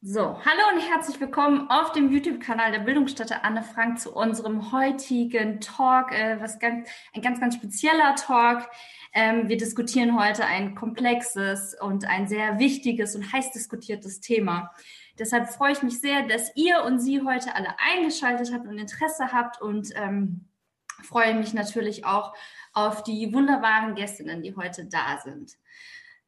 So, 0.00 0.20
hallo 0.20 0.62
und 0.72 0.80
herzlich 0.80 1.18
willkommen 1.20 1.68
auf 1.70 1.90
dem 1.90 2.12
YouTube-Kanal 2.12 2.70
der 2.70 2.78
Bildungsstätte 2.78 3.42
Anne 3.42 3.64
Frank 3.64 3.98
zu 3.98 4.14
unserem 4.14 4.70
heutigen 4.70 5.60
Talk, 5.60 6.12
äh, 6.12 6.40
was 6.40 6.60
ganz, 6.60 6.88
ein 7.14 7.20
ganz, 7.20 7.40
ganz 7.40 7.56
spezieller 7.56 8.14
Talk. 8.14 8.70
Ähm, 9.12 9.48
wir 9.48 9.56
diskutieren 9.56 10.16
heute 10.16 10.44
ein 10.44 10.76
komplexes 10.76 11.74
und 11.80 12.04
ein 12.04 12.28
sehr 12.28 12.60
wichtiges 12.60 13.16
und 13.16 13.32
heiß 13.32 13.50
diskutiertes 13.50 14.20
Thema. 14.20 14.72
Deshalb 15.18 15.48
freue 15.48 15.72
ich 15.72 15.82
mich 15.82 16.00
sehr, 16.00 16.28
dass 16.28 16.54
ihr 16.54 16.84
und 16.84 17.00
Sie 17.00 17.22
heute 17.22 17.56
alle 17.56 17.74
eingeschaltet 17.80 18.52
habt 18.54 18.68
und 18.68 18.78
Interesse 18.78 19.32
habt 19.32 19.60
und 19.60 19.88
ähm, 19.96 20.46
freue 21.02 21.34
mich 21.34 21.54
natürlich 21.54 22.04
auch 22.04 22.36
auf 22.72 23.02
die 23.02 23.34
wunderbaren 23.34 23.96
Gästinnen, 23.96 24.42
die 24.42 24.54
heute 24.54 24.84
da 24.84 25.18
sind. 25.24 25.58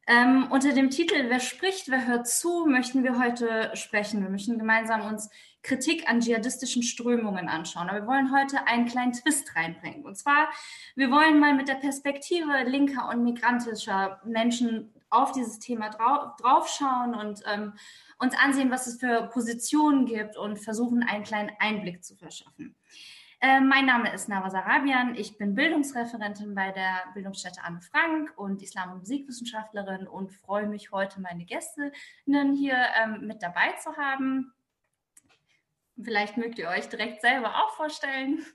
Ähm, 0.07 0.47
unter 0.49 0.73
dem 0.73 0.89
Titel 0.89 1.29
Wer 1.29 1.39
spricht, 1.39 1.89
wer 1.89 2.07
hört 2.07 2.27
zu, 2.27 2.65
möchten 2.67 3.03
wir 3.03 3.19
heute 3.19 3.71
sprechen. 3.75 4.23
Wir 4.23 4.29
möchten 4.29 4.57
gemeinsam 4.57 5.01
uns 5.01 5.29
Kritik 5.63 6.09
an 6.09 6.21
dschihadistischen 6.21 6.81
Strömungen 6.81 7.47
anschauen. 7.47 7.89
Aber 7.89 8.01
wir 8.01 8.07
wollen 8.07 8.35
heute 8.35 8.65
einen 8.67 8.87
kleinen 8.87 9.13
Twist 9.13 9.55
reinbringen. 9.55 10.03
Und 10.03 10.17
zwar, 10.17 10.49
wir 10.95 11.11
wollen 11.11 11.39
mal 11.39 11.53
mit 11.53 11.67
der 11.67 11.75
Perspektive 11.75 12.63
linker 12.65 13.09
und 13.09 13.23
migrantischer 13.23 14.19
Menschen 14.25 14.91
auf 15.11 15.33
dieses 15.33 15.59
Thema 15.59 15.89
drauf, 15.89 16.35
draufschauen 16.37 17.13
und 17.13 17.43
ähm, 17.45 17.73
uns 18.17 18.35
ansehen, 18.35 18.71
was 18.71 18.87
es 18.87 18.99
für 18.99 19.29
Positionen 19.31 20.05
gibt 20.05 20.37
und 20.37 20.57
versuchen, 20.57 21.03
einen 21.03 21.23
kleinen 21.23 21.51
Einblick 21.59 22.03
zu 22.03 22.15
verschaffen. 22.15 22.75
Äh, 23.43 23.59
mein 23.59 23.87
Name 23.87 24.13
ist 24.13 24.29
Nava 24.29 24.51
Sarabian. 24.51 25.15
Ich 25.15 25.39
bin 25.39 25.55
Bildungsreferentin 25.55 26.53
bei 26.53 26.71
der 26.71 27.11
Bildungsstätte 27.15 27.63
Anne 27.63 27.81
Frank 27.81 28.31
und 28.37 28.61
Islam- 28.61 28.91
und 28.91 28.99
Musikwissenschaftlerin 28.99 30.07
und 30.07 30.31
freue 30.31 30.67
mich 30.67 30.91
heute, 30.91 31.19
meine 31.19 31.43
Gästinnen 31.45 32.55
hier 32.55 32.77
ähm, 33.01 33.25
mit 33.25 33.41
dabei 33.41 33.71
zu 33.81 33.97
haben. 33.97 34.53
Vielleicht 35.99 36.37
mögt 36.37 36.59
ihr 36.59 36.69
euch 36.69 36.87
direkt 36.89 37.21
selber 37.21 37.49
auch 37.63 37.71
vorstellen. 37.71 38.45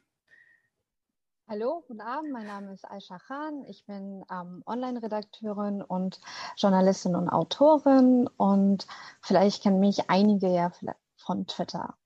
Hallo, 1.48 1.82
guten 1.88 2.00
Abend. 2.00 2.30
Mein 2.30 2.46
Name 2.46 2.72
ist 2.72 2.88
Aisha 2.88 3.18
Khan. 3.18 3.64
Ich 3.64 3.84
bin 3.86 4.24
ähm, 4.30 4.62
Online-Redakteurin 4.66 5.82
und 5.82 6.20
Journalistin 6.56 7.16
und 7.16 7.28
Autorin. 7.28 8.28
Und 8.36 8.86
vielleicht 9.20 9.64
kennen 9.64 9.80
mich 9.80 10.10
einige 10.10 10.46
ja 10.46 10.70
von 11.16 11.48
Twitter. 11.48 11.96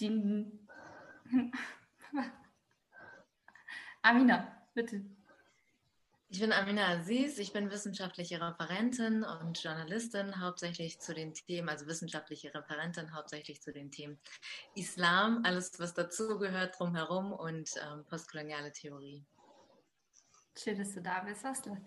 Die 0.00 0.52
Amina, 4.02 4.66
bitte. 4.74 5.04
Ich 6.28 6.40
bin 6.40 6.52
Amina 6.52 6.88
Aziz, 6.88 7.38
ich 7.38 7.52
bin 7.52 7.70
wissenschaftliche 7.70 8.40
Referentin 8.40 9.22
und 9.22 9.62
Journalistin, 9.62 10.40
hauptsächlich 10.40 10.98
zu 10.98 11.14
den 11.14 11.32
Themen, 11.32 11.68
also 11.68 11.86
wissenschaftliche 11.86 12.52
Referentin, 12.52 13.14
hauptsächlich 13.14 13.62
zu 13.62 13.72
den 13.72 13.92
Themen 13.92 14.18
Islam, 14.74 15.42
alles, 15.44 15.78
was 15.78 15.94
dazugehört, 15.94 16.78
drumherum 16.78 17.32
und 17.32 17.70
ähm, 17.76 18.04
postkoloniale 18.06 18.72
Theorie. 18.72 19.24
Schön, 20.58 20.78
dass 20.78 20.92
du 20.92 21.02
da 21.02 21.20
bist, 21.20 21.44
Waslat. 21.44 21.78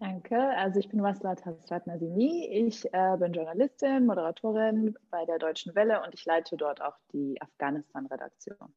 Danke. 0.00 0.40
Also 0.56 0.80
ich 0.80 0.88
bin 0.88 1.02
Waslat 1.02 1.44
Hasrat 1.44 1.86
Nazimi. 1.86 2.46
Ich 2.46 2.86
äh, 2.94 3.16
bin 3.18 3.34
Journalistin, 3.34 4.06
Moderatorin 4.06 4.96
bei 5.10 5.26
der 5.26 5.38
Deutschen 5.38 5.74
Welle 5.74 6.02
und 6.02 6.14
ich 6.14 6.24
leite 6.24 6.56
dort 6.56 6.80
auch 6.80 6.96
die 7.12 7.40
Afghanistan-Redaktion. 7.42 8.74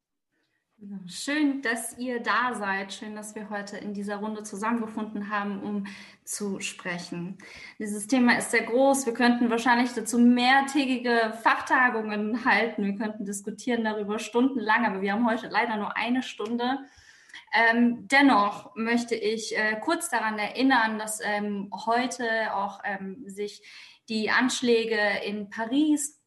Schön, 1.06 1.62
dass 1.62 1.96
ihr 1.96 2.20
da 2.20 2.52
seid. 2.52 2.92
Schön, 2.92 3.16
dass 3.16 3.34
wir 3.34 3.48
heute 3.48 3.78
in 3.78 3.94
dieser 3.94 4.16
Runde 4.16 4.42
zusammengefunden 4.42 5.30
haben, 5.30 5.62
um 5.62 5.86
zu 6.24 6.60
sprechen. 6.60 7.38
Dieses 7.78 8.06
Thema 8.06 8.36
ist 8.36 8.50
sehr 8.50 8.64
groß. 8.64 9.06
Wir 9.06 9.14
könnten 9.14 9.48
wahrscheinlich 9.48 9.94
dazu 9.94 10.18
mehrtägige 10.18 11.32
Fachtagungen 11.42 12.44
halten. 12.44 12.84
Wir 12.84 12.96
könnten 12.96 13.24
diskutieren 13.24 13.84
darüber 13.84 14.18
stundenlang, 14.18 14.84
aber 14.84 15.00
wir 15.00 15.14
haben 15.14 15.26
heute 15.26 15.48
leider 15.48 15.78
nur 15.78 15.96
eine 15.96 16.22
Stunde. 16.22 16.80
Ähm, 17.52 18.08
dennoch 18.08 18.74
möchte 18.74 19.14
ich 19.14 19.56
äh, 19.56 19.78
kurz 19.80 20.10
daran 20.10 20.38
erinnern, 20.38 20.98
dass 20.98 21.20
ähm, 21.22 21.70
heute 21.86 22.54
auch 22.54 22.80
ähm, 22.84 23.24
sich 23.26 23.62
die 24.08 24.30
Anschläge 24.30 24.98
in 25.24 25.50
Paris 25.50 26.20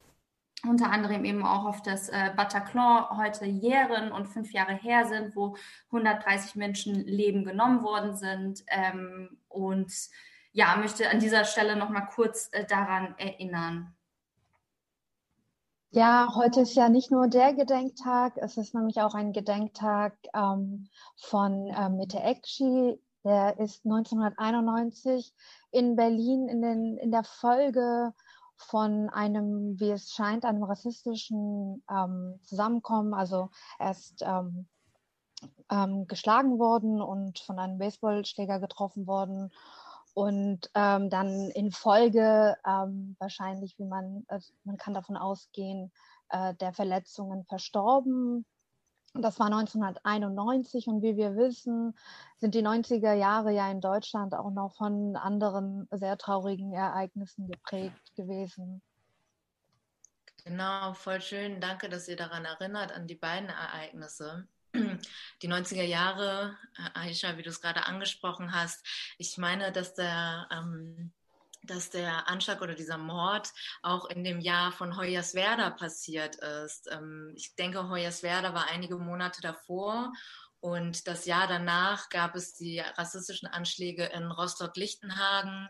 unter 0.63 0.91
anderem 0.91 1.23
eben 1.23 1.45
auch 1.45 1.65
auf 1.65 1.81
das 1.81 2.09
äh, 2.09 2.31
Bataclan 2.35 3.17
heute 3.17 3.45
jähren 3.45 4.11
und 4.11 4.27
fünf 4.27 4.51
Jahre 4.51 4.73
her 4.73 5.05
sind, 5.05 5.35
wo 5.35 5.55
130 5.91 6.55
Menschen 6.55 6.95
Leben 7.05 7.45
genommen 7.45 7.83
worden 7.83 8.15
sind. 8.15 8.63
Ähm, 8.67 9.37
und 9.47 9.93
ja, 10.51 10.75
möchte 10.77 11.09
an 11.09 11.19
dieser 11.19 11.45
Stelle 11.45 11.75
noch 11.75 11.89
mal 11.89 12.01
kurz 12.01 12.49
äh, 12.51 12.65
daran 12.65 13.15
erinnern. 13.17 13.95
Ja, 15.91 16.33
heute 16.35 16.61
ist 16.61 16.75
ja 16.75 16.89
nicht 16.89 17.11
nur 17.11 17.29
der 17.29 17.53
Gedenktag, 17.53 18.33
es 18.37 18.57
ist 18.57 18.75
nämlich 18.75 19.01
auch 19.01 19.13
ein 19.15 19.31
Gedenktag 19.31 20.17
ähm, 20.33 20.89
von 21.15 21.67
äh, 21.67 21.89
Mitte 21.89 22.19
Ekşi. 22.19 22.99
Der 23.23 23.57
ist 23.57 23.85
1991 23.85 25.33
in 25.71 25.95
Berlin 25.95 26.49
in, 26.49 26.61
den, 26.61 26.97
in 26.97 27.11
der 27.11 27.23
Folge 27.23 28.13
von 28.57 29.09
einem, 29.09 29.79
wie 29.79 29.91
es 29.91 30.11
scheint, 30.11 30.43
einem 30.43 30.63
rassistischen 30.63 31.83
ähm, 31.89 32.39
Zusammenkommen. 32.43 33.13
Also 33.13 33.49
er 33.79 33.91
ist 33.91 34.21
ähm, 34.23 34.67
ähm, 35.71 36.05
geschlagen 36.07 36.59
worden 36.59 37.01
und 37.01 37.39
von 37.39 37.59
einem 37.59 37.77
Baseballschläger 37.77 38.59
getroffen 38.59 39.07
worden 39.07 39.51
und 40.17 40.71
ähm, 40.73 41.11
dann 41.11 41.51
in 41.51 41.71
Folge 41.71 42.57
ähm, 42.65 43.15
wahrscheinlich, 43.19 43.77
wie 43.77 43.85
man, 43.85 44.25
äh, 44.29 44.39
man 44.63 44.75
kann 44.77 44.95
davon 44.95 45.15
ausgehen, 45.15 45.91
äh, 46.29 46.55
der 46.55 46.73
Verletzungen 46.73 47.45
verstorben. 47.45 48.43
Das 49.13 49.39
war 49.39 49.45
1991 49.45 50.87
und 50.87 51.03
wie 51.03 51.17
wir 51.17 51.35
wissen, 51.35 51.95
sind 52.37 52.55
die 52.55 52.65
90er 52.65 53.13
Jahre 53.13 53.51
ja 53.51 53.69
in 53.69 53.79
Deutschland 53.79 54.33
auch 54.33 54.49
noch 54.49 54.73
von 54.73 55.15
anderen 55.15 55.87
sehr 55.91 56.17
traurigen 56.17 56.73
Ereignissen 56.73 57.47
geprägt 57.51 58.15
gewesen. 58.15 58.81
Genau, 60.45 60.93
voll 60.93 61.21
schön. 61.21 61.61
Danke, 61.61 61.89
dass 61.89 62.07
ihr 62.07 62.15
daran 62.15 62.43
erinnert, 62.43 62.91
an 62.91 63.05
die 63.05 63.13
beiden 63.13 63.49
Ereignisse 63.49 64.47
die 65.41 65.49
90er 65.49 65.83
Jahre, 65.83 66.57
äh, 66.77 66.99
Aisha, 66.99 67.37
wie 67.37 67.43
du 67.43 67.49
es 67.49 67.61
gerade 67.61 67.85
angesprochen 67.85 68.53
hast. 68.53 68.85
Ich 69.17 69.37
meine, 69.37 69.71
dass 69.71 69.93
der, 69.93 70.47
ähm, 70.51 71.11
dass 71.63 71.89
der 71.89 72.29
Anschlag 72.29 72.61
oder 72.61 72.75
dieser 72.75 72.97
Mord 72.97 73.51
auch 73.81 74.05
in 74.05 74.23
dem 74.23 74.39
Jahr 74.39 74.71
von 74.71 74.97
Hoyerswerda 74.97 75.71
passiert 75.71 76.35
ist. 76.37 76.89
Ähm, 76.91 77.33
ich 77.35 77.55
denke, 77.55 77.89
Hoyerswerda 77.89 78.53
war 78.53 78.69
einige 78.69 78.97
Monate 78.97 79.41
davor 79.41 80.13
und 80.59 81.07
das 81.07 81.25
Jahr 81.25 81.47
danach 81.47 82.09
gab 82.09 82.35
es 82.35 82.55
die 82.55 82.79
rassistischen 82.79 83.47
Anschläge 83.47 84.05
in 84.05 84.31
Rostock-Lichtenhagen. 84.31 85.69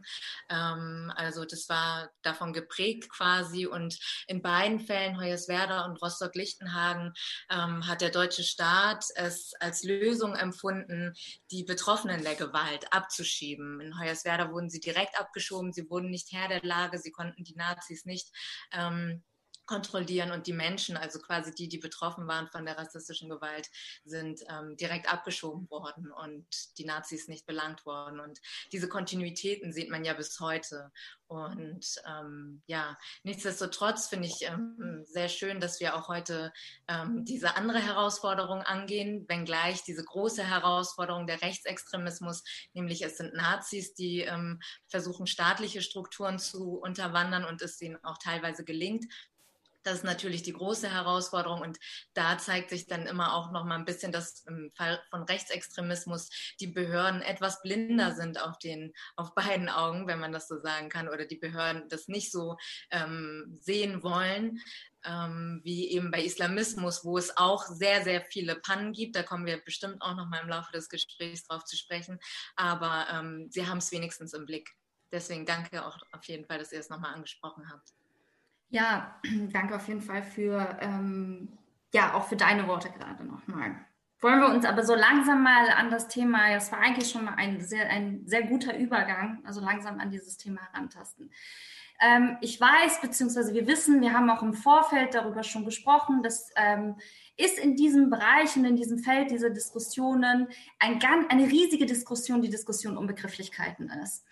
Ähm, 0.50 1.12
also 1.16 1.44
das 1.44 1.68
war 1.68 2.10
davon 2.22 2.54
geprägt 2.54 3.10
quasi. 3.10 3.66
Und 3.66 4.00
in 4.28 4.42
beiden 4.42 4.80
Fällen, 4.80 5.20
Hoyerswerda 5.20 5.86
und 5.86 6.02
Rostock-Lichtenhagen, 6.02 7.14
ähm, 7.50 7.86
hat 7.86 8.02
der 8.02 8.12
deutsche 8.12 8.44
Staat 8.44 9.06
es 9.16 9.54
als 9.60 9.84
Lösung 9.84 10.36
empfunden, 10.36 11.14
die 11.52 11.64
Betroffenen 11.64 12.24
der 12.24 12.36
Gewalt 12.36 12.92
abzuschieben. 12.94 13.82
In 13.82 14.00
Hoyerswerda 14.00 14.52
wurden 14.52 14.70
sie 14.70 14.80
direkt 14.80 15.20
abgeschoben. 15.20 15.74
Sie 15.74 15.90
wurden 15.90 16.10
nicht 16.10 16.32
Herr 16.32 16.48
der 16.48 16.64
Lage. 16.64 16.98
Sie 16.98 17.12
konnten 17.12 17.44
die 17.44 17.56
Nazis 17.56 18.06
nicht 18.06 18.32
ähm, 18.72 19.24
kontrollieren 19.68 20.32
und 20.32 20.48
die 20.48 20.54
Menschen, 20.54 20.98
also 20.98 21.20
quasi 21.20 21.54
die, 21.54 21.68
die 21.68 21.78
betroffen 21.78 22.28
waren 22.28 22.48
von 22.48 22.66
der 22.66 22.78
rassistischen 22.78 23.30
Gewalt, 23.30 23.70
sind 24.06 24.42
ähm, 24.50 24.76
direkt 24.78 25.12
abgeschoben 25.12 25.70
worden 25.70 26.12
und 26.12 26.48
die 26.78 26.86
Nazis 26.86 27.28
nicht 27.28 27.46
belangt 27.46 27.86
worden. 27.86 28.20
Und 28.20 28.40
diese 28.72 28.90
Kontinuitäten 28.90 29.74
sieht 29.74 29.90
man 29.90 30.06
ja 30.06 30.14
bis 30.14 30.40
heute. 30.40 30.92
Und 31.28 32.02
ähm, 32.08 32.62
ja, 32.68 32.98
nichtsdestotrotz 33.24 34.08
finde 34.08 34.28
ich 34.28 34.44
ähm, 34.44 35.04
sehr 35.06 35.28
schön, 35.28 35.60
dass 35.60 35.82
wir 35.82 35.96
auch 35.96 36.08
heute 36.08 36.54
ähm, 36.88 37.26
diese 37.26 37.58
andere 37.58 37.80
Herausforderung 37.80 38.62
angehen, 38.62 39.26
wenngleich 39.28 39.84
diese 39.84 40.06
große 40.06 40.44
Herausforderung 40.44 41.28
der 41.28 41.42
Rechtsextremismus, 41.42 42.44
nämlich 42.74 43.02
es 43.02 43.18
sind 43.18 43.34
Nazis, 43.34 43.94
die 43.94 44.22
ähm, 44.22 44.62
versuchen, 44.88 45.28
staatliche 45.28 45.82
Strukturen 45.82 46.40
zu 46.40 46.78
unterwandern 46.78 47.44
und 47.44 47.62
es 47.62 47.82
ihnen 47.82 48.02
auch 48.06 48.18
teilweise 48.18 48.64
gelingt 48.64 49.04
Das 49.88 50.00
ist 50.00 50.04
natürlich 50.04 50.44
die 50.44 50.52
große 50.52 50.92
Herausforderung 50.92 51.62
und 51.62 51.78
da 52.14 52.38
zeigt 52.38 52.72
sich 52.72 52.88
dann 52.88 53.08
immer 53.08 53.34
auch 53.34 53.54
noch 53.54 53.64
mal 53.64 53.76
ein 53.76 53.86
bisschen, 53.86 54.12
dass 54.12 54.44
im 54.46 54.70
Fall 54.76 55.02
von 55.10 55.24
Rechtsextremismus 55.24 56.30
die 56.60 56.68
Behörden 56.68 57.22
etwas 57.22 57.62
blinder 57.62 58.14
sind 58.14 58.42
auf 58.42 58.60
den 58.60 58.92
auf 59.16 59.34
beiden 59.34 59.70
Augen, 59.70 60.06
wenn 60.06 60.20
man 60.20 60.34
das 60.34 60.50
so 60.50 60.60
sagen 60.60 60.90
kann, 60.90 61.08
oder 61.08 61.26
die 61.26 61.38
Behörden 61.38 61.88
das 61.88 62.10
nicht 62.10 62.34
so 62.34 62.58
ähm, 62.92 63.58
sehen 63.62 64.04
wollen. 64.04 64.60
Ähm, 65.06 65.62
wie 65.64 65.90
eben 65.92 66.12
bei 66.12 66.22
Islamismus, 66.22 67.06
wo 67.06 67.18
es 67.18 67.38
auch 67.38 67.64
sehr, 67.64 68.04
sehr 68.04 68.26
viele 68.26 68.58
Pannen 68.58 68.92
gibt. 68.92 69.16
Da 69.16 69.24
kommen 69.24 69.46
wir 69.46 69.64
bestimmt 69.64 70.02
auch 70.02 70.18
noch 70.18 70.28
mal 70.28 70.42
im 70.42 70.50
Laufe 70.50 70.74
des 70.74 70.90
Gesprächs 70.90 71.46
drauf 71.48 71.64
zu 71.64 71.78
sprechen. 71.78 72.20
Aber 72.58 73.08
ähm, 73.10 73.48
sie 73.50 73.66
haben 73.66 73.78
es 73.78 73.90
wenigstens 73.94 74.34
im 74.34 74.46
Blick. 74.46 74.70
Deswegen 75.14 75.46
danke 75.46 75.86
auch 75.86 75.98
auf 76.12 76.26
jeden 76.26 76.46
Fall, 76.46 76.60
dass 76.60 76.74
ihr 76.74 76.80
es 76.82 76.90
nochmal 76.90 77.14
angesprochen 77.14 77.72
habt. 77.72 77.94
Ja, 78.70 79.20
danke 79.52 79.76
auf 79.76 79.88
jeden 79.88 80.02
Fall 80.02 80.24
für, 80.24 80.78
ähm, 80.82 81.58
ja, 81.94 82.14
auch 82.14 82.28
für 82.28 82.36
deine 82.36 82.68
Worte 82.68 82.90
gerade 82.90 83.24
nochmal. 83.24 83.76
Wollen 84.20 84.40
wir 84.40 84.50
uns 84.50 84.66
aber 84.66 84.84
so 84.84 84.96
langsam 84.96 85.44
mal 85.44 85.70
an 85.70 85.92
das 85.92 86.08
Thema, 86.08 86.52
das 86.52 86.72
war 86.72 86.80
eigentlich 86.80 87.10
schon 87.10 87.26
mal 87.26 87.36
ein 87.36 87.62
sehr, 87.62 87.88
ein 87.90 88.24
sehr 88.26 88.44
guter 88.44 88.76
Übergang, 88.76 89.44
also 89.46 89.62
langsam 89.62 90.00
an 90.00 90.10
dieses 90.10 90.38
Thema 90.38 90.62
herantasten. 90.72 91.32
Ähm, 92.02 92.38
ich 92.42 92.60
weiß, 92.60 93.02
beziehungsweise 93.02 93.54
wir 93.54 93.68
wissen, 93.68 94.02
wir 94.02 94.14
haben 94.14 94.30
auch 94.30 94.42
im 94.42 94.54
Vorfeld 94.54 95.14
darüber 95.14 95.44
schon 95.44 95.66
gesprochen, 95.66 96.24
dass 96.24 96.52
ähm, 96.56 96.96
ist 97.38 97.60
in 97.60 97.76
diesem 97.76 98.10
Bereich 98.10 98.56
und 98.56 98.66
in 98.66 98.76
diesem 98.76 99.00
Feld 99.00 99.30
dieser 99.30 99.52
Diskussionen 99.52 100.48
ein, 100.80 101.00
eine 101.30 101.48
riesige 101.48 101.86
Diskussion, 101.86 102.42
die 102.42 102.50
Diskussion 102.50 102.98
um 102.98 103.06
Begrifflichkeiten 103.06 103.90
ist. 104.04 104.26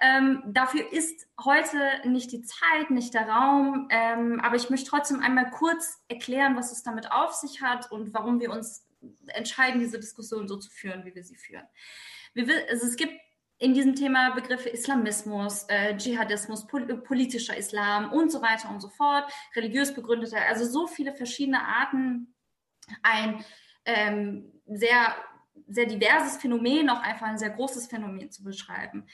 Ähm, 0.00 0.42
dafür 0.46 0.92
ist 0.92 1.26
heute 1.42 1.78
nicht 2.04 2.32
die 2.32 2.42
Zeit, 2.42 2.90
nicht 2.90 3.14
der 3.14 3.28
Raum, 3.28 3.88
ähm, 3.90 4.40
aber 4.40 4.56
ich 4.56 4.70
möchte 4.70 4.90
trotzdem 4.90 5.20
einmal 5.20 5.50
kurz 5.50 6.02
erklären, 6.08 6.56
was 6.56 6.72
es 6.72 6.82
damit 6.82 7.12
auf 7.12 7.32
sich 7.32 7.62
hat 7.62 7.90
und 7.90 8.12
warum 8.14 8.40
wir 8.40 8.50
uns 8.50 8.86
entscheiden, 9.28 9.80
diese 9.80 9.98
Diskussion 9.98 10.48
so 10.48 10.56
zu 10.56 10.70
führen, 10.70 11.04
wie 11.04 11.14
wir 11.14 11.24
sie 11.24 11.36
führen. 11.36 11.64
Wir, 12.34 12.46
also 12.70 12.86
es 12.86 12.96
gibt 12.96 13.14
in 13.58 13.72
diesem 13.72 13.94
Thema 13.94 14.34
Begriffe 14.34 14.68
Islamismus, 14.68 15.64
äh, 15.68 15.96
Dschihadismus, 15.96 16.66
pol 16.66 16.86
politischer 17.02 17.56
Islam 17.56 18.12
und 18.12 18.30
so 18.30 18.42
weiter 18.42 18.68
und 18.68 18.80
so 18.80 18.88
fort, 18.88 19.30
religiös 19.54 19.94
begründeter, 19.94 20.38
also 20.46 20.66
so 20.66 20.86
viele 20.86 21.14
verschiedene 21.14 21.62
Arten, 21.62 22.34
ein 23.02 23.44
ähm, 23.84 24.52
sehr, 24.66 25.14
sehr 25.68 25.86
diverses 25.86 26.36
Phänomen, 26.36 26.90
auch 26.90 27.00
einfach 27.00 27.26
ein 27.26 27.38
sehr 27.38 27.50
großes 27.50 27.86
Phänomen 27.86 28.30
zu 28.30 28.44
beschreiben. 28.44 29.06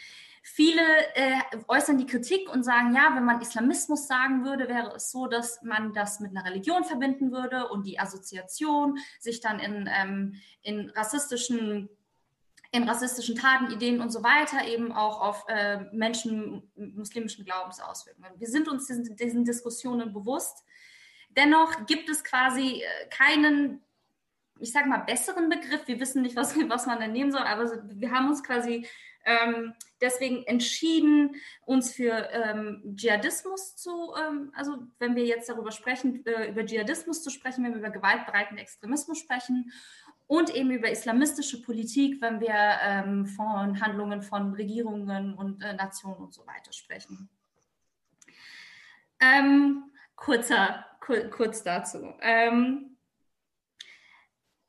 Viele 0.44 0.82
äh, 1.14 1.38
äußern 1.68 1.98
die 1.98 2.06
Kritik 2.06 2.52
und 2.52 2.64
sagen, 2.64 2.94
ja, 2.94 3.12
wenn 3.14 3.24
man 3.24 3.40
Islamismus 3.40 4.08
sagen 4.08 4.44
würde, 4.44 4.68
wäre 4.68 4.92
es 4.96 5.12
so, 5.12 5.28
dass 5.28 5.62
man 5.62 5.94
das 5.94 6.18
mit 6.18 6.32
einer 6.32 6.44
Religion 6.44 6.82
verbinden 6.82 7.30
würde 7.30 7.68
und 7.68 7.86
die 7.86 8.00
Assoziation 8.00 8.98
sich 9.20 9.40
dann 9.40 9.60
in, 9.60 9.88
ähm, 9.92 10.34
in 10.62 10.90
rassistischen 10.90 11.88
in 12.74 12.88
rassistischen 12.88 13.36
Taten, 13.36 13.70
Ideen 13.70 14.00
und 14.00 14.10
so 14.10 14.22
weiter 14.22 14.66
eben 14.66 14.92
auch 14.92 15.20
auf 15.20 15.44
äh, 15.46 15.80
Menschen 15.92 16.70
muslimischen 16.74 17.44
Glaubens 17.44 17.80
auswirken. 17.80 18.24
Wir 18.38 18.48
sind 18.48 18.66
uns 18.66 18.86
diesen, 18.86 19.14
diesen 19.14 19.44
Diskussionen 19.44 20.14
bewusst. 20.14 20.64
Dennoch 21.36 21.84
gibt 21.84 22.08
es 22.08 22.24
quasi 22.24 22.82
äh, 22.82 23.08
keinen, 23.10 23.82
ich 24.58 24.72
sage 24.72 24.88
mal, 24.88 24.98
besseren 24.98 25.50
Begriff. 25.50 25.86
Wir 25.86 26.00
wissen 26.00 26.22
nicht, 26.22 26.34
was, 26.34 26.56
was 26.68 26.86
man 26.86 26.98
denn 26.98 27.12
nehmen 27.12 27.30
soll, 27.30 27.42
aber 27.42 27.70
wir 27.90 28.10
haben 28.10 28.28
uns 28.28 28.42
quasi 28.42 28.88
ähm, 29.24 29.74
deswegen 30.00 30.44
entschieden, 30.44 31.36
uns 31.64 31.92
für 31.92 32.28
ähm, 32.32 32.82
Dschihadismus 32.94 33.76
zu, 33.76 34.14
ähm, 34.18 34.52
also 34.54 34.78
wenn 34.98 35.14
wir 35.14 35.24
jetzt 35.24 35.48
darüber 35.48 35.70
sprechen, 35.70 36.24
äh, 36.26 36.50
über 36.50 36.64
Dschihadismus 36.64 37.22
zu 37.22 37.30
sprechen, 37.30 37.64
wenn 37.64 37.72
wir 37.72 37.78
über 37.78 37.90
gewaltbereiten 37.90 38.58
Extremismus 38.58 39.18
sprechen 39.18 39.72
und 40.26 40.54
eben 40.54 40.70
über 40.70 40.90
islamistische 40.90 41.62
Politik, 41.62 42.20
wenn 42.20 42.40
wir 42.40 42.54
ähm, 42.54 43.26
von 43.26 43.80
Handlungen 43.80 44.22
von 44.22 44.54
Regierungen 44.54 45.34
und 45.34 45.62
äh, 45.62 45.74
Nationen 45.74 46.20
und 46.20 46.34
so 46.34 46.46
weiter 46.46 46.72
sprechen. 46.72 47.28
Ähm, 49.20 49.84
kurzer, 50.16 50.84
kur 51.00 51.18
kurz 51.30 51.62
dazu. 51.62 52.14
Ähm, 52.20 52.91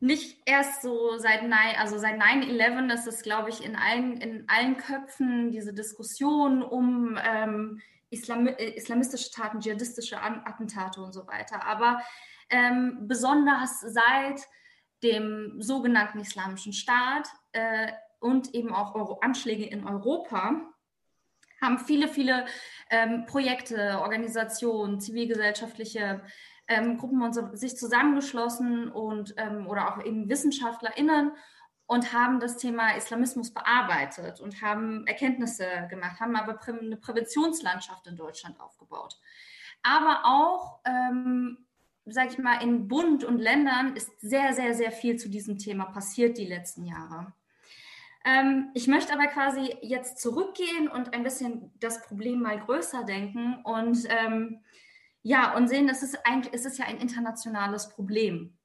nicht 0.04 0.42
erst 0.46 0.82
so 0.82 1.18
seit 1.18 1.44
9, 1.44 1.52
also 1.80 1.98
seit 1.98 2.22
9-11 2.22 2.94
ist 2.94 3.08
es, 3.08 3.22
glaube 3.22 3.50
ich, 3.50 3.64
in 3.64 3.78
allen, 3.78 4.18
in 4.18 4.44
allen 4.50 4.76
Köpfen 4.76 5.50
diese 5.50 5.74
Diskussion 5.74 6.62
um 6.62 7.18
ähm, 7.24 7.82
Islam, 8.10 8.48
äh, 8.48 8.72
islamistische 8.72 9.32
Taten, 9.32 9.62
dschihadistische 9.62 10.22
Attentate 10.22 11.02
und 11.02 11.14
so 11.14 11.26
weiter. 11.26 11.66
Aber 11.66 12.02
ähm, 12.50 13.08
besonders 13.08 13.80
seit 13.80 14.42
dem 15.04 15.62
sogenannten 15.62 16.20
Islamischen 16.20 16.74
Staat 16.74 17.30
äh, 17.54 17.94
und 18.20 18.54
eben 18.54 18.74
auch 18.74 18.96
Euro 18.96 19.20
Anschläge 19.22 19.66
in 19.66 19.88
Europa 19.88 20.62
haben 21.62 21.80
viele, 21.80 22.10
viele 22.10 22.46
ähm, 22.90 23.26
Projekte, 23.26 24.02
Organisationen, 24.02 25.00
zivilgesellschaftliche 25.00 26.22
ähm, 26.68 26.98
Gruppen 26.98 27.22
und 27.22 27.34
so, 27.34 27.50
sich 27.54 27.78
zusammengeschlossen 27.78 28.90
und 28.90 29.34
ähm, 29.38 29.68
oder 29.68 29.92
auch 29.92 30.04
eben 30.04 30.30
WissenschaftlerInnen 30.30 31.32
und 31.86 32.14
haben 32.14 32.40
das 32.40 32.58
Thema 32.58 32.96
Islamismus 32.96 33.54
bearbeitet 33.54 34.40
und 34.40 34.62
haben 34.62 35.06
Erkenntnisse 35.06 35.68
gemacht, 35.90 36.20
haben 36.20 36.36
aber 36.36 36.60
eine 36.68 36.98
Präventionslandschaft 36.98 38.08
in 38.08 38.16
Deutschland 38.16 38.60
aufgebaut. 38.60 39.20
Aber 39.84 40.22
auch, 40.24 40.80
ähm, 40.86 41.66
sage 42.06 42.30
ich 42.32 42.38
mal, 42.38 42.62
in 42.64 42.88
Bund 42.88 43.24
und 43.24 43.38
Ländern 43.38 43.96
ist 43.96 44.10
sehr, 44.22 44.54
sehr, 44.54 44.74
sehr 44.74 44.92
viel 44.92 45.18
zu 45.18 45.30
diesem 45.30 45.58
Thema 45.58 45.86
passiert 45.86 46.38
die 46.38 46.46
letzten 46.46 46.86
Jahre. 46.86 47.34
Ähm, 48.26 48.70
ich 48.74 48.88
möchte 48.88 49.14
aber 49.14 49.28
quasi 49.28 49.76
jetzt 49.82 50.20
zurückgehen 50.20 50.88
und 50.88 51.14
ein 51.14 51.24
bisschen 51.24 51.72
das 51.80 52.02
Problem 52.02 52.42
mal 52.42 52.58
größer 52.60 53.04
denken 53.04 53.62
und 53.64 54.08
ähm, 54.08 54.62
ja, 55.24 55.56
und 55.56 55.68
sehen, 55.68 55.90
es 55.90 56.04
ist 56.04 56.20
eigentlich, 56.26 56.54
es 56.54 56.66
ist 56.66 56.78
ja 56.78 56.86
ein 56.86 56.98
internationales 56.98 57.90
Problem. 57.90 58.58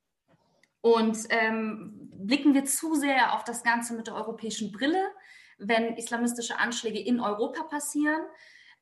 Und 0.80 1.18
ähm, 1.30 2.10
blicken 2.12 2.54
wir 2.54 2.64
zu 2.64 2.94
sehr 2.94 3.34
auf 3.34 3.44
das 3.44 3.62
Ganze 3.62 3.94
mit 3.94 4.06
der 4.06 4.14
europäischen 4.14 4.70
Brille, 4.70 5.02
wenn 5.58 5.96
islamistische 5.96 6.58
Anschläge 6.58 7.00
in 7.00 7.20
Europa 7.20 7.64
passieren, 7.64 8.20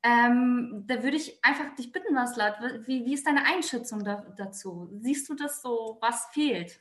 ähm, 0.03 0.85
da 0.87 1.03
würde 1.03 1.17
ich 1.17 1.39
einfach 1.43 1.75
dich 1.75 1.91
bitten, 1.91 2.15
Waslat, 2.15 2.61
wie, 2.87 3.05
wie 3.05 3.15
ist 3.15 3.27
deine 3.27 3.45
Einschätzung 3.45 4.05
da, 4.05 4.25
dazu? 4.37 4.89
Siehst 5.01 5.29
du 5.29 5.35
das 5.35 5.63
so, 5.63 5.99
was 6.01 6.27
fehlt? 6.33 6.81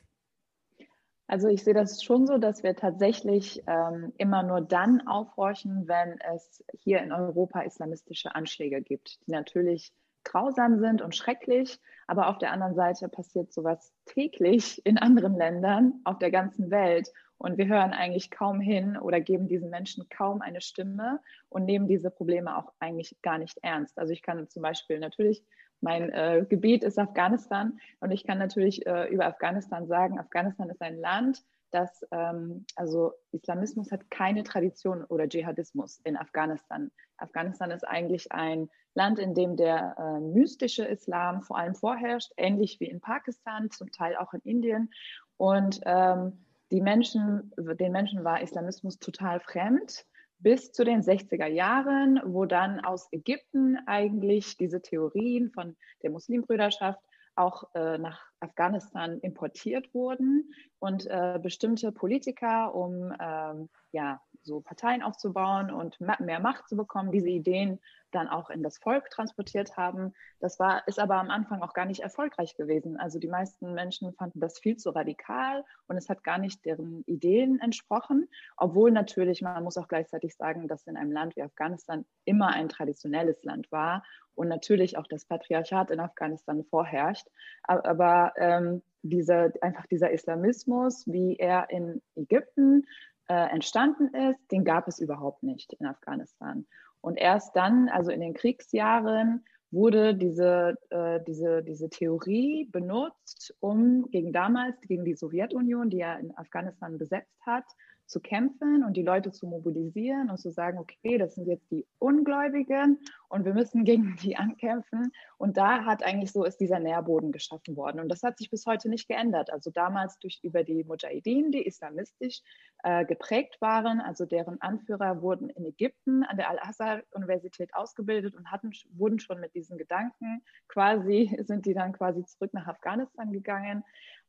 Also 1.26 1.48
ich 1.48 1.64
sehe 1.64 1.74
das 1.74 2.04
schon 2.04 2.26
so, 2.26 2.38
dass 2.38 2.62
wir 2.62 2.76
tatsächlich 2.76 3.64
ähm, 3.66 4.12
immer 4.16 4.44
nur 4.44 4.60
dann 4.60 5.08
aufhorchen, 5.08 5.88
wenn 5.88 6.20
es 6.20 6.64
hier 6.78 7.00
in 7.00 7.10
Europa 7.10 7.62
islamistische 7.62 8.32
Anschläge 8.34 8.80
gibt, 8.80 9.18
die 9.26 9.32
natürlich 9.32 9.92
grausam 10.26 10.78
sind 10.78 11.00
und 11.00 11.16
schrecklich. 11.16 11.80
Aber 12.06 12.28
auf 12.28 12.38
der 12.38 12.52
anderen 12.52 12.74
Seite 12.74 13.08
passiert 13.08 13.52
sowas 13.52 13.92
täglich 14.04 14.84
in 14.84 14.98
anderen 14.98 15.36
Ländern 15.36 16.00
auf 16.04 16.18
der 16.18 16.30
ganzen 16.30 16.70
Welt. 16.70 17.10
Und 17.38 17.58
wir 17.58 17.66
hören 17.66 17.92
eigentlich 17.92 18.30
kaum 18.30 18.60
hin 18.60 18.96
oder 18.96 19.20
geben 19.20 19.48
diesen 19.48 19.70
Menschen 19.70 20.08
kaum 20.08 20.40
eine 20.40 20.60
Stimme 20.60 21.20
und 21.48 21.64
nehmen 21.64 21.86
diese 21.86 22.10
Probleme 22.10 22.56
auch 22.56 22.72
eigentlich 22.78 23.16
gar 23.22 23.38
nicht 23.38 23.58
ernst. 23.62 23.98
Also 23.98 24.12
ich 24.12 24.22
kann 24.22 24.48
zum 24.48 24.62
Beispiel 24.62 24.98
natürlich, 24.98 25.44
mein 25.80 26.10
äh, 26.10 26.46
Gebiet 26.48 26.82
ist 26.82 26.98
Afghanistan 26.98 27.78
und 28.00 28.10
ich 28.10 28.24
kann 28.24 28.38
natürlich 28.38 28.86
äh, 28.86 29.08
über 29.08 29.26
Afghanistan 29.26 29.86
sagen, 29.86 30.18
Afghanistan 30.18 30.70
ist 30.70 30.80
ein 30.80 30.98
Land, 30.98 31.42
dass 31.70 32.04
ähm, 32.10 32.64
also 32.74 33.12
Islamismus 33.32 33.90
hat 33.92 34.10
keine 34.10 34.42
Tradition 34.44 35.04
oder 35.04 35.28
Dschihadismus 35.28 36.00
in 36.04 36.16
Afghanistan. 36.16 36.90
Afghanistan 37.18 37.70
ist 37.70 37.86
eigentlich 37.86 38.32
ein 38.32 38.68
Land, 38.94 39.18
in 39.18 39.34
dem 39.34 39.56
der 39.56 39.96
äh, 39.98 40.20
mystische 40.20 40.84
Islam 40.84 41.42
vor 41.42 41.58
allem 41.58 41.74
vorherrscht, 41.74 42.32
ähnlich 42.36 42.80
wie 42.80 42.88
in 42.88 43.00
Pakistan, 43.00 43.70
zum 43.70 43.90
Teil 43.92 44.16
auch 44.16 44.32
in 44.32 44.40
Indien. 44.40 44.90
Und 45.36 45.80
ähm, 45.84 46.44
die 46.70 46.80
Menschen, 46.80 47.52
den 47.56 47.92
Menschen 47.92 48.24
war 48.24 48.40
Islamismus 48.40 48.98
total 48.98 49.40
fremd 49.40 50.06
bis 50.38 50.72
zu 50.72 50.84
den 50.84 51.02
60er 51.02 51.46
Jahren, 51.46 52.20
wo 52.24 52.44
dann 52.44 52.80
aus 52.80 53.08
Ägypten 53.12 53.78
eigentlich 53.86 54.56
diese 54.56 54.82
Theorien 54.82 55.50
von 55.50 55.76
der 56.02 56.10
Muslimbrüderschaft 56.10 57.00
auch 57.36 57.64
äh, 57.74 57.98
nach 57.98 58.20
Afghanistan 58.40 59.18
importiert 59.20 59.92
wurden 59.94 60.52
und 60.78 61.06
äh, 61.06 61.38
bestimmte 61.42 61.92
Politiker, 61.92 62.74
um 62.74 63.14
ähm, 63.20 63.68
ja, 63.92 64.20
so 64.46 64.60
Parteien 64.60 65.02
aufzubauen 65.02 65.70
und 65.70 66.00
mehr 66.00 66.40
Macht 66.40 66.68
zu 66.68 66.76
bekommen, 66.76 67.12
diese 67.12 67.28
Ideen 67.28 67.80
dann 68.12 68.28
auch 68.28 68.48
in 68.48 68.62
das 68.62 68.78
Volk 68.78 69.10
transportiert 69.10 69.76
haben. 69.76 70.14
Das 70.40 70.58
war, 70.58 70.86
ist 70.88 70.98
aber 70.98 71.16
am 71.16 71.30
Anfang 71.30 71.60
auch 71.62 71.74
gar 71.74 71.84
nicht 71.84 72.00
erfolgreich 72.00 72.56
gewesen. 72.56 72.96
Also 72.96 73.18
die 73.18 73.28
meisten 73.28 73.74
Menschen 73.74 74.12
fanden 74.14 74.40
das 74.40 74.58
viel 74.58 74.76
zu 74.76 74.90
radikal 74.90 75.64
und 75.88 75.96
es 75.96 76.08
hat 76.08 76.24
gar 76.24 76.38
nicht 76.38 76.64
deren 76.64 77.02
Ideen 77.06 77.60
entsprochen, 77.60 78.28
obwohl 78.56 78.90
natürlich, 78.90 79.42
man 79.42 79.62
muss 79.64 79.76
auch 79.76 79.88
gleichzeitig 79.88 80.34
sagen, 80.36 80.68
dass 80.68 80.86
in 80.86 80.96
einem 80.96 81.12
Land 81.12 81.36
wie 81.36 81.42
Afghanistan 81.42 82.06
immer 82.24 82.48
ein 82.48 82.68
traditionelles 82.68 83.42
Land 83.44 83.70
war 83.70 84.02
und 84.34 84.48
natürlich 84.48 84.96
auch 84.96 85.06
das 85.06 85.24
Patriarchat 85.24 85.90
in 85.90 86.00
Afghanistan 86.00 86.64
vorherrscht. 86.64 87.26
Aber 87.64 88.32
ähm, 88.36 88.82
diese, 89.02 89.52
einfach 89.60 89.86
dieser 89.86 90.10
Islamismus, 90.10 91.06
wie 91.06 91.36
er 91.36 91.70
in 91.70 92.02
Ägypten 92.14 92.86
äh, 93.28 93.50
entstanden 93.50 94.08
ist, 94.14 94.50
den 94.50 94.64
gab 94.64 94.88
es 94.88 94.98
überhaupt 94.98 95.42
nicht 95.42 95.72
in 95.74 95.86
Afghanistan. 95.86 96.66
Und 97.00 97.16
erst 97.16 97.54
dann, 97.56 97.88
also 97.88 98.10
in 98.10 98.20
den 98.20 98.34
Kriegsjahren, 98.34 99.44
wurde 99.70 100.14
diese, 100.14 100.76
äh, 100.90 101.20
diese, 101.26 101.62
diese 101.62 101.90
Theorie 101.90 102.68
benutzt, 102.70 103.54
um 103.60 104.08
gegen 104.10 104.32
damals, 104.32 104.80
gegen 104.82 105.04
die 105.04 105.14
Sowjetunion, 105.14 105.90
die 105.90 105.98
ja 105.98 106.14
in 106.14 106.36
Afghanistan 106.36 106.98
besetzt 106.98 107.38
hat, 107.44 107.64
zu 108.06 108.20
kämpfen 108.20 108.84
und 108.84 108.96
die 108.96 109.02
Leute 109.02 109.32
zu 109.32 109.46
mobilisieren 109.46 110.30
und 110.30 110.38
zu 110.38 110.50
sagen, 110.50 110.78
okay, 110.78 111.18
das 111.18 111.34
sind 111.34 111.46
jetzt 111.46 111.70
die 111.70 111.84
Ungläubigen 111.98 112.98
und 113.28 113.44
wir 113.44 113.52
müssen 113.52 113.84
gegen 113.84 114.16
die 114.22 114.36
ankämpfen. 114.36 115.12
Und 115.38 115.56
da 115.56 115.84
hat 115.84 116.04
eigentlich 116.04 116.32
so 116.32 116.44
ist 116.44 116.58
dieser 116.58 116.78
Nährboden 116.78 117.32
geschaffen 117.32 117.76
worden. 117.76 118.00
Und 118.00 118.08
das 118.08 118.22
hat 118.22 118.38
sich 118.38 118.50
bis 118.50 118.64
heute 118.66 118.88
nicht 118.88 119.08
geändert. 119.08 119.52
Also 119.52 119.70
damals 119.70 120.18
durch 120.20 120.40
über 120.42 120.62
die 120.62 120.84
Mujahideen, 120.84 121.50
die 121.50 121.66
islamistisch 121.66 122.42
äh, 122.84 123.04
geprägt 123.04 123.60
waren, 123.60 124.00
also 124.00 124.24
deren 124.24 124.60
Anführer 124.60 125.20
wurden 125.20 125.50
in 125.50 125.64
Ägypten 125.64 126.22
an 126.22 126.36
der 126.36 126.50
Al-Azhar-Universität 126.50 127.74
ausgebildet 127.74 128.34
und 128.36 128.50
hatten, 128.50 128.70
wurden 128.92 129.18
schon 129.18 129.40
mit 129.40 129.54
diesen 129.54 129.78
Gedanken 129.78 130.42
quasi, 130.68 131.36
sind 131.46 131.66
die 131.66 131.74
dann 131.74 131.92
quasi 131.92 132.24
zurück 132.24 132.54
nach 132.54 132.68
Afghanistan 132.68 133.32
gegangen. 133.32 133.84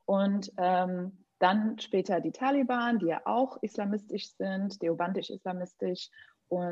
Und 0.06 0.52
ähm, 0.58 1.12
dann 1.40 1.80
später 1.80 2.20
die 2.20 2.32
Taliban, 2.32 3.00
die 3.00 3.08
ja 3.08 3.22
auch 3.26 3.62
islamistisch 3.62 4.30
sind, 4.38 4.82
deobantisch-islamistisch. 4.82 6.10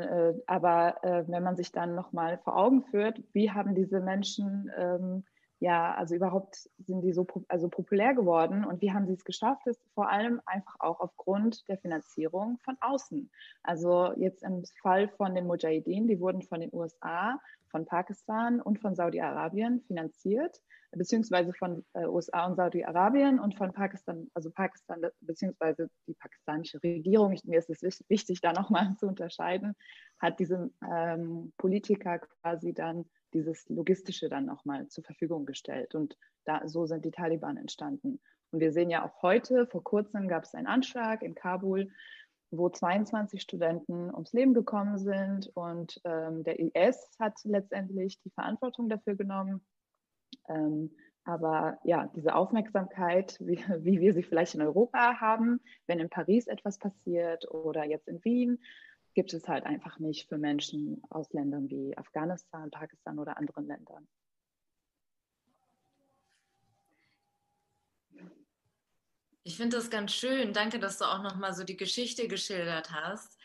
äh, 0.02 0.34
aber 0.46 1.04
äh, 1.04 1.24
wenn 1.28 1.42
man 1.42 1.56
sich 1.56 1.70
dann 1.70 1.94
nochmal 1.94 2.38
vor 2.38 2.56
Augen 2.56 2.84
führt, 2.84 3.22
wie 3.32 3.50
haben 3.50 3.74
diese 3.74 4.00
Menschen, 4.00 4.70
ähm, 4.76 5.24
ja, 5.58 5.94
also 5.94 6.14
überhaupt 6.14 6.68
sind 6.78 7.00
die 7.00 7.12
so 7.12 7.26
also 7.48 7.68
populär 7.68 8.14
geworden 8.14 8.64
und 8.64 8.82
wie 8.82 8.92
haben 8.92 9.06
sie 9.06 9.14
es 9.14 9.24
geschafft, 9.24 9.66
ist 9.66 9.80
vor 9.94 10.10
allem 10.10 10.40
einfach 10.44 10.76
auch 10.80 11.00
aufgrund 11.00 11.66
der 11.68 11.78
Finanzierung 11.78 12.58
von 12.62 12.76
außen. 12.80 13.30
Also 13.62 14.12
jetzt 14.16 14.42
im 14.42 14.62
Fall 14.82 15.08
von 15.08 15.34
den 15.34 15.46
Mujahideen, 15.46 16.08
die 16.08 16.20
wurden 16.20 16.42
von 16.42 16.60
den 16.60 16.74
USA, 16.74 17.40
von 17.70 17.86
Pakistan 17.86 18.60
und 18.60 18.80
von 18.80 18.94
Saudi-Arabien 18.94 19.80
finanziert 19.86 20.60
beziehungsweise 20.92 21.52
von 21.52 21.84
äh, 21.94 22.06
USA 22.06 22.46
und 22.46 22.56
Saudi-Arabien 22.56 23.38
und 23.38 23.54
von 23.54 23.72
Pakistan, 23.72 24.30
also 24.34 24.50
Pakistan, 24.50 25.02
beziehungsweise 25.20 25.90
die 26.06 26.14
pakistanische 26.14 26.82
Regierung, 26.82 27.32
ich, 27.32 27.44
mir 27.44 27.58
ist 27.58 27.70
es 27.70 28.04
wichtig, 28.08 28.40
da 28.40 28.52
nochmal 28.52 28.96
zu 28.98 29.06
unterscheiden, 29.06 29.74
hat 30.18 30.38
diesem 30.38 30.72
ähm, 30.90 31.52
Politiker 31.58 32.18
quasi 32.18 32.72
dann 32.72 33.04
dieses 33.36 33.68
Logistische 33.68 34.28
dann 34.28 34.46
nochmal 34.46 34.88
zur 34.88 35.04
Verfügung 35.04 35.46
gestellt. 35.46 35.94
Und 35.94 36.16
da, 36.44 36.66
so 36.66 36.86
sind 36.86 37.04
die 37.04 37.10
Taliban 37.10 37.56
entstanden. 37.56 38.20
Und 38.50 38.60
wir 38.60 38.72
sehen 38.72 38.90
ja 38.90 39.04
auch 39.04 39.22
heute, 39.22 39.66
vor 39.66 39.84
kurzem 39.84 40.28
gab 40.28 40.44
es 40.44 40.54
einen 40.54 40.66
Anschlag 40.66 41.22
in 41.22 41.34
Kabul, 41.34 41.90
wo 42.50 42.70
22 42.70 43.42
Studenten 43.42 44.10
ums 44.12 44.32
Leben 44.32 44.54
gekommen 44.54 44.98
sind. 44.98 45.50
Und 45.54 46.00
ähm, 46.04 46.44
der 46.44 46.58
IS 46.58 47.16
hat 47.18 47.34
letztendlich 47.44 48.20
die 48.22 48.30
Verantwortung 48.30 48.88
dafür 48.88 49.14
genommen. 49.14 49.60
Ähm, 50.48 50.90
aber 51.24 51.78
ja, 51.82 52.08
diese 52.14 52.34
Aufmerksamkeit, 52.34 53.36
wie, 53.40 53.58
wie, 53.80 54.00
wir 54.00 54.14
sie 54.14 54.22
vielleicht 54.22 54.54
in 54.54 54.62
Europa 54.62 55.20
haben, 55.20 55.60
wenn 55.86 55.98
in 55.98 56.08
Paris 56.08 56.46
etwas 56.46 56.78
passiert 56.78 57.50
oder 57.50 57.84
jetzt 57.84 58.08
in 58.08 58.24
Wien, 58.24 58.60
gibt 59.16 59.32
es 59.32 59.48
halt 59.48 59.64
einfach 59.64 59.98
nicht 59.98 60.28
für 60.28 60.36
Menschen 60.36 61.02
aus 61.08 61.32
Ländern 61.32 61.70
wie 61.70 61.96
Afghanistan, 61.96 62.70
Pakistan 62.70 63.18
oder 63.18 63.38
anderen 63.38 63.66
Ländern. 63.66 64.06
Ich 69.42 69.56
finde 69.56 69.78
das 69.78 69.88
ganz 69.88 70.12
schön. 70.12 70.52
Danke, 70.52 70.78
dass 70.78 70.98
du 70.98 71.06
auch 71.06 71.22
nochmal 71.22 71.54
so 71.54 71.64
die 71.64 71.78
Geschichte 71.78 72.28
geschildert 72.28 72.90
hast. 72.90 73.38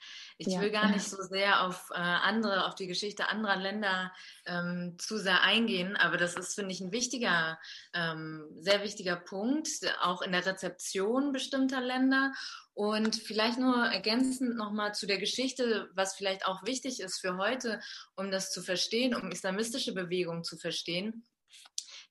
Ich 0.48 0.53
ja. 0.53 0.62
will 0.62 0.71
gar 0.71 0.89
nicht 0.89 1.07
so 1.07 1.21
sehr 1.21 1.65
auf 1.65 1.89
äh, 1.91 2.00
andere, 2.00 2.65
auf 2.65 2.74
die 2.74 2.88
Geschichte 2.88 3.29
anderer 3.29 3.57
Länder 3.57 4.12
ähm, 4.48 4.95
zu 4.98 5.19
sehr 5.19 5.41
eingehen, 5.43 5.95
aber 5.95 6.17
das 6.17 6.36
ist, 6.36 6.55
finde 6.55 6.71
ich, 6.71 6.81
ein 6.81 6.91
wichtiger, 6.91 7.60
ähm, 7.93 8.48
sehr 8.60 8.83
wichtiger 8.83 9.15
Punkt, 9.15 9.69
auch 10.01 10.24
in 10.24 10.31
der 10.31 10.45
Rezeption 10.45 11.31
bestimmter 11.31 11.79
Länder. 11.79 12.33
Und 12.74 13.15
vielleicht 13.17 13.60
nur 13.60 13.86
ergänzend 13.86 14.55
nochmal 14.55 14.95
zu 14.95 15.05
der 15.05 15.19
Geschichte, 15.19 15.89
was 15.93 16.15
vielleicht 16.15 16.48
auch 16.48 16.63
wichtig 16.65 17.01
ist 17.01 17.19
für 17.19 17.38
heute, 17.38 17.79
um 18.15 18.31
das 18.31 18.50
zu 18.50 18.63
verstehen, 18.63 19.13
um 19.13 19.29
islamistische 19.29 19.93
Bewegungen 19.93 20.43
zu 20.43 20.57
verstehen 20.57 21.25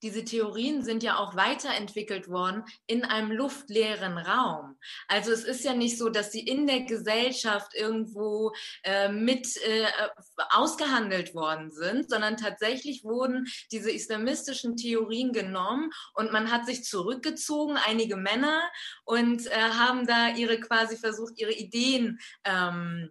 diese 0.03 0.25
Theorien 0.25 0.83
sind 0.83 1.03
ja 1.03 1.19
auch 1.19 1.37
weiterentwickelt 1.37 2.29
worden 2.29 2.65
in 2.87 3.05
einem 3.05 3.33
luftleeren 3.33 4.19
Raum. 4.19 4.79
Also 5.09 5.33
es 5.33 5.45
ist 5.45 5.65
ja 5.65 5.75
nicht 5.75 5.99
so, 5.99 6.09
dass 6.09 6.33
sie 6.33 6.41
in 6.41 6.67
der 6.67 6.83
Gesellschaft 6.83 7.75
irgendwo 7.75 8.53
äh, 8.83 9.09
mit 9.09 9.57
äh, 9.65 9.87
ausgehandelt 10.51 11.35
worden 11.35 11.71
sind, 11.71 12.11
sondern 12.11 12.37
tatsächlich 12.37 13.05
wurden 13.05 13.47
diese 13.73 13.91
islamistischen 13.91 14.77
Theorien 14.77 15.33
genommen 15.33 15.91
und 16.15 16.33
man 16.33 16.51
hat 16.51 16.67
sich 16.67 16.85
zurückgezogen, 16.85 17.77
einige 17.77 18.17
Männer, 18.17 18.63
und 19.05 19.47
äh, 19.47 19.51
haben 19.51 20.07
da 20.07 20.29
ihre 20.35 20.61
quasi 20.61 20.97
versucht, 20.97 21.39
ihre 21.39 21.53
Ideen 21.53 22.19
ähm, 22.45 23.11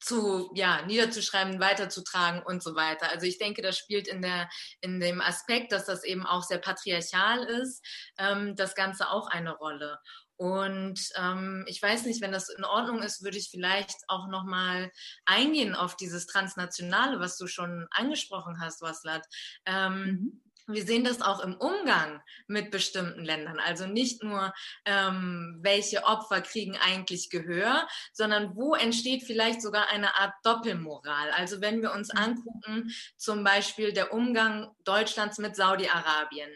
zu, 0.00 0.50
ja, 0.54 0.82
niederzuschreiben, 0.86 1.60
weiterzutragen 1.60 2.42
und 2.42 2.62
so 2.62 2.74
weiter. 2.74 3.10
Also 3.10 3.26
ich 3.26 3.38
denke, 3.38 3.62
das 3.62 3.76
spielt 3.76 4.08
in, 4.08 4.22
der, 4.22 4.48
in 4.80 5.00
dem 5.00 5.20
Aspekt, 5.20 5.72
dass 5.72 5.86
das 5.86 6.04
eben 6.04 6.26
auch 6.26 6.42
sehr 6.42 6.58
patriarchal 6.58 7.44
ist, 7.44 7.84
ähm, 8.18 8.54
das 8.56 8.74
Ganze 8.74 9.10
auch 9.10 9.28
eine 9.28 9.56
Rolle. 9.56 9.98
Und 10.36 11.00
ähm, 11.16 11.64
ich 11.66 11.82
weiß 11.82 12.04
nicht, 12.04 12.20
wenn 12.22 12.30
das 12.30 12.48
in 12.48 12.64
Ordnung 12.64 13.02
ist, 13.02 13.24
würde 13.24 13.38
ich 13.38 13.50
vielleicht 13.50 13.96
auch 14.06 14.28
nochmal 14.28 14.92
eingehen 15.24 15.74
auf 15.74 15.96
dieses 15.96 16.26
Transnationale, 16.26 17.18
was 17.18 17.36
du 17.36 17.48
schon 17.48 17.88
angesprochen 17.90 18.60
hast, 18.60 18.80
Waslat. 18.80 19.26
Ähm, 19.66 20.04
mhm 20.04 20.42
wir 20.68 20.84
sehen 20.84 21.04
das 21.04 21.22
auch 21.22 21.40
im 21.40 21.54
Umgang 21.54 22.22
mit 22.46 22.70
bestimmten 22.70 23.24
Ländern. 23.24 23.58
Also 23.58 23.86
nicht 23.86 24.22
nur, 24.22 24.52
ähm, 24.84 25.58
welche 25.62 26.04
Opfer 26.04 26.40
kriegen 26.42 26.76
eigentlich 26.76 27.30
Gehör, 27.30 27.88
sondern 28.12 28.54
wo 28.54 28.74
entsteht 28.74 29.24
vielleicht 29.24 29.62
sogar 29.62 29.88
eine 29.88 30.14
Art 30.16 30.34
Doppelmoral. 30.44 31.30
Also 31.30 31.60
wenn 31.60 31.82
wir 31.82 31.92
uns 31.92 32.12
mhm. 32.12 32.20
angucken, 32.20 32.94
zum 33.16 33.42
Beispiel 33.44 33.92
der 33.92 34.12
Umgang 34.12 34.70
Deutschlands 34.84 35.38
mit 35.38 35.56
Saudi-Arabien. 35.56 36.50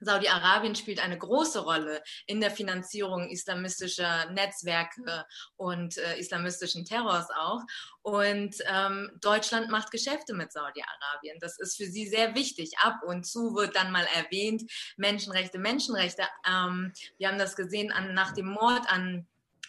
Saudi-Arabien 0.00 0.74
spielt 0.74 1.02
eine 1.02 1.18
große 1.18 1.60
Rolle 1.60 2.02
in 2.26 2.40
der 2.40 2.50
Finanzierung 2.50 3.28
islamistischer 3.30 4.30
Netzwerke 4.30 5.24
und 5.56 5.98
äh, 5.98 6.18
islamistischen 6.18 6.84
Terrors 6.84 7.28
auch. 7.30 7.62
Und 8.02 8.56
ähm, 8.66 9.10
Deutschland 9.20 9.70
macht 9.70 9.90
Geschäfte 9.90 10.34
mit 10.34 10.52
Saudi-Arabien. 10.52 11.38
Das 11.40 11.58
ist 11.58 11.76
für 11.76 11.86
sie 11.86 12.06
sehr 12.06 12.34
wichtig. 12.34 12.78
Ab 12.78 13.00
und 13.06 13.26
zu 13.26 13.54
wird 13.54 13.76
dann 13.76 13.90
mal 13.90 14.06
erwähnt, 14.14 14.70
Menschenrechte, 14.96 15.58
Menschenrechte. 15.58 16.22
Ähm, 16.46 16.92
wir 17.18 17.28
haben 17.28 17.38
das 17.38 17.56
gesehen 17.56 17.92
an, 17.92 18.14
nach 18.14 18.32
dem 18.32 18.46
Mord 18.46 18.88
an 18.88 19.26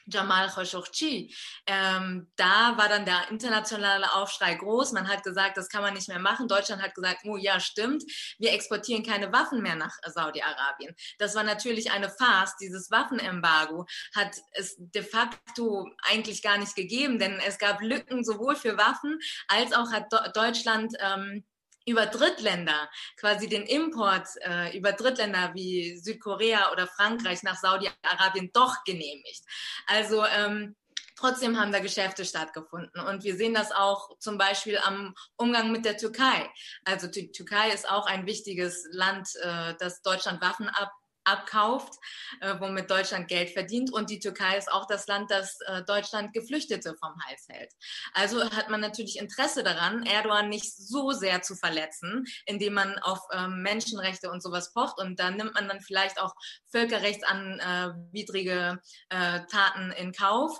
Jamal 0.08 0.50
Khashoggi. 0.50 1.36
Ähm, 1.66 2.28
da 2.36 2.78
war 2.78 2.90
dann 2.90 3.06
der 3.06 3.30
internationale 3.30 4.14
Aufschrei 4.14 4.56
groß. 4.56 4.94
Man 4.94 5.08
hat 5.08 5.24
gesagt, 5.24 5.58
das 5.58 5.70
kann 5.70 5.82
man 5.82 5.94
nicht 5.94 6.08
mehr 6.08 6.20
machen. 6.20 6.48
Deutschland 6.48 6.82
hat 6.82 6.96
gesagt, 6.96 7.22
oh 7.26 7.38
ja, 7.38 7.60
stimmt, 7.60 8.04
wir 8.40 8.54
exportieren 8.54 9.04
keine 9.04 9.32
Waffen 9.32 9.62
mehr 9.62 9.76
nach 9.76 9.96
Saudi-Arabien. 10.06 10.96
Das 11.20 11.36
war 11.36 11.44
natürlich 11.44 11.92
eine 11.92 12.10
Farce. 12.10 12.56
Dieses 12.60 12.90
Waffenembargo 12.90 13.86
hat 14.16 14.36
es 14.54 14.76
de 14.78 15.04
facto 15.04 15.90
eigentlich 16.02 16.42
gar 16.42 16.58
nicht 16.58 16.76
gegeben, 16.76 17.20
denn 17.20 17.40
es 17.46 17.58
gab 17.58 17.82
Lücken 17.82 18.24
sowohl 18.24 18.56
für 18.56 18.78
Waffen 18.78 19.20
als 19.48 19.74
auch 19.74 19.92
hat 19.92 20.08
Deutschland 20.36 20.94
ähm, 21.00 21.44
über 21.88 22.06
Drittländer, 22.06 22.90
quasi 23.20 23.48
den 23.48 23.64
Import 23.64 24.28
äh, 24.42 24.78
über 24.78 24.92
Drittländer 24.92 25.52
wie 25.54 25.98
Südkorea 25.98 26.72
oder 26.72 26.86
Frankreich 26.88 27.44
nach 27.44 27.58
Saudi-Arabien 27.58 28.52
doch 28.54 28.84
genehmigt. 28.86 29.44
Also 29.88 30.26
ähm, 30.26 30.76
Trotzdem 31.20 31.60
haben 31.60 31.72
da 31.72 31.80
Geschäfte 31.80 32.26
stattgefunden. 32.26 33.02
Und 33.02 33.24
wir 33.24 33.36
sehen 33.36 33.56
das 33.56 33.72
auch 33.72 34.20
zum 34.20 34.38
Beispiel 34.38 34.78
am 34.78 35.16
Umgang 35.36 35.72
mit 35.72 35.84
der 35.84 35.98
Türkei. 35.98 36.48
Also 36.86 37.08
die 37.08 37.32
Türkei 37.32 37.72
ist 37.72 37.90
auch 37.90 38.06
ein 38.06 38.28
wichtiges 38.28 38.88
Land, 38.92 39.30
äh, 39.42 39.74
das 39.80 40.04
Deutschland 40.04 40.42
Waffen 40.42 40.70
ab, 40.70 40.92
abkauft, 41.28 41.94
äh, 42.42 42.56
womit 42.60 42.90
Deutschland 42.90 43.28
Geld 43.28 43.52
verdient. 43.52 43.92
Und 43.92 44.10
die 44.10 44.20
Türkei 44.20 44.58
ist 44.58 44.72
auch 44.72 44.88
das 44.88 45.08
Land, 45.08 45.32
das 45.32 45.60
äh, 45.68 45.84
Deutschland 45.84 46.34
Geflüchtete 46.34 46.96
vom 47.00 47.14
Hals 47.26 47.48
hält. 47.50 47.74
Also 48.14 48.44
hat 48.52 48.70
man 48.70 48.82
natürlich 48.82 49.20
Interesse 49.20 49.64
daran, 49.64 50.06
Erdogan 50.06 50.50
nicht 50.50 50.76
so 50.76 51.12
sehr 51.12 51.42
zu 51.42 51.56
verletzen, 51.56 52.26
indem 52.46 52.74
man 52.74 52.98
auf 53.00 53.20
ähm, 53.34 53.62
Menschenrechte 53.62 54.32
und 54.32 54.42
sowas 54.42 54.74
pocht. 54.74 55.00
Und 55.00 55.20
da 55.20 55.32
nimmt 55.32 55.54
man 55.54 55.68
dann 55.68 55.82
vielleicht 55.82 56.22
auch 56.22 56.34
völkerrechtsanwidrige 56.72 58.80
äh, 59.10 59.40
Taten 59.48 59.92
in 59.92 60.12
Kauf 60.12 60.60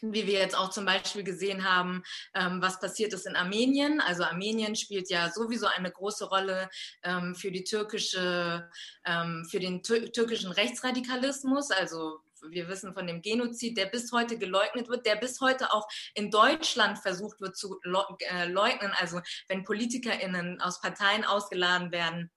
wie 0.00 0.26
wir 0.26 0.38
jetzt 0.38 0.56
auch 0.56 0.70
zum 0.70 0.84
Beispiel 0.84 1.24
gesehen 1.24 1.64
haben, 1.64 2.02
ähm, 2.34 2.60
was 2.60 2.80
passiert 2.80 3.12
ist 3.12 3.26
in 3.26 3.36
Armenien. 3.36 4.00
Also 4.00 4.24
Armenien 4.24 4.76
spielt 4.76 5.10
ja 5.10 5.30
sowieso 5.30 5.66
eine 5.66 5.90
große 5.90 6.26
Rolle 6.26 6.68
ähm, 7.02 7.34
für 7.34 7.50
die 7.50 7.64
türkische, 7.64 8.68
ähm, 9.04 9.46
für 9.50 9.60
den 9.60 9.82
türkischen 9.82 10.52
Rechtsradikalismus. 10.52 11.70
Also 11.70 12.20
wir 12.50 12.68
wissen 12.68 12.94
von 12.94 13.06
dem 13.06 13.22
Genozid, 13.22 13.76
der 13.76 13.86
bis 13.86 14.12
heute 14.12 14.38
geleugnet 14.38 14.88
wird, 14.88 15.06
der 15.06 15.16
bis 15.16 15.40
heute 15.40 15.72
auch 15.72 15.88
in 16.14 16.30
Deutschland 16.30 16.98
versucht 16.98 17.40
wird 17.40 17.56
zu 17.56 17.80
äh, 17.82 18.46
leugnen. 18.46 18.92
Also 18.98 19.20
wenn 19.48 19.64
PolitikerInnen 19.64 20.60
aus 20.60 20.80
Parteien 20.80 21.24
ausgeladen 21.24 21.90
werden, 21.92 22.30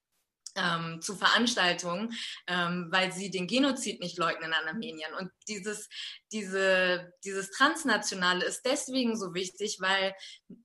ähm, 0.55 1.01
zu 1.01 1.15
Veranstaltungen, 1.15 2.13
ähm, 2.47 2.87
weil 2.91 3.11
sie 3.11 3.29
den 3.29 3.47
Genozid 3.47 4.01
nicht 4.01 4.17
leugnen 4.17 4.53
an 4.53 4.67
Armenien. 4.67 5.13
Und 5.19 5.31
dieses, 5.47 5.89
diese, 6.31 7.13
dieses 7.23 7.51
Transnationale 7.51 8.45
ist 8.45 8.65
deswegen 8.65 9.17
so 9.17 9.33
wichtig, 9.33 9.77
weil 9.79 10.15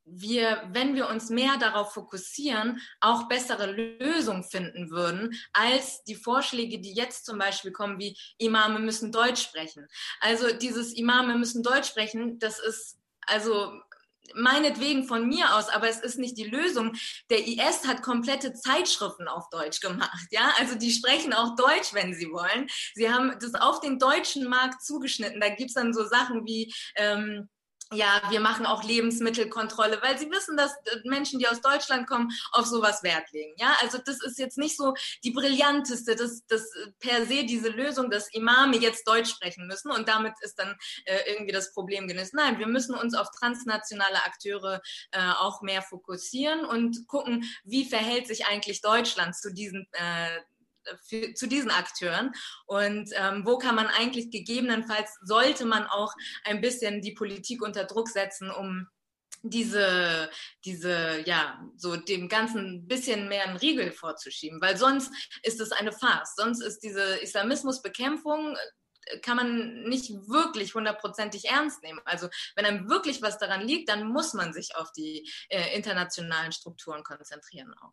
wir, 0.04 0.62
wenn 0.72 0.94
wir 0.94 1.08
uns 1.08 1.30
mehr 1.30 1.56
darauf 1.58 1.92
fokussieren, 1.94 2.80
auch 3.00 3.28
bessere 3.28 3.70
Lösungen 3.70 4.44
finden 4.44 4.90
würden, 4.90 5.38
als 5.52 6.04
die 6.04 6.16
Vorschläge, 6.16 6.80
die 6.80 6.94
jetzt 6.94 7.24
zum 7.24 7.38
Beispiel 7.38 7.72
kommen, 7.72 7.98
wie 7.98 8.16
Imame 8.38 8.78
müssen 8.78 9.12
Deutsch 9.12 9.42
sprechen. 9.42 9.86
Also 10.20 10.54
dieses 10.56 10.92
Imame 10.92 11.36
müssen 11.36 11.62
Deutsch 11.62 11.88
sprechen, 11.88 12.38
das 12.38 12.58
ist 12.58 12.98
also 13.26 13.80
meinetwegen 14.34 15.06
von 15.06 15.28
mir 15.28 15.54
aus, 15.54 15.68
aber 15.68 15.88
es 15.88 16.00
ist 16.00 16.18
nicht 16.18 16.36
die 16.38 16.44
Lösung. 16.44 16.92
Der 17.30 17.46
IS 17.46 17.86
hat 17.86 18.02
komplette 18.02 18.54
Zeitschriften 18.54 19.28
auf 19.28 19.48
Deutsch 19.50 19.80
gemacht, 19.80 20.26
ja. 20.30 20.52
Also 20.58 20.76
die 20.76 20.90
sprechen 20.90 21.32
auch 21.32 21.56
Deutsch, 21.56 21.92
wenn 21.92 22.14
sie 22.14 22.30
wollen. 22.30 22.68
Sie 22.94 23.10
haben 23.10 23.36
das 23.40 23.54
auf 23.54 23.80
den 23.80 23.98
deutschen 23.98 24.48
Markt 24.48 24.82
zugeschnitten. 24.82 25.40
Da 25.40 25.48
gibt's 25.50 25.74
dann 25.74 25.92
so 25.92 26.04
Sachen 26.04 26.44
wie 26.46 26.72
ähm, 26.96 27.48
ja, 27.94 28.22
wir 28.30 28.40
machen 28.40 28.66
auch 28.66 28.82
Lebensmittelkontrolle, 28.84 30.00
weil 30.02 30.18
sie 30.18 30.30
wissen, 30.30 30.56
dass 30.56 30.72
äh, 30.72 31.00
Menschen, 31.04 31.38
die 31.38 31.48
aus 31.48 31.60
Deutschland 31.60 32.06
kommen, 32.06 32.30
auf 32.52 32.66
sowas 32.66 33.02
Wert 33.02 33.30
legen. 33.32 33.54
Ja, 33.56 33.76
also 33.80 33.98
das 33.98 34.22
ist 34.22 34.38
jetzt 34.38 34.58
nicht 34.58 34.76
so 34.76 34.94
die 35.22 35.30
brillanteste, 35.30 36.16
das, 36.16 36.44
das 36.46 36.62
äh, 36.62 36.92
per 36.98 37.26
se 37.26 37.44
diese 37.44 37.68
Lösung, 37.68 38.10
dass 38.10 38.32
Imame 38.32 38.76
jetzt 38.78 39.06
Deutsch 39.06 39.30
sprechen 39.30 39.66
müssen 39.66 39.90
und 39.90 40.08
damit 40.08 40.34
ist 40.40 40.58
dann 40.58 40.76
äh, 41.04 41.18
irgendwie 41.26 41.52
das 41.52 41.72
Problem 41.72 42.08
gelöst. 42.08 42.34
Nein, 42.34 42.58
wir 42.58 42.66
müssen 42.66 42.94
uns 42.94 43.14
auf 43.14 43.28
transnationale 43.30 44.24
Akteure 44.24 44.80
äh, 45.12 45.20
auch 45.38 45.62
mehr 45.62 45.82
fokussieren 45.82 46.64
und 46.64 47.06
gucken, 47.06 47.44
wie 47.64 47.84
verhält 47.84 48.26
sich 48.26 48.46
eigentlich 48.46 48.80
Deutschland 48.80 49.36
zu 49.36 49.52
diesen 49.52 49.86
äh, 49.92 50.40
für, 51.06 51.34
zu 51.34 51.46
diesen 51.46 51.70
Akteuren 51.70 52.32
und 52.66 53.10
ähm, 53.14 53.42
wo 53.44 53.58
kann 53.58 53.74
man 53.74 53.86
eigentlich 53.86 54.30
gegebenenfalls, 54.30 55.10
sollte 55.22 55.64
man 55.64 55.86
auch 55.86 56.12
ein 56.44 56.60
bisschen 56.60 57.00
die 57.00 57.12
Politik 57.12 57.62
unter 57.62 57.84
Druck 57.84 58.08
setzen, 58.08 58.50
um 58.50 58.88
diese, 59.44 60.30
diese, 60.64 61.22
ja, 61.26 61.62
so 61.76 61.96
dem 61.96 62.28
Ganzen 62.28 62.76
ein 62.76 62.88
bisschen 62.88 63.28
mehr 63.28 63.44
einen 63.44 63.58
Riegel 63.58 63.92
vorzuschieben, 63.92 64.60
weil 64.60 64.76
sonst 64.76 65.12
ist 65.42 65.60
es 65.60 65.70
eine 65.70 65.92
Farce. 65.92 66.34
Sonst 66.36 66.62
ist 66.62 66.80
diese 66.80 67.16
Islamismusbekämpfung 67.18 68.56
äh, 68.56 69.18
kann 69.20 69.36
man 69.36 69.82
nicht 69.84 70.10
wirklich 70.28 70.74
hundertprozentig 70.74 71.44
ernst 71.50 71.82
nehmen. 71.82 72.00
Also 72.06 72.28
wenn 72.56 72.64
einem 72.64 72.88
wirklich 72.88 73.20
was 73.20 73.38
daran 73.38 73.66
liegt, 73.66 73.90
dann 73.90 74.08
muss 74.08 74.32
man 74.32 74.54
sich 74.54 74.76
auf 74.76 74.90
die 74.92 75.30
äh, 75.50 75.76
internationalen 75.76 76.52
Strukturen 76.52 77.04
konzentrieren 77.04 77.74
auch. 77.82 77.92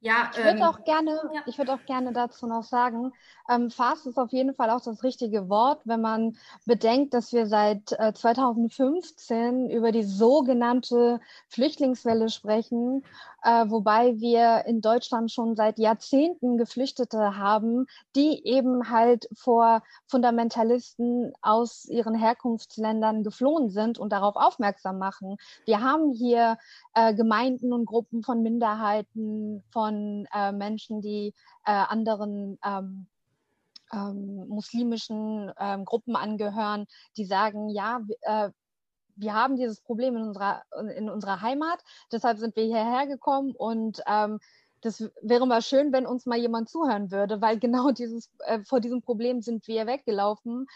Ja, 0.00 0.30
ich 0.32 0.38
würde 0.38 0.58
ähm, 0.58 0.62
auch 0.64 0.84
gerne, 0.84 1.18
ja. 1.32 1.40
ich 1.46 1.56
würde 1.56 1.72
auch 1.72 1.84
gerne 1.86 2.12
dazu 2.12 2.46
noch 2.46 2.62
sagen, 2.62 3.12
ähm, 3.48 3.70
Fast 3.70 4.06
ist 4.06 4.18
auf 4.18 4.32
jeden 4.32 4.54
Fall 4.54 4.68
auch 4.68 4.82
das 4.82 5.02
richtige 5.02 5.48
Wort, 5.48 5.80
wenn 5.84 6.02
man 6.02 6.36
bedenkt, 6.66 7.14
dass 7.14 7.32
wir 7.32 7.46
seit 7.46 7.92
äh, 7.92 8.12
2015 8.12 9.70
über 9.70 9.92
die 9.92 10.04
sogenannte 10.04 11.20
Flüchtlingswelle 11.48 12.28
sprechen 12.28 13.02
äh, 13.44 13.68
wobei 13.68 14.18
wir 14.18 14.64
in 14.66 14.80
Deutschland 14.80 15.30
schon 15.30 15.54
seit 15.54 15.78
Jahrzehnten 15.78 16.56
Geflüchtete 16.56 17.36
haben, 17.36 17.86
die 18.16 18.44
eben 18.46 18.90
halt 18.90 19.28
vor 19.34 19.82
Fundamentalisten 20.06 21.32
aus 21.42 21.84
ihren 21.84 22.14
Herkunftsländern 22.14 23.22
geflohen 23.22 23.68
sind 23.68 23.98
und 23.98 24.12
darauf 24.12 24.36
aufmerksam 24.36 24.98
machen. 24.98 25.36
Wir 25.66 25.82
haben 25.82 26.12
hier 26.12 26.56
äh, 26.94 27.14
Gemeinden 27.14 27.72
und 27.72 27.84
Gruppen 27.84 28.22
von 28.22 28.42
Minderheiten, 28.42 29.62
von 29.70 30.26
äh, 30.34 30.52
Menschen, 30.52 31.02
die 31.02 31.34
äh, 31.66 31.72
anderen 31.72 32.58
ähm, 32.64 33.06
ähm, 33.92 34.48
muslimischen 34.48 35.52
ähm, 35.58 35.84
Gruppen 35.84 36.16
angehören, 36.16 36.86
die 37.18 37.26
sagen, 37.26 37.68
ja, 37.68 38.00
äh, 38.22 38.50
wir 39.16 39.34
haben 39.34 39.56
dieses 39.56 39.80
Problem 39.80 40.16
in 40.16 40.22
unserer, 40.22 40.62
in 40.96 41.08
unserer 41.08 41.40
Heimat, 41.40 41.82
deshalb 42.12 42.38
sind 42.38 42.56
wir 42.56 42.64
hierher 42.64 43.06
gekommen 43.06 43.54
und 43.56 44.00
ähm, 44.06 44.38
das 44.84 45.02
wäre 45.22 45.46
mal 45.46 45.62
schön, 45.62 45.92
wenn 45.92 46.06
uns 46.06 46.26
mal 46.26 46.38
jemand 46.38 46.68
zuhören 46.68 47.10
würde, 47.10 47.40
weil 47.40 47.58
genau 47.58 47.90
dieses, 47.90 48.30
äh, 48.40 48.60
vor 48.64 48.80
diesem 48.80 49.00
Problem 49.00 49.40
sind 49.40 49.66
wir 49.66 49.86
weggelaufen. 49.86 50.66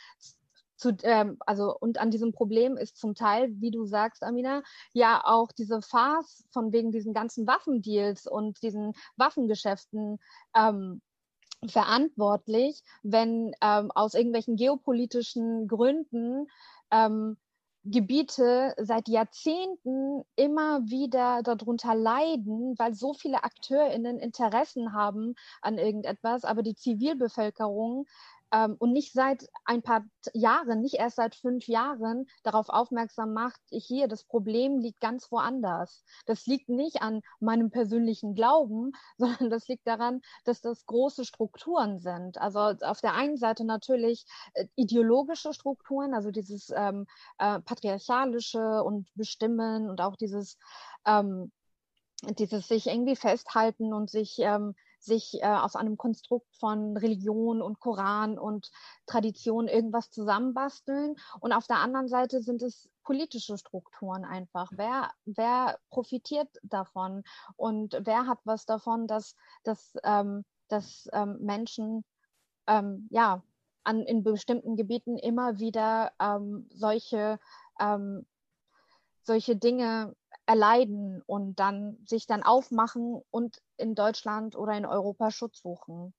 Zu, 0.77 0.97
ähm, 1.03 1.37
also, 1.41 1.77
und 1.79 1.99
an 1.99 2.11
diesem 2.11 2.33
Problem 2.33 2.77
ist 2.77 2.97
zum 2.97 3.15
Teil, 3.15 3.51
wie 3.61 3.71
du 3.71 3.85
sagst, 3.85 4.23
Amina, 4.23 4.63
ja 4.93 5.21
auch 5.25 5.53
diese 5.53 5.83
Farce 5.83 6.45
von 6.53 6.73
wegen 6.73 6.91
diesen 6.91 7.13
ganzen 7.13 7.47
Waffendeals 7.47 8.27
und 8.27 8.63
diesen 8.63 8.95
Waffengeschäften 9.17 10.19
ähm, 10.57 11.03
verantwortlich, 11.67 12.83
wenn 13.03 13.53
ähm, 13.61 13.91
aus 13.91 14.15
irgendwelchen 14.15 14.57
geopolitischen 14.57 15.67
Gründen 15.67 16.47
ähm, 16.91 17.37
Gebiete 17.91 18.75
seit 18.79 19.09
Jahrzehnten 19.09 20.23
immer 20.37 20.81
wieder 20.83 21.43
darunter 21.43 21.95
leiden, 21.95 22.75
weil 22.79 22.95
so 22.95 23.15
viele 23.15 23.45
AkteurInnen 23.45 24.19
Interessen 24.19 24.93
haben 24.93 25.35
an 25.63 25.79
irgendetwas, 25.79 26.45
aber 26.45 26.63
die 26.63 26.75
Zivilbevölkerung 26.75 28.07
ähm, 28.53 28.77
und 28.79 28.93
nicht 28.93 29.13
seit 29.13 29.47
ein 29.65 29.83
paar 29.83 30.05
Jahren, 30.33 30.81
nicht 30.81 30.95
erst 30.95 31.17
seit 31.17 31.35
fünf 31.35 31.67
Jahren 31.69 32.27
darauf 32.43 32.69
aufmerksam 32.69 33.33
macht, 33.33 33.61
hier, 33.71 34.09
das 34.09 34.25
Problem 34.25 34.79
liegt 34.79 35.01
ganz 35.01 35.31
woanders. 35.31 36.05
Das 36.27 36.47
liegt 36.47 36.69
nicht 36.69 37.03
an 37.03 37.23
meinem 37.41 37.71
persönlichen 37.71 38.35
Glauben, 38.35 38.93
sondern 39.19 39.51
das 39.51 39.69
liegt 39.69 39.87
daran, 39.87 40.21
dass 40.45 40.61
das 40.61 40.87
große 40.87 41.25
Strukturen 41.25 41.99
sind. 41.99 42.39
Also 42.39 42.61
auf 42.61 43.01
der 43.01 43.15
einen 43.15 43.37
Seite 43.37 43.65
natürlich 43.65 44.25
äh, 44.55 44.67
ideologische 44.77 45.53
Strukturen, 45.53 46.15
also 46.15 46.31
dieses 46.31 46.71
ähm, 46.75 47.07
äh, 47.39 47.61
patriarchalische 47.61 48.83
und 48.83 49.09
Bestimmen 49.15 49.91
und 49.91 50.01
auch 50.01 50.17
dieses 50.17 50.59
ähm, 51.07 51.53
dieses 52.39 52.67
sich 52.67 52.89
irgendwie 52.89 53.17
festhalten 53.17 53.93
und 53.93 54.11
sich 54.11 54.39
ähm, 54.41 54.75
sich 54.99 55.43
äh, 55.43 55.47
aus 55.47 55.77
einem 55.77 55.97
Konstrukt 55.97 56.55
von 56.57 56.97
Religion 56.97 57.63
und 57.63 57.81
Koran 57.81 58.39
und 58.39 58.71
Tradition 59.07 59.69
irgendwas 59.69 60.11
zusammenbasteln. 60.11 61.17
Und 61.41 61.53
auf 61.53 61.67
der 61.67 61.79
anderen 61.79 62.09
Seite 62.09 62.43
sind 62.43 62.63
es 62.63 62.89
politische 63.03 63.57
Strukturen 63.57 64.25
einfach. 64.25 64.71
Wer, 64.75 65.11
wer 65.25 65.79
profitiert 65.91 66.49
davon 66.63 67.25
und 67.57 67.97
wer 68.03 68.27
hat 68.27 68.41
was 68.45 68.67
davon, 68.67 69.07
dass, 69.07 69.35
dass, 69.65 69.95
ähm, 70.05 70.45
dass 70.69 71.09
ähm, 71.13 71.39
Menschen 71.41 72.05
ähm, 72.67 73.09
ja, 73.11 73.43
an, 73.85 74.03
in 74.03 74.23
bestimmten 74.23 74.77
Gebieten 74.77 75.17
immer 75.17 75.59
wieder 75.59 76.13
ähm, 76.21 76.69
solche, 76.71 77.41
ähm, 77.81 78.27
solche 79.23 79.57
Dinge 79.57 80.15
erleiden 80.49 81.23
und 81.27 81.61
dann 81.61 81.99
sich 82.07 82.27
dann 82.27 82.43
aufmachen 82.43 83.21
und 83.31 83.61
in 83.77 83.95
Deutschland 83.95 84.57
oder 84.57 84.73
in 84.73 84.87
Europa 84.87 85.31
Schutz 85.31 85.61
suchen. 85.61 86.15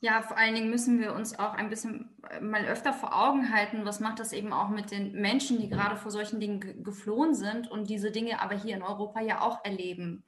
Ja, 0.00 0.22
vor 0.22 0.36
allen 0.36 0.54
Dingen 0.54 0.70
müssen 0.70 1.00
wir 1.00 1.14
uns 1.14 1.36
auch 1.38 1.54
ein 1.54 1.70
bisschen 1.70 2.10
äh, 2.30 2.40
mal 2.40 2.64
öfter 2.66 2.92
vor 2.92 3.18
Augen 3.18 3.52
halten, 3.52 3.84
was 3.84 3.98
macht 3.98 4.20
das 4.20 4.32
eben 4.32 4.52
auch 4.52 4.68
mit 4.68 4.92
den 4.92 5.12
Menschen, 5.12 5.58
die 5.58 5.68
gerade 5.68 5.96
vor 5.96 6.12
solchen 6.12 6.38
Dingen 6.38 6.84
geflohen 6.84 7.34
sind 7.34 7.68
und 7.68 7.90
diese 7.90 8.12
Dinge 8.12 8.40
aber 8.40 8.54
hier 8.54 8.76
in 8.76 8.82
Europa 8.82 9.20
ja 9.20 9.40
auch 9.40 9.64
erleben. 9.64 10.24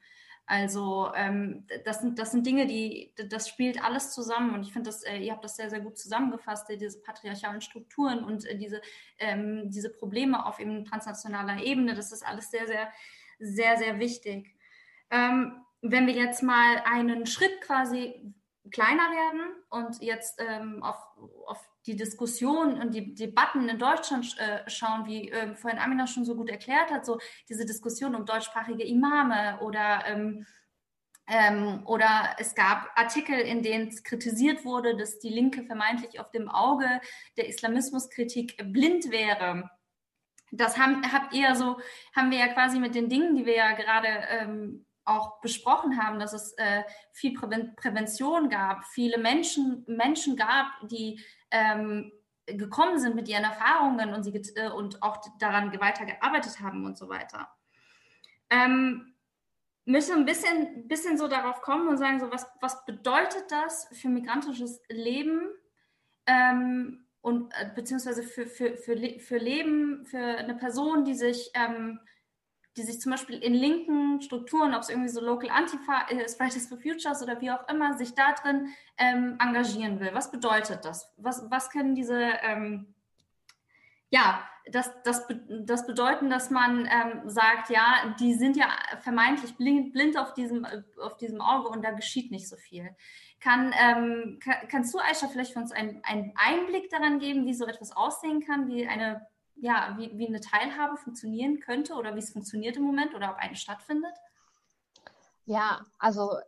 Also 0.51 1.13
ähm, 1.15 1.65
das, 1.85 2.01
sind, 2.01 2.19
das 2.19 2.33
sind 2.33 2.45
Dinge, 2.45 2.67
die, 2.67 3.15
das 3.29 3.49
spielt 3.49 3.85
alles 3.85 4.11
zusammen 4.11 4.53
und 4.53 4.65
ich 4.65 4.73
finde, 4.73 4.91
äh, 5.05 5.25
ihr 5.25 5.31
habt 5.31 5.45
das 5.45 5.55
sehr, 5.55 5.71
sehr 5.71 5.79
gut 5.79 5.97
zusammengefasst, 5.97 6.69
äh, 6.71 6.77
diese 6.77 7.01
patriarchalen 7.03 7.61
Strukturen 7.61 8.25
und 8.25 8.45
äh, 8.47 8.59
diese, 8.59 8.81
ähm, 9.21 9.71
diese 9.71 9.91
Probleme 9.91 10.45
auf 10.45 10.59
eben 10.59 10.85
transnationaler 10.85 11.63
Ebene, 11.63 11.95
das 11.95 12.11
ist 12.11 12.27
alles 12.27 12.51
sehr, 12.51 12.67
sehr, 12.67 12.91
sehr, 13.39 13.77
sehr 13.77 14.01
wichtig. 14.01 14.57
Ähm, 15.13 15.65
wenn 15.83 16.09
wir 16.09 16.15
jetzt 16.15 16.43
mal 16.43 16.83
einen 16.85 17.27
Schritt 17.27 17.61
quasi 17.61 18.35
kleiner 18.71 19.11
werden 19.11 19.41
und 19.69 20.03
jetzt 20.03 20.41
ähm, 20.41 20.83
auf, 20.83 20.97
auf 21.47 21.71
die 21.87 21.97
Diskussion 21.97 22.81
und 22.81 22.95
die 22.95 23.15
Debatten 23.15 23.69
in 23.69 23.79
Deutschland 23.79 24.37
äh, 24.39 24.69
schauen, 24.69 25.07
wie 25.07 25.31
äh, 25.31 25.55
vorhin 25.55 25.81
Amina 25.81 26.07
schon 26.07 26.25
so 26.25 26.37
gut 26.37 26.51
erklärt 26.51 26.91
hat, 26.91 27.07
so 27.07 27.19
diese 27.49 27.67
Diskussion 27.67 28.15
um 28.15 28.27
deutschsprachige 28.27 28.85
Imame 28.85 29.59
oder 29.61 30.05
ähm, 30.07 30.47
ähm, 31.31 31.83
oder 31.87 32.35
es 32.39 32.57
gab 32.57 32.91
Artikel, 32.97 33.39
in 33.39 33.63
denen 33.63 33.89
es 33.89 34.03
kritisiert 34.03 34.65
wurde, 34.65 34.97
dass 34.97 35.21
die 35.21 35.29
Linke 35.29 35.65
vermeintlich 35.65 36.19
auf 36.19 36.31
dem 36.33 36.49
Auge 36.49 37.01
der 37.37 37.49
Islamismuskritik 37.49 38.57
blind 38.73 39.13
wäre. 39.13 39.71
Das 40.51 40.77
haben, 40.77 41.03
habt 41.13 41.33
ihr 41.33 41.55
so, 41.55 41.81
haben 42.17 42.33
wir 42.33 42.39
ja 42.39 42.49
quasi 42.49 42.81
mit 42.81 42.97
den 42.97 43.09
Dingen, 43.09 43.37
die 43.37 43.47
wir 43.47 43.55
ja 43.55 43.73
gerade 43.73 44.09
ähm, 44.09 44.87
auch 45.11 45.41
besprochen 45.41 46.03
haben, 46.03 46.19
dass 46.19 46.33
es 46.33 46.53
äh, 46.53 46.83
viel 47.13 47.35
Präven 47.35 47.75
Prävention 47.77 48.49
gab, 48.49 48.85
viele 48.85 49.19
Menschen, 49.19 49.85
Menschen 49.87 50.37
gab, 50.37 50.67
die 50.89 51.21
ähm, 51.51 52.13
gekommen 52.47 52.99
sind 52.99 53.15
mit 53.15 53.29
ihren 53.29 53.45
Erfahrungen 53.45 54.15
und, 54.15 54.23
sie, 54.23 54.35
äh, 54.57 54.71
und 54.71 55.03
auch 55.03 55.19
daran 55.39 55.73
weitergearbeitet 55.81 56.61
haben 56.61 56.85
und 56.85 56.97
so 56.97 57.09
weiter. 57.09 57.49
Ähm, 58.51 59.15
müssen 59.85 60.17
ein 60.17 60.25
bisschen, 60.25 60.89
bisschen 60.89 61.19
so 61.19 61.29
darauf 61.29 61.63
kommen 61.63 61.89
und 61.89 61.99
sagen, 61.99 62.21
so 62.21 62.31
was, 62.31 62.47
was 62.61 62.85
bedeutet 62.85 63.51
das 63.51 63.89
für 63.93 64.09
migrantisches 64.09 64.81
Leben 64.89 65.49
ähm, 66.27 67.07
und 67.21 67.53
äh, 67.55 67.71
beziehungsweise 67.75 68.23
für, 68.23 68.47
für, 68.47 68.77
für, 68.77 68.97
für 69.19 69.37
Leben, 69.37 70.05
für 70.05 70.19
eine 70.19 70.55
Person, 70.55 71.05
die 71.05 71.15
sich, 71.15 71.51
ähm, 71.55 72.01
die 72.77 72.83
sich 72.83 73.01
zum 73.01 73.13
Beispiel 73.13 73.39
in 73.39 73.55
linken 73.55 74.21
Strukturen, 74.21 74.75
ob 74.75 74.83
es 74.83 74.91
irgendwie 74.91 75.09
so 75.09 75.21
Local 75.21 75.51
Antifa 75.51 76.03
ist, 76.09 76.37
Fridays 76.37 76.69
for 76.69 76.79
Futures 76.79 77.23
oder 77.23 77.41
wie 77.41 77.51
auch 77.51 77.69
immer, 77.69 77.97
sich 77.97 78.15
da 78.15 78.33
drin 78.33 78.69
ähm, 78.97 79.37
engagieren 79.41 79.99
will. 80.01 80.11
Was 80.13 80.31
bedeutet 80.31 80.85
das? 80.85 81.13
Was, 81.17 81.51
was 81.51 81.71
können 81.71 81.95
diese 81.95 82.21
ähm, 82.43 82.95
ja, 84.11 84.45
das, 84.73 84.91
das, 85.05 85.27
das 85.49 85.87
bedeuten, 85.87 86.31
dass 86.31 86.51
man 86.51 86.87
ähm, 86.87 87.29
sagt, 87.29 87.71
ja, 87.71 88.15
die 88.19 88.35
sind 88.35 88.57
ja 88.57 88.69
vermeintlich 89.01 89.57
blind, 89.57 89.93
blind 89.93 90.19
auf, 90.19 90.35
diesem, 90.35 90.67
auf 91.01 91.17
diesem 91.17 91.41
Auge 91.41 91.69
und 91.69 91.83
da 91.85 91.93
geschieht 91.93 92.31
nicht 92.31 92.49
so 92.49 92.57
viel. 92.57 92.95
Kann, 93.41 93.73
ähm, 93.81 94.39
kann, 94.43 94.69
kannst 94.69 94.93
du, 94.93 94.99
Aisha, 94.99 95.29
vielleicht 95.29 95.53
für 95.53 95.61
uns 95.61 95.73
einen, 95.73 96.03
einen 96.05 96.33
Einblick 96.37 96.91
daran 96.91 97.21
geben, 97.21 97.47
wie 97.47 97.55
so 97.55 97.67
etwas 97.67 97.97
aussehen 97.97 98.41
kann, 98.41 98.69
wie 98.69 98.87
eine, 98.87 99.27
ja, 99.61 99.95
wie, 99.99 100.17
wie 100.17 100.27
eine 100.27 100.41
Teilhabe 100.41 100.97
funktionieren 100.97 101.61
könnte 101.61 101.95
oder 101.95 102.15
wie 102.15 102.21
es 102.21 102.33
funktioniert 102.33 102.77
im 102.77 102.83
Moment 102.83 103.15
oder 103.15 103.31
ob 103.31 103.37
eine 103.37 103.57
stattfindet? 103.57 104.15
Ja, 105.47 105.85
also 105.99 106.39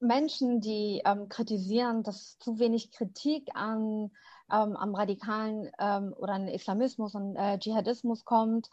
Menschen, 0.00 0.60
die 0.60 1.02
ähm, 1.04 1.28
kritisieren, 1.28 2.02
dass 2.02 2.38
zu 2.38 2.58
wenig 2.58 2.90
Kritik 2.92 3.48
an 3.54 4.10
ähm, 4.52 4.76
am 4.76 4.94
radikalen 4.94 5.70
ähm, 5.78 6.14
oder 6.16 6.34
an 6.34 6.48
Islamismus 6.48 7.14
und 7.14 7.36
äh, 7.36 7.58
Dschihadismus 7.58 8.24
kommt, 8.24 8.70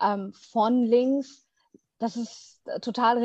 ähm, 0.00 0.32
von 0.32 0.84
links, 0.84 1.48
das 1.98 2.16
ist 2.16 2.60
total 2.82 3.18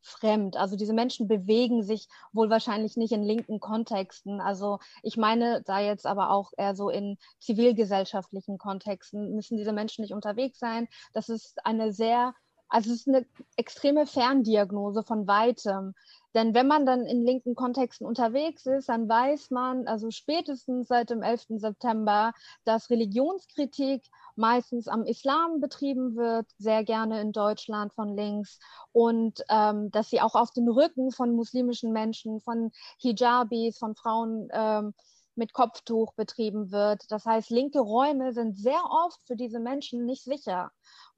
realitätsfremd. 0.00 0.56
Also 0.56 0.76
diese 0.76 0.92
Menschen 0.92 1.28
bewegen 1.28 1.82
sich 1.82 2.08
wohl 2.32 2.50
wahrscheinlich 2.50 2.96
nicht 2.96 3.12
in 3.12 3.22
linken 3.22 3.60
Kontexten. 3.60 4.40
Also 4.40 4.78
ich 5.02 5.16
meine 5.16 5.62
da 5.62 5.80
jetzt 5.80 6.06
aber 6.06 6.30
auch 6.30 6.52
eher 6.56 6.74
so 6.74 6.90
in 6.90 7.18
zivilgesellschaftlichen 7.40 8.58
Kontexten 8.58 9.34
müssen 9.34 9.56
diese 9.56 9.72
Menschen 9.72 10.02
nicht 10.02 10.14
unterwegs 10.14 10.58
sein. 10.58 10.88
Das 11.12 11.28
ist 11.28 11.64
eine 11.64 11.92
sehr 11.92 12.34
also 12.70 12.92
es 12.92 13.00
ist 13.00 13.08
eine 13.08 13.26
extreme 13.56 14.06
Ferndiagnose 14.06 15.02
von 15.02 15.26
weitem. 15.26 15.94
Denn 16.34 16.54
wenn 16.54 16.68
man 16.68 16.86
dann 16.86 17.06
in 17.06 17.24
linken 17.24 17.56
Kontexten 17.56 18.06
unterwegs 18.06 18.64
ist, 18.64 18.88
dann 18.88 19.08
weiß 19.08 19.50
man, 19.50 19.88
also 19.88 20.12
spätestens 20.12 20.86
seit 20.86 21.10
dem 21.10 21.22
11. 21.22 21.46
September, 21.56 22.32
dass 22.64 22.88
Religionskritik 22.88 24.04
meistens 24.36 24.86
am 24.86 25.04
Islam 25.04 25.60
betrieben 25.60 26.14
wird, 26.14 26.46
sehr 26.58 26.84
gerne 26.84 27.20
in 27.20 27.32
Deutschland 27.32 27.92
von 27.92 28.16
links 28.16 28.60
und 28.92 29.42
ähm, 29.48 29.90
dass 29.90 30.08
sie 30.08 30.20
auch 30.20 30.36
auf 30.36 30.52
den 30.52 30.68
Rücken 30.68 31.10
von 31.10 31.34
muslimischen 31.34 31.92
Menschen, 31.92 32.40
von 32.40 32.70
Hijabis, 32.98 33.78
von 33.78 33.96
Frauen 33.96 34.48
ähm, 34.52 34.94
mit 35.40 35.52
Kopftuch 35.52 36.12
betrieben 36.14 36.70
wird. 36.70 37.10
Das 37.10 37.26
heißt, 37.26 37.50
linke 37.50 37.80
Räume 37.80 38.32
sind 38.32 38.56
sehr 38.56 38.82
oft 38.88 39.20
für 39.26 39.34
diese 39.34 39.58
Menschen 39.58 40.04
nicht 40.04 40.22
sicher 40.22 40.70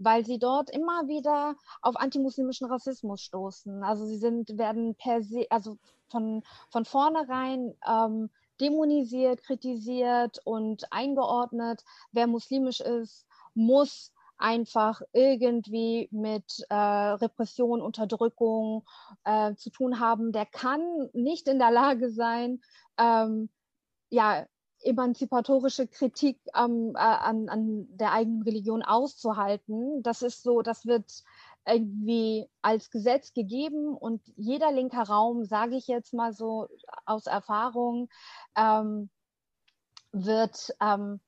weil 0.05 0.25
sie 0.25 0.39
dort 0.39 0.71
immer 0.71 1.09
wieder 1.09 1.57
auf 1.81 1.97
antimuslimischen 1.97 2.67
Rassismus 2.67 3.23
stoßen. 3.23 3.83
Also 3.83 4.07
sie 4.07 4.17
sind, 4.17 4.59
werden 4.59 4.95
per 4.95 5.23
se, 5.23 5.47
also 5.51 5.79
von, 6.09 6.43
von 6.71 6.85
vornherein 6.85 7.75
ähm, 7.87 8.31
dämonisiert, 8.61 9.43
kritisiert 9.43 10.41
und 10.45 10.93
eingeordnet. 10.93 11.85
Wer 12.13 12.27
muslimisch 12.27 12.81
ist, 12.81 13.27
muss 13.55 14.13
einfach 14.39 15.03
irgendwie 15.13 16.09
mit 16.11 16.65
äh, 16.69 16.75
Repression, 16.75 17.81
Unterdrückung 17.81 18.85
äh, 19.25 19.55
zu 19.55 19.71
tun 19.71 20.01
haben. 20.01 20.33
Der 20.33 20.47
kann 20.47 21.11
nicht 21.13 21.47
in 21.47 21.59
der 21.61 21.71
Lage 21.71 22.11
sein, 22.11 22.61
ähm, 22.99 23.49
ja, 24.13 24.47
emanzipatorische 24.81 25.87
Kritik 25.87 26.39
ähm, 26.55 26.93
äh, 26.95 26.99
an, 26.99 27.49
an 27.49 27.87
der 27.97 28.13
eigenen 28.13 28.43
Religion 28.43 28.83
auszuhalten. 28.83 30.03
Das 30.03 30.23
ist 30.23 30.43
so, 30.43 30.61
das 30.61 30.85
wird 30.85 31.25
irgendwie 31.65 32.49
als 32.61 32.91
Gesetz 32.91 33.33
gegeben 33.33 33.97
und 33.97 34.21
jeder 34.37 34.71
linker 34.73 35.05
Raum, 35.05 35.45
sage 35.45 35.77
ich 35.77 35.87
jetzt 35.87 36.13
mal 36.13 36.33
so 36.35 36.69
aus 37.07 37.27
Erfahrung, 37.27 38.09
ähm, 38.57 39.09
wird, 40.11 40.75
ähm, 40.81 41.21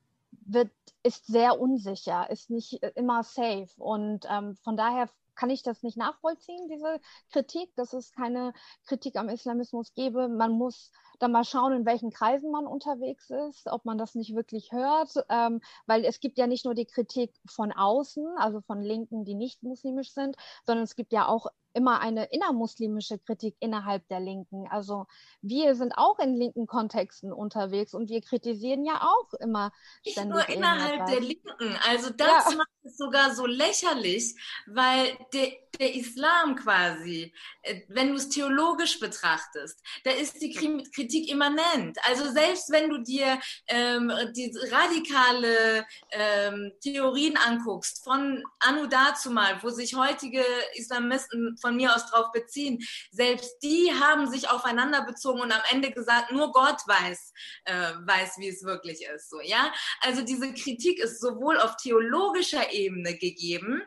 wird, 0.44 0.70
ist 1.03 1.27
sehr 1.27 1.59
unsicher, 1.59 2.29
ist 2.29 2.51
nicht 2.51 2.83
immer 2.97 3.23
safe. 3.23 3.70
Und 3.79 4.27
ähm, 4.29 4.57
von 4.62 4.77
daher 4.77 5.09
kann 5.37 5.51
ich 5.51 5.62
das 5.62 5.83
nicht 5.83 5.97
nachvollziehen, 5.97 6.68
diese 6.68 7.01
Kritik, 7.31 7.75
dass 7.77 7.92
es 7.92 8.12
keine 8.12 8.53
Kritik 8.87 9.16
am 9.16 9.29
Islamismus 9.29 9.94
gäbe. 9.94 10.29
Man 10.29 10.53
muss 10.53 10.90
dann 11.24 11.32
mal 11.32 11.44
schauen, 11.44 11.72
in 11.72 11.87
welchen 11.87 12.10
Kreisen 12.10 12.50
man 12.50 12.66
unterwegs 12.66 13.30
ist, 13.30 13.66
ob 13.66 13.84
man 13.84 13.96
das 13.96 14.14
nicht 14.14 14.34
wirklich 14.34 14.72
hört, 14.72 15.14
ähm, 15.30 15.60
weil 15.87 16.04
es 16.04 16.20
gibt 16.20 16.37
ja 16.37 16.46
nicht 16.46 16.66
nur 16.66 16.74
die 16.74 16.84
Kritik 16.84 17.32
von 17.46 17.72
außen, 17.72 18.37
also 18.37 18.60
von 18.60 18.82
Linken, 18.82 19.24
die 19.24 19.34
nicht 19.34 19.62
muslimisch 19.62 20.12
sind, 20.12 20.37
sondern 20.66 20.84
es 20.84 20.96
gibt 20.96 21.12
ja 21.12 21.26
auch 21.26 21.46
immer 21.74 22.00
eine 22.00 22.26
innermuslimische 22.26 23.18
Kritik 23.18 23.56
innerhalb 23.60 24.06
der 24.08 24.20
Linken. 24.20 24.66
Also 24.70 25.06
wir 25.42 25.74
sind 25.74 25.92
auch 25.96 26.18
in 26.20 26.34
linken 26.34 26.66
Kontexten 26.66 27.32
unterwegs 27.32 27.94
und 27.94 28.08
wir 28.08 28.22
kritisieren 28.22 28.84
ja 28.84 29.02
auch 29.02 29.34
immer 29.40 29.72
ständig. 30.06 30.37
Nicht 30.37 30.48
nur 30.48 30.56
innerhalb 30.56 31.06
der 31.06 31.20
Linken. 31.20 31.76
Also 31.88 32.10
das 32.10 32.50
ja. 32.50 32.56
macht 32.56 32.68
es 32.84 32.96
sogar 32.96 33.34
so 33.34 33.46
lächerlich, 33.46 34.34
weil 34.66 35.18
der, 35.32 35.52
der 35.80 35.94
Islam 35.94 36.54
quasi, 36.54 37.34
äh, 37.62 37.80
wenn 37.88 38.10
du 38.10 38.14
es 38.14 38.28
theologisch 38.28 39.00
betrachtest, 39.00 39.82
da 40.04 40.12
ist 40.12 40.40
die 40.40 40.52
Kritik 40.52 40.92
immanent. 41.22 41.98
Also 42.03 42.31
selbst 42.31 42.70
wenn 42.70 42.90
du 42.90 42.98
dir 42.98 43.38
ähm, 43.68 44.12
die 44.37 44.53
radikale 44.70 45.87
ähm, 46.11 46.72
Theorien 46.81 47.37
anguckst, 47.37 48.05
von 48.05 48.42
Anu 48.61 48.87
dazu 48.87 49.31
mal, 49.31 49.62
wo 49.62 49.70
sich 49.70 49.94
heutige 49.94 50.44
Islamisten 50.74 51.57
von 51.61 51.77
mir 51.77 51.94
aus 51.94 52.07
drauf 52.07 52.33
beziehen, 52.33 52.79
selbst 53.11 53.59
die 53.62 53.92
haben 53.92 54.29
sich 54.29 54.48
aufeinander 54.48 55.05
bezogen 55.05 55.40
und 55.40 55.53
am 55.53 55.62
Ende 55.70 55.90
gesagt, 55.90 56.33
nur 56.33 56.53
Gott 56.53 56.81
weiß, 56.87 57.33
äh, 57.64 57.92
weiß, 58.05 58.38
wie 58.38 58.48
es 58.48 58.64
wirklich 58.64 59.05
ist. 59.14 59.31
So, 59.31 59.40
ja? 59.40 59.72
Also 60.00 60.22
diese 60.22 60.53
Kritik 60.55 60.98
ist 60.98 61.20
sowohl 61.20 61.59
auf 61.59 61.77
theologischer 61.77 62.72
Ebene 62.72 63.16
gegeben, 63.16 63.83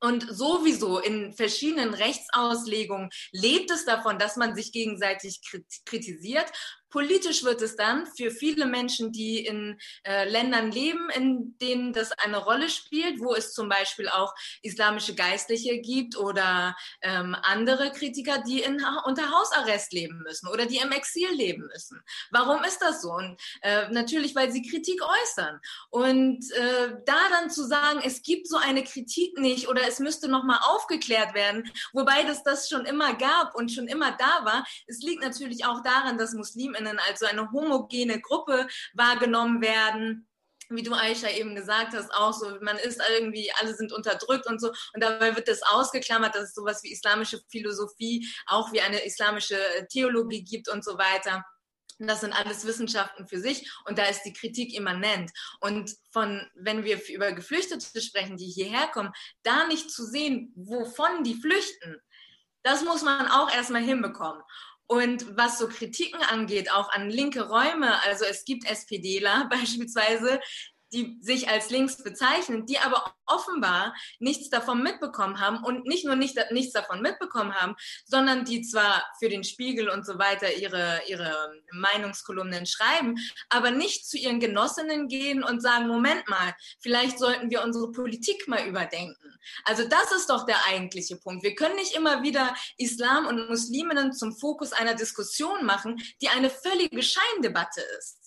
und 0.00 0.26
sowieso 0.28 0.98
in 0.98 1.32
verschiedenen 1.32 1.94
Rechtsauslegungen 1.94 3.10
lebt 3.32 3.70
es 3.70 3.84
davon, 3.84 4.18
dass 4.18 4.36
man 4.36 4.54
sich 4.54 4.72
gegenseitig 4.72 5.40
kritisiert 5.84 6.50
Politisch 6.90 7.44
wird 7.44 7.62
es 7.62 7.76
dann 7.76 8.06
für 8.06 8.30
viele 8.30 8.66
Menschen, 8.66 9.12
die 9.12 9.44
in 9.44 9.78
äh, 10.04 10.28
Ländern 10.28 10.70
leben, 10.70 11.10
in 11.10 11.56
denen 11.58 11.92
das 11.92 12.12
eine 12.12 12.38
Rolle 12.38 12.68
spielt, 12.68 13.20
wo 13.20 13.34
es 13.34 13.52
zum 13.52 13.68
Beispiel 13.68 14.08
auch 14.08 14.34
islamische 14.62 15.14
Geistliche 15.14 15.78
gibt 15.80 16.16
oder 16.16 16.76
ähm, 17.02 17.36
andere 17.42 17.90
Kritiker, 17.92 18.42
die 18.46 18.60
in, 18.60 18.82
unter 19.04 19.30
Hausarrest 19.30 19.92
leben 19.92 20.22
müssen 20.22 20.48
oder 20.48 20.66
die 20.66 20.78
im 20.78 20.92
Exil 20.92 21.30
leben 21.32 21.66
müssen. 21.72 22.00
Warum 22.30 22.62
ist 22.64 22.78
das 22.78 23.02
so? 23.02 23.12
Und 23.12 23.40
äh, 23.62 23.88
natürlich, 23.90 24.34
weil 24.34 24.50
sie 24.52 24.62
Kritik 24.62 25.00
äußern. 25.02 25.60
Und 25.90 26.50
äh, 26.52 26.94
da 27.04 27.28
dann 27.30 27.50
zu 27.50 27.64
sagen, 27.64 28.00
es 28.04 28.22
gibt 28.22 28.48
so 28.48 28.56
eine 28.56 28.84
Kritik 28.84 29.38
nicht 29.38 29.68
oder 29.68 29.86
es 29.88 29.98
müsste 29.98 30.28
nochmal 30.28 30.60
aufgeklärt 30.62 31.34
werden, 31.34 31.70
wobei 31.92 32.22
das 32.22 32.42
das 32.42 32.68
schon 32.68 32.84
immer 32.84 33.14
gab 33.14 33.54
und 33.54 33.72
schon 33.72 33.88
immer 33.88 34.12
da 34.12 34.44
war, 34.44 34.64
es 34.86 35.00
liegt 35.00 35.22
natürlich 35.22 35.64
auch 35.64 35.82
daran, 35.82 36.18
dass 36.18 36.32
Muslime 36.32 36.75
Musliminnen 36.76 36.98
als 36.98 37.20
so 37.20 37.26
eine 37.26 37.50
homogene 37.50 38.20
Gruppe 38.20 38.66
wahrgenommen 38.94 39.60
werden 39.60 40.28
wie 40.68 40.82
du 40.82 40.94
Aisha 40.94 41.28
eben 41.30 41.54
gesagt 41.54 41.94
hast, 41.94 42.12
auch 42.12 42.32
so, 42.32 42.58
man 42.60 42.76
ist 42.76 43.00
irgendwie, 43.16 43.52
alle 43.60 43.72
sind 43.72 43.92
unterdrückt 43.92 44.48
und 44.48 44.60
so. 44.60 44.72
Und 44.94 45.00
dabei 45.00 45.36
wird 45.36 45.46
das 45.46 45.62
ausgeklammert, 45.62 46.34
dass 46.34 46.48
es 46.48 46.54
sowas 46.54 46.82
wie 46.82 46.90
islamische 46.90 47.40
Philosophie, 47.48 48.26
auch 48.46 48.72
wie 48.72 48.80
eine 48.80 49.04
islamische 49.04 49.56
Theologie 49.92 50.42
gibt 50.42 50.68
und 50.68 50.84
so 50.84 50.98
weiter. 50.98 51.44
Das 52.00 52.22
sind 52.22 52.32
alles 52.32 52.66
Wissenschaften 52.66 53.28
für 53.28 53.38
sich 53.38 53.70
und 53.84 53.96
da 53.96 54.06
ist 54.06 54.24
die 54.24 54.32
Kritik 54.32 54.74
immanent. 54.74 55.30
Und 55.60 55.94
von, 56.10 56.44
wenn 56.56 56.82
wir 56.82 57.00
über 57.10 57.30
Geflüchtete 57.30 58.02
sprechen, 58.02 58.36
die 58.36 58.50
hierher 58.50 58.88
kommen, 58.88 59.12
da 59.44 59.68
nicht 59.68 59.92
zu 59.92 60.04
sehen, 60.04 60.52
wovon 60.56 61.22
die 61.22 61.40
flüchten, 61.40 62.02
das 62.64 62.82
muss 62.82 63.02
man 63.02 63.28
auch 63.28 63.54
erstmal 63.54 63.82
hinbekommen. 63.82 64.42
Und 64.88 65.36
was 65.36 65.58
so 65.58 65.68
Kritiken 65.68 66.22
angeht, 66.22 66.70
auch 66.70 66.90
an 66.90 67.10
linke 67.10 67.48
Räume, 67.48 68.00
also 68.04 68.24
es 68.24 68.44
gibt 68.44 68.70
SPDler 68.70 69.48
beispielsweise, 69.50 70.40
die 70.92 71.18
sich 71.20 71.48
als 71.48 71.70
links 71.70 72.02
bezeichnen, 72.02 72.66
die 72.66 72.78
aber 72.78 73.14
offenbar 73.26 73.94
nichts 74.18 74.50
davon 74.50 74.82
mitbekommen 74.82 75.40
haben 75.40 75.62
und 75.64 75.84
nicht 75.84 76.04
nur 76.04 76.16
nicht, 76.16 76.38
nichts 76.52 76.72
davon 76.72 77.02
mitbekommen 77.02 77.54
haben, 77.54 77.74
sondern 78.04 78.44
die 78.44 78.62
zwar 78.62 79.04
für 79.18 79.28
den 79.28 79.44
Spiegel 79.44 79.88
und 79.88 80.06
so 80.06 80.18
weiter 80.18 80.54
ihre, 80.54 81.00
ihre 81.08 81.52
Meinungskolumnen 81.72 82.66
schreiben, 82.66 83.16
aber 83.48 83.70
nicht 83.70 84.08
zu 84.08 84.16
ihren 84.16 84.40
Genossinnen 84.40 85.08
gehen 85.08 85.42
und 85.42 85.60
sagen, 85.60 85.88
Moment 85.88 86.28
mal, 86.28 86.54
vielleicht 86.80 87.18
sollten 87.18 87.50
wir 87.50 87.62
unsere 87.62 87.90
Politik 87.90 88.46
mal 88.46 88.66
überdenken. 88.66 89.38
Also 89.64 89.88
das 89.88 90.12
ist 90.12 90.30
doch 90.30 90.46
der 90.46 90.64
eigentliche 90.66 91.16
Punkt. 91.16 91.42
Wir 91.42 91.54
können 91.54 91.76
nicht 91.76 91.96
immer 91.96 92.22
wieder 92.22 92.54
Islam 92.78 93.26
und 93.26 93.48
Musliminnen 93.48 94.12
zum 94.12 94.36
Fokus 94.36 94.72
einer 94.72 94.94
Diskussion 94.94 95.64
machen, 95.64 96.00
die 96.20 96.28
eine 96.28 96.50
völlige 96.50 97.02
Scheindebatte 97.02 97.82
ist. 97.98 98.25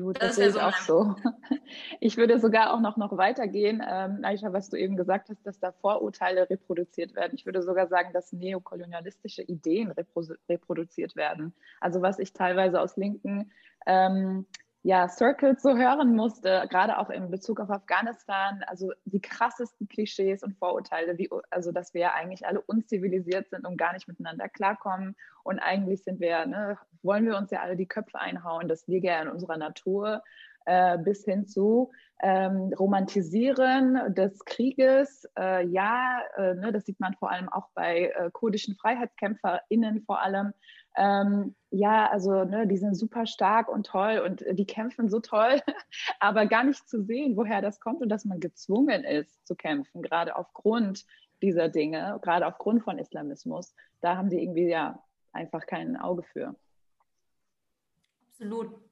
Gut, 0.00 0.20
das, 0.20 0.28
das 0.28 0.36
sehe 0.36 0.48
ich 0.48 0.60
auch 0.60 0.76
so. 0.76 1.16
Ich 2.00 2.16
würde 2.16 2.38
sogar 2.38 2.72
auch 2.72 2.80
noch, 2.80 2.96
noch 2.96 3.16
weitergehen, 3.16 3.82
ähm, 3.86 4.20
Aisha, 4.22 4.52
was 4.52 4.70
du 4.70 4.76
eben 4.76 4.96
gesagt 4.96 5.28
hast, 5.28 5.46
dass 5.46 5.58
da 5.58 5.72
Vorurteile 5.72 6.48
reproduziert 6.48 7.14
werden. 7.14 7.32
Ich 7.34 7.44
würde 7.44 7.62
sogar 7.62 7.88
sagen, 7.88 8.12
dass 8.12 8.32
neokolonialistische 8.32 9.42
Ideen 9.42 9.90
repro 9.90 10.22
reproduziert 10.48 11.16
werden. 11.16 11.52
Also 11.80 12.00
was 12.00 12.18
ich 12.18 12.32
teilweise 12.32 12.80
aus 12.80 12.96
linken 12.96 13.50
ähm, 13.86 14.46
ja, 14.82 15.08
Circles 15.08 15.60
so 15.60 15.76
hören 15.76 16.14
musste, 16.14 16.66
gerade 16.70 16.98
auch 16.98 17.10
in 17.10 17.30
Bezug 17.30 17.60
auf 17.60 17.70
Afghanistan, 17.70 18.62
also 18.66 18.92
die 19.04 19.20
krassesten 19.20 19.88
Klischees 19.88 20.42
und 20.42 20.56
Vorurteile, 20.56 21.18
wie, 21.18 21.28
also 21.50 21.72
dass 21.72 21.94
wir 21.94 22.00
ja 22.02 22.14
eigentlich 22.14 22.46
alle 22.46 22.60
unzivilisiert 22.60 23.50
sind 23.50 23.66
und 23.66 23.76
gar 23.76 23.92
nicht 23.92 24.06
miteinander 24.06 24.48
klarkommen. 24.48 25.16
Und 25.42 25.58
eigentlich 25.58 26.04
sind 26.04 26.20
wir, 26.20 26.46
ne, 26.46 26.78
wollen 27.02 27.26
wir 27.26 27.36
uns 27.36 27.50
ja 27.50 27.60
alle 27.60 27.76
die 27.76 27.88
Köpfe 27.88 28.20
einhauen, 28.20 28.68
das 28.68 28.86
liegt 28.86 29.04
ja 29.04 29.20
in 29.20 29.28
unserer 29.28 29.56
Natur, 29.56 30.22
äh, 30.68 30.98
bis 30.98 31.24
hin 31.24 31.46
zu 31.46 31.90
ähm, 32.20 32.74
Romantisieren 32.78 34.14
des 34.14 34.44
Krieges. 34.44 35.26
Äh, 35.38 35.66
ja, 35.66 36.20
äh, 36.36 36.54
ne, 36.54 36.72
das 36.72 36.84
sieht 36.84 37.00
man 37.00 37.14
vor 37.14 37.30
allem 37.30 37.48
auch 37.48 37.68
bei 37.74 38.12
äh, 38.14 38.30
kurdischen 38.30 38.74
FreiheitskämpferInnen 38.74 40.02
vor 40.02 40.20
allem, 40.20 40.52
ähm, 40.96 41.54
ja, 41.70 42.10
also 42.10 42.44
ne, 42.44 42.66
die 42.66 42.76
sind 42.76 42.96
super 42.96 43.24
stark 43.24 43.68
und 43.68 43.86
toll 43.86 44.22
und 44.24 44.44
die 44.58 44.66
kämpfen 44.66 45.08
so 45.08 45.20
toll, 45.20 45.60
aber 46.20 46.44
gar 46.46 46.64
nicht 46.64 46.86
zu 46.86 47.02
sehen, 47.02 47.36
woher 47.36 47.62
das 47.62 47.80
kommt 47.80 48.02
und 48.02 48.10
dass 48.10 48.26
man 48.26 48.38
gezwungen 48.38 49.04
ist 49.04 49.46
zu 49.46 49.56
kämpfen, 49.56 50.02
gerade 50.02 50.36
aufgrund 50.36 51.06
dieser 51.40 51.70
Dinge, 51.70 52.18
gerade 52.20 52.46
aufgrund 52.46 52.82
von 52.82 52.98
Islamismus. 52.98 53.74
Da 54.02 54.18
haben 54.18 54.28
die 54.28 54.42
irgendwie 54.42 54.68
ja 54.68 55.02
einfach 55.32 55.66
kein 55.66 55.96
Auge 55.96 56.24
für. 56.24 56.54
Absolut. 58.28 58.87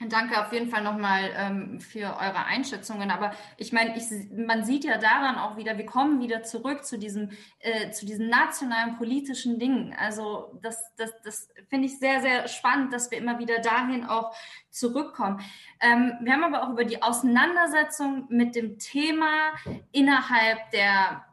Danke 0.00 0.40
auf 0.44 0.52
jeden 0.52 0.68
Fall 0.70 0.82
nochmal 0.82 1.30
ähm, 1.36 1.78
für 1.80 2.16
eure 2.16 2.46
Einschätzungen. 2.46 3.12
Aber 3.12 3.32
ich 3.56 3.72
meine, 3.72 3.96
ich, 3.96 4.04
man 4.32 4.64
sieht 4.64 4.84
ja 4.84 4.98
daran 4.98 5.36
auch 5.36 5.56
wieder, 5.56 5.78
wir 5.78 5.86
kommen 5.86 6.20
wieder 6.20 6.42
zurück 6.42 6.84
zu 6.84 6.98
diesem, 6.98 7.30
äh, 7.60 7.90
zu 7.90 8.04
diesen 8.04 8.28
nationalen 8.28 8.96
politischen 8.96 9.60
Dingen. 9.60 9.94
Also 9.96 10.58
das, 10.62 10.82
das, 10.96 11.12
das 11.22 11.48
finde 11.68 11.86
ich 11.86 12.00
sehr, 12.00 12.20
sehr 12.20 12.48
spannend, 12.48 12.92
dass 12.92 13.12
wir 13.12 13.18
immer 13.18 13.38
wieder 13.38 13.60
dahin 13.60 14.04
auch 14.04 14.34
zurückkommen. 14.68 15.40
Ähm, 15.80 16.14
wir 16.22 16.32
haben 16.32 16.44
aber 16.44 16.64
auch 16.64 16.70
über 16.70 16.84
die 16.84 17.00
Auseinandersetzung 17.00 18.26
mit 18.30 18.56
dem 18.56 18.78
Thema 18.78 19.52
innerhalb 19.92 20.70
der 20.72 21.24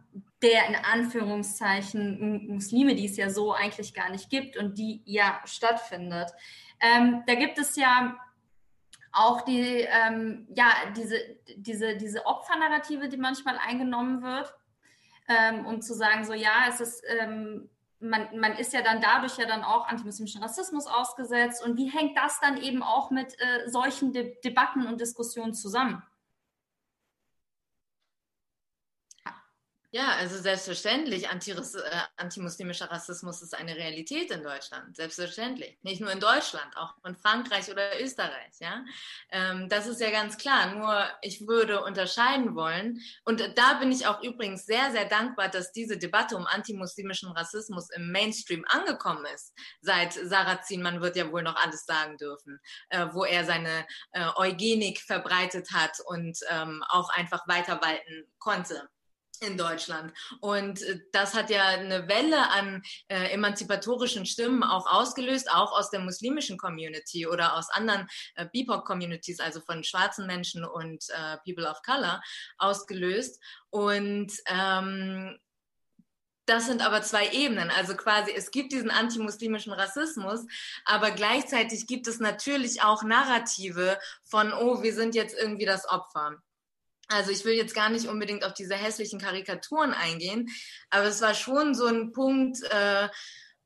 der 0.43 0.67
in 0.67 0.75
Anführungszeichen 0.75 2.47
Muslime, 2.47 2.95
die 2.95 3.05
es 3.05 3.15
ja 3.15 3.29
so 3.29 3.53
eigentlich 3.53 3.93
gar 3.93 4.09
nicht 4.09 4.31
gibt 4.31 4.57
und 4.57 4.79
die 4.79 5.03
ja 5.05 5.39
stattfindet. 5.45 6.31
Ähm, 6.79 7.21
da 7.27 7.35
gibt 7.35 7.59
es 7.59 7.75
ja 7.75 8.17
auch 9.11 9.41
die, 9.41 9.81
ähm, 9.81 10.47
ja, 10.55 10.71
diese, 10.95 11.17
diese, 11.55 11.97
diese 11.97 12.25
Opfernarrative, 12.25 13.09
die 13.09 13.17
manchmal 13.17 13.57
eingenommen 13.57 14.21
wird, 14.21 14.53
ähm, 15.27 15.65
um 15.65 15.81
zu 15.81 15.93
sagen, 15.93 16.23
so 16.23 16.33
ja, 16.33 16.65
es 16.69 16.79
ist, 16.79 17.03
ähm, 17.19 17.69
man, 17.99 18.39
man 18.39 18.53
ist 18.53 18.73
ja 18.73 18.81
dann 18.81 19.01
dadurch 19.01 19.37
ja 19.37 19.45
dann 19.45 19.63
auch 19.63 19.87
antimuslimischen 19.87 20.41
Rassismus 20.41 20.87
ausgesetzt. 20.87 21.63
Und 21.63 21.77
wie 21.77 21.89
hängt 21.89 22.17
das 22.17 22.39
dann 22.39 22.57
eben 22.57 22.83
auch 22.83 23.11
mit 23.11 23.39
äh, 23.39 23.69
solchen 23.69 24.11
De 24.11 24.39
Debatten 24.41 24.87
und 24.87 24.99
Diskussionen 24.99 25.53
zusammen? 25.53 26.01
Ja, 29.93 30.15
also 30.15 30.37
selbstverständlich, 30.37 31.27
Antiris 31.27 31.75
äh, 31.75 31.81
antimuslimischer 32.15 32.89
Rassismus 32.89 33.41
ist 33.41 33.53
eine 33.53 33.75
Realität 33.75 34.31
in 34.31 34.41
Deutschland, 34.41 34.95
selbstverständlich. 34.95 35.77
Nicht 35.81 35.99
nur 35.99 36.09
in 36.13 36.21
Deutschland, 36.21 36.77
auch 36.77 36.93
in 37.05 37.17
Frankreich 37.17 37.69
oder 37.69 37.99
Österreich, 37.99 38.53
ja. 38.59 38.85
Ähm, 39.31 39.67
das 39.67 39.87
ist 39.87 39.99
ja 39.99 40.09
ganz 40.09 40.37
klar. 40.37 40.73
Nur 40.73 41.09
ich 41.21 41.45
würde 41.45 41.83
unterscheiden 41.83 42.55
wollen, 42.55 43.01
und 43.25 43.41
da 43.57 43.73
bin 43.79 43.91
ich 43.91 44.07
auch 44.07 44.23
übrigens 44.23 44.65
sehr, 44.65 44.91
sehr 44.91 45.03
dankbar, 45.09 45.49
dass 45.49 45.73
diese 45.73 45.97
Debatte 45.97 46.37
um 46.37 46.47
antimuslimischen 46.47 47.29
Rassismus 47.33 47.89
im 47.89 48.13
Mainstream 48.13 48.63
angekommen 48.69 49.25
ist. 49.35 49.53
Seit 49.81 50.13
Sarrazin, 50.13 50.81
man 50.81 51.01
wird 51.01 51.17
ja 51.17 51.29
wohl 51.33 51.43
noch 51.43 51.57
alles 51.57 51.83
sagen 51.85 52.15
dürfen, 52.15 52.61
äh, 52.91 53.07
wo 53.11 53.25
er 53.25 53.43
seine 53.43 53.85
äh, 54.13 54.25
Eugenik 54.37 55.01
verbreitet 55.01 55.73
hat 55.73 55.97
und 56.05 56.39
ähm, 56.49 56.81
auch 56.87 57.09
einfach 57.09 57.45
weiter 57.49 57.81
walten 57.81 58.31
konnte 58.39 58.89
in 59.39 59.57
Deutschland. 59.57 60.13
Und 60.39 60.81
äh, 60.83 60.99
das 61.11 61.33
hat 61.33 61.49
ja 61.49 61.65
eine 61.65 62.07
Welle 62.07 62.49
an 62.51 62.81
äh, 63.07 63.31
emanzipatorischen 63.31 64.25
Stimmen 64.25 64.63
auch 64.63 64.85
ausgelöst, 64.87 65.51
auch 65.51 65.71
aus 65.71 65.89
der 65.89 66.01
muslimischen 66.01 66.57
Community 66.57 67.27
oder 67.27 67.57
aus 67.57 67.69
anderen 67.69 68.07
äh, 68.35 68.45
BIPOC-Communities, 68.51 69.39
also 69.39 69.61
von 69.61 69.83
schwarzen 69.83 70.27
Menschen 70.27 70.63
und 70.65 71.03
äh, 71.09 71.37
People 71.45 71.69
of 71.69 71.81
Color, 71.83 72.21
ausgelöst. 72.57 73.41
Und 73.69 74.31
ähm, 74.47 75.39
das 76.45 76.65
sind 76.65 76.85
aber 76.85 77.01
zwei 77.01 77.29
Ebenen. 77.29 77.69
Also 77.69 77.95
quasi, 77.95 78.31
es 78.35 78.51
gibt 78.51 78.73
diesen 78.73 78.91
antimuslimischen 78.91 79.73
Rassismus, 79.73 80.41
aber 80.85 81.11
gleichzeitig 81.11 81.87
gibt 81.87 82.07
es 82.07 82.19
natürlich 82.19 82.83
auch 82.83 83.03
Narrative 83.03 83.97
von, 84.23 84.51
oh, 84.51 84.83
wir 84.83 84.93
sind 84.93 85.15
jetzt 85.15 85.35
irgendwie 85.37 85.65
das 85.65 85.87
Opfer. 85.87 86.41
Also 87.11 87.31
ich 87.31 87.43
will 87.45 87.53
jetzt 87.53 87.75
gar 87.75 87.89
nicht 87.89 88.07
unbedingt 88.07 88.43
auf 88.43 88.53
diese 88.53 88.75
hässlichen 88.75 89.19
Karikaturen 89.19 89.93
eingehen, 89.93 90.49
aber 90.89 91.05
es 91.05 91.21
war 91.21 91.33
schon 91.33 91.75
so 91.75 91.85
ein 91.85 92.11
Punkt, 92.11 92.63
äh, 92.69 93.09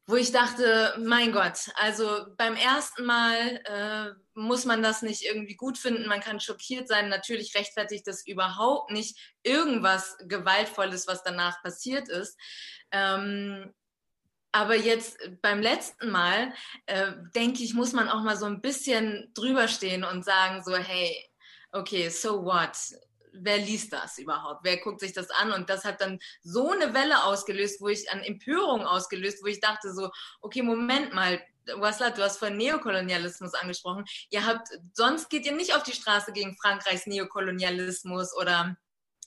wo 0.07 0.15
ich 0.15 0.31
dachte, 0.31 0.95
mein 1.03 1.31
Gott, 1.31 1.71
also 1.75 2.27
beim 2.37 2.55
ersten 2.55 3.05
Mal 3.05 3.61
äh, 3.65 4.11
muss 4.35 4.65
man 4.65 4.83
das 4.83 5.01
nicht 5.01 5.23
irgendwie 5.23 5.55
gut 5.55 5.79
finden, 5.79 6.07
man 6.07 6.21
kann 6.21 6.39
schockiert 6.39 6.87
sein, 6.87 7.09
natürlich 7.09 7.55
rechtfertigt 7.55 8.05
das 8.05 8.25
überhaupt 8.27 8.91
nicht 8.91 9.17
irgendwas 9.41 10.15
Gewaltvolles, 10.27 11.07
was 11.07 11.23
danach 11.23 11.61
passiert 11.63 12.07
ist. 12.07 12.37
Ähm, 12.91 13.73
aber 14.51 14.75
jetzt 14.75 15.17
beim 15.41 15.61
letzten 15.61 16.11
Mal, 16.11 16.53
äh, 16.85 17.11
denke 17.35 17.63
ich, 17.63 17.73
muss 17.73 17.91
man 17.91 18.07
auch 18.07 18.21
mal 18.21 18.37
so 18.37 18.45
ein 18.45 18.61
bisschen 18.61 19.31
drüber 19.33 19.67
stehen 19.67 20.03
und 20.03 20.23
sagen 20.23 20.63
so, 20.63 20.75
hey, 20.77 21.13
okay, 21.71 22.09
so 22.09 22.45
what? 22.45 22.77
Wer 23.39 23.57
liest 23.57 23.93
das 23.93 24.17
überhaupt? 24.17 24.61
Wer 24.63 24.77
guckt 24.77 24.99
sich 24.99 25.13
das 25.13 25.29
an? 25.29 25.51
Und 25.51 25.69
das 25.69 25.85
hat 25.85 26.01
dann 26.01 26.19
so 26.41 26.71
eine 26.71 26.93
Welle 26.93 27.23
ausgelöst, 27.23 27.81
wo 27.81 27.87
ich 27.87 28.09
an 28.11 28.21
Empörung 28.21 28.85
ausgelöst, 28.85 29.43
wo 29.43 29.47
ich 29.47 29.59
dachte 29.59 29.93
so, 29.93 30.11
okay, 30.41 30.61
Moment 30.61 31.13
mal, 31.13 31.41
Waslat, 31.77 32.17
du 32.17 32.23
hast 32.23 32.37
von 32.37 32.55
Neokolonialismus 32.57 33.53
angesprochen. 33.55 34.05
Ihr 34.29 34.45
habt, 34.45 34.67
sonst 34.93 35.29
geht 35.29 35.45
ihr 35.45 35.55
nicht 35.55 35.75
auf 35.75 35.83
die 35.83 35.93
Straße 35.93 36.31
gegen 36.31 36.55
Frankreichs 36.57 37.07
Neokolonialismus 37.07 38.35
oder 38.35 38.77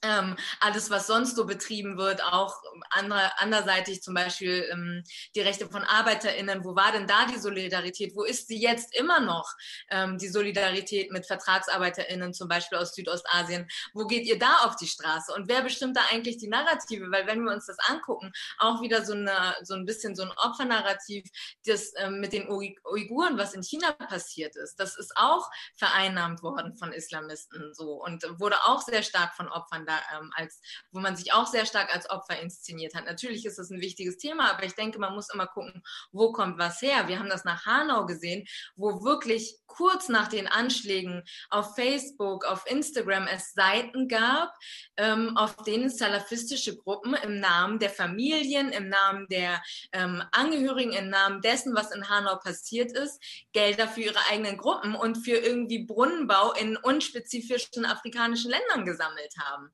ähm, 0.03 0.37
alles, 0.61 0.91
was 0.91 1.07
sonst 1.07 1.37
so 1.37 1.47
betrieben 1.47 1.99
wird, 1.99 2.23
auch 2.23 2.55
andere, 2.91 3.39
anderseitig 3.41 4.03
zum 4.03 4.15
Beispiel 4.15 4.69
ähm, 4.73 5.03
die 5.35 5.41
Rechte 5.41 5.69
von 5.69 5.83
ArbeiterInnen. 5.83 6.65
Wo 6.65 6.77
war 6.77 6.93
denn 6.93 7.07
da 7.07 7.27
die 7.27 7.39
Solidarität? 7.39 8.15
Wo 8.15 8.23
ist 8.23 8.49
sie 8.49 8.61
jetzt 8.61 8.97
immer 8.97 9.21
noch, 9.21 9.53
ähm, 9.91 10.19
die 10.19 10.29
Solidarität 10.29 11.11
mit 11.11 11.27
VertragsarbeiterInnen, 11.27 12.33
zum 12.33 12.49
Beispiel 12.49 12.79
aus 12.79 12.95
Südostasien? 12.95 13.67
Wo 13.93 14.07
geht 14.07 14.25
ihr 14.27 14.39
da 14.39 14.59
auf 14.65 14.77
die 14.77 14.87
Straße? 14.87 15.33
Und 15.35 15.49
wer 15.49 15.63
bestimmt 15.63 15.97
da 15.97 16.03
eigentlich 16.11 16.39
die 16.39 16.49
Narrative? 16.49 17.11
Weil 17.11 17.27
wenn 17.27 17.43
wir 17.43 17.53
uns 17.53 17.67
das 17.67 17.79
angucken, 17.89 18.33
auch 18.59 18.81
wieder 18.83 19.05
so, 19.05 19.15
eine, 19.15 19.57
so 19.63 19.75
ein 19.75 19.85
bisschen 19.85 20.15
so 20.15 20.23
ein 20.23 20.33
Opfernarrativ, 20.37 21.25
das 21.67 21.93
ähm, 21.97 22.21
mit 22.21 22.33
den 22.33 22.49
Uiguren, 22.49 23.37
was 23.37 23.55
in 23.55 23.63
China 23.63 23.93
passiert 23.93 24.55
ist, 24.57 24.77
das 24.77 24.97
ist 24.97 25.13
auch 25.17 25.51
vereinnahmt 25.77 26.43
worden 26.43 26.77
von 26.77 26.93
Islamisten 26.93 27.75
so 27.75 28.03
und 28.03 28.25
wurde 28.39 28.57
auch 28.65 28.83
sehr 28.83 29.03
stark 29.03 29.35
von 29.35 29.49
Opfern 29.49 29.87
da, 29.89 29.99
ähm, 30.17 30.31
als, 30.35 30.61
wo 30.93 31.01
man 31.01 31.17
sich 31.17 31.33
auch 31.33 31.47
sehr 31.47 31.67
stark 31.67 31.95
als 31.95 32.09
Opfer 32.11 32.41
inszeniert 32.41 32.95
hat. 32.95 33.07
Natürlich 33.07 33.45
ist 33.45 33.59
das 33.59 33.71
ein 33.71 33.81
wichtiges 33.81 34.19
Thema, 34.19 34.51
aber 34.51 34.65
ich 34.65 34.75
denke, 34.75 34.99
man 34.99 35.15
muss 35.15 35.33
immer 35.33 35.47
gucken, 35.47 35.83
wo 36.13 36.33
kommt 36.33 36.59
was 36.59 36.83
her. 36.83 37.09
Wir 37.09 37.19
haben 37.19 37.29
das 37.29 37.45
nach 37.45 37.67
Hanau 37.67 38.07
gesehen, 38.07 38.47
wo 38.77 39.03
wirklich 39.03 39.57
kurz 39.67 40.09
nach 40.09 40.29
den 40.29 40.47
Anschlägen 40.47 41.23
auf 41.51 41.75
Facebook, 41.75 42.45
auf 42.45 42.65
Instagram 42.67 43.27
es 43.27 43.53
Seiten 43.53 44.09
gab, 44.09 44.53
ähm, 44.97 45.37
auf 45.37 45.57
denen 45.57 45.91
salafistische 45.91 46.77
Gruppen 46.77 47.15
im 47.15 47.41
Namen 47.41 47.79
der 47.79 47.91
Familien, 47.91 48.71
im 48.71 48.89
Namen 48.89 49.27
der 49.29 49.63
ähm, 49.93 50.23
Angehörigen, 50.33 50.93
im 50.93 51.09
Namen 51.09 51.41
dessen, 51.41 51.75
was 51.75 51.93
in 51.93 52.09
Hanau 52.09 52.37
passiert 52.37 52.93
ist, 52.93 53.23
Gelder 53.53 53.89
für 53.89 54.01
ihre 54.01 54.21
eigenen 54.31 54.57
Gruppen 54.57 54.95
und 54.95 55.17
für 55.17 55.37
irgendwie 55.37 55.85
Brunnenbau 55.85 56.53
in 56.53 56.77
unspezifischen 56.77 57.85
afrikanischen 57.85 58.51
Ländern 58.51 58.85
gesammelt 58.85 59.35
haben. 59.41 59.71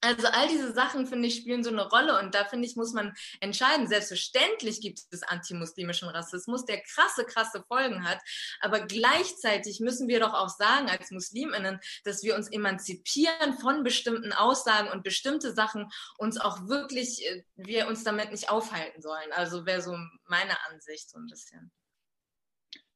Also 0.00 0.28
all 0.28 0.48
diese 0.48 0.72
Sachen, 0.72 1.06
finde 1.06 1.28
ich, 1.28 1.36
spielen 1.36 1.64
so 1.64 1.70
eine 1.70 1.88
Rolle 1.88 2.18
und 2.20 2.34
da, 2.34 2.44
finde 2.44 2.66
ich, 2.66 2.76
muss 2.76 2.92
man 2.92 3.14
entscheiden. 3.40 3.88
Selbstverständlich 3.88 4.80
gibt 4.80 5.00
es 5.10 5.22
antimuslimischen 5.22 6.08
Rassismus, 6.08 6.64
der 6.64 6.82
krasse, 6.82 7.24
krasse 7.24 7.64
Folgen 7.66 8.04
hat, 8.08 8.18
aber 8.60 8.80
gleichzeitig 8.80 9.80
müssen 9.80 10.08
wir 10.08 10.20
doch 10.20 10.34
auch 10.34 10.48
sagen 10.48 10.88
als 10.88 11.10
Musliminnen, 11.10 11.80
dass 12.04 12.22
wir 12.22 12.36
uns 12.36 12.48
emanzipieren 12.50 13.58
von 13.60 13.82
bestimmten 13.84 14.32
Aussagen 14.32 14.90
und 14.90 15.02
bestimmte 15.02 15.52
Sachen 15.52 15.88
uns 16.18 16.38
auch 16.38 16.68
wirklich, 16.68 17.24
äh, 17.26 17.42
wir 17.56 17.88
uns 17.88 18.04
damit 18.04 18.30
nicht 18.30 18.50
aufhalten 18.50 19.00
sollen. 19.00 19.32
Also 19.32 19.66
wäre 19.66 19.80
so 19.80 19.96
meine 20.26 20.56
Ansicht 20.70 21.10
so 21.10 21.18
ein 21.18 21.26
bisschen. 21.26 21.72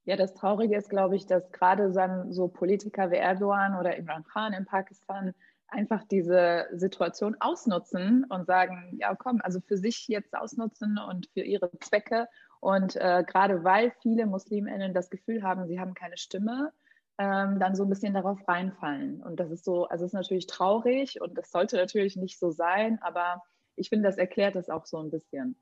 Ja, 0.03 0.15
das 0.15 0.33
Traurige 0.33 0.77
ist, 0.77 0.89
glaube 0.89 1.15
ich, 1.15 1.27
dass 1.27 1.51
gerade 1.51 1.93
so 2.31 2.47
Politiker 2.47 3.11
wie 3.11 3.17
Erdogan 3.17 3.79
oder 3.79 3.95
Imran 3.95 4.23
Khan 4.23 4.53
in 4.53 4.65
Pakistan 4.65 5.35
einfach 5.71 6.03
diese 6.03 6.67
Situation 6.73 7.35
ausnutzen 7.39 8.25
und 8.29 8.45
sagen, 8.45 8.97
ja 8.99 9.15
komm, 9.15 9.39
also 9.41 9.59
für 9.61 9.77
sich 9.77 10.07
jetzt 10.07 10.35
ausnutzen 10.35 10.99
und 11.09 11.27
für 11.33 11.41
ihre 11.41 11.71
Zwecke. 11.79 12.27
Und 12.59 12.95
äh, 12.97 13.23
gerade 13.25 13.63
weil 13.63 13.91
viele 14.01 14.25
Musliminnen 14.25 14.93
das 14.93 15.09
Gefühl 15.09 15.43
haben, 15.43 15.67
sie 15.67 15.79
haben 15.79 15.93
keine 15.93 16.17
Stimme, 16.17 16.71
ähm, 17.17 17.59
dann 17.59 17.75
so 17.75 17.83
ein 17.83 17.89
bisschen 17.89 18.13
darauf 18.13 18.47
reinfallen. 18.47 19.23
Und 19.23 19.39
das 19.39 19.49
ist 19.49 19.63
so, 19.63 19.85
also 19.85 20.05
es 20.05 20.09
ist 20.09 20.15
natürlich 20.15 20.47
traurig 20.47 21.21
und 21.21 21.37
das 21.37 21.51
sollte 21.51 21.77
natürlich 21.77 22.17
nicht 22.17 22.37
so 22.37 22.51
sein, 22.51 22.99
aber 23.01 23.41
ich 23.75 23.89
finde, 23.89 24.07
das 24.07 24.17
erklärt 24.17 24.55
es 24.55 24.69
auch 24.69 24.85
so 24.85 24.97
ein 24.97 25.09
bisschen. 25.09 25.55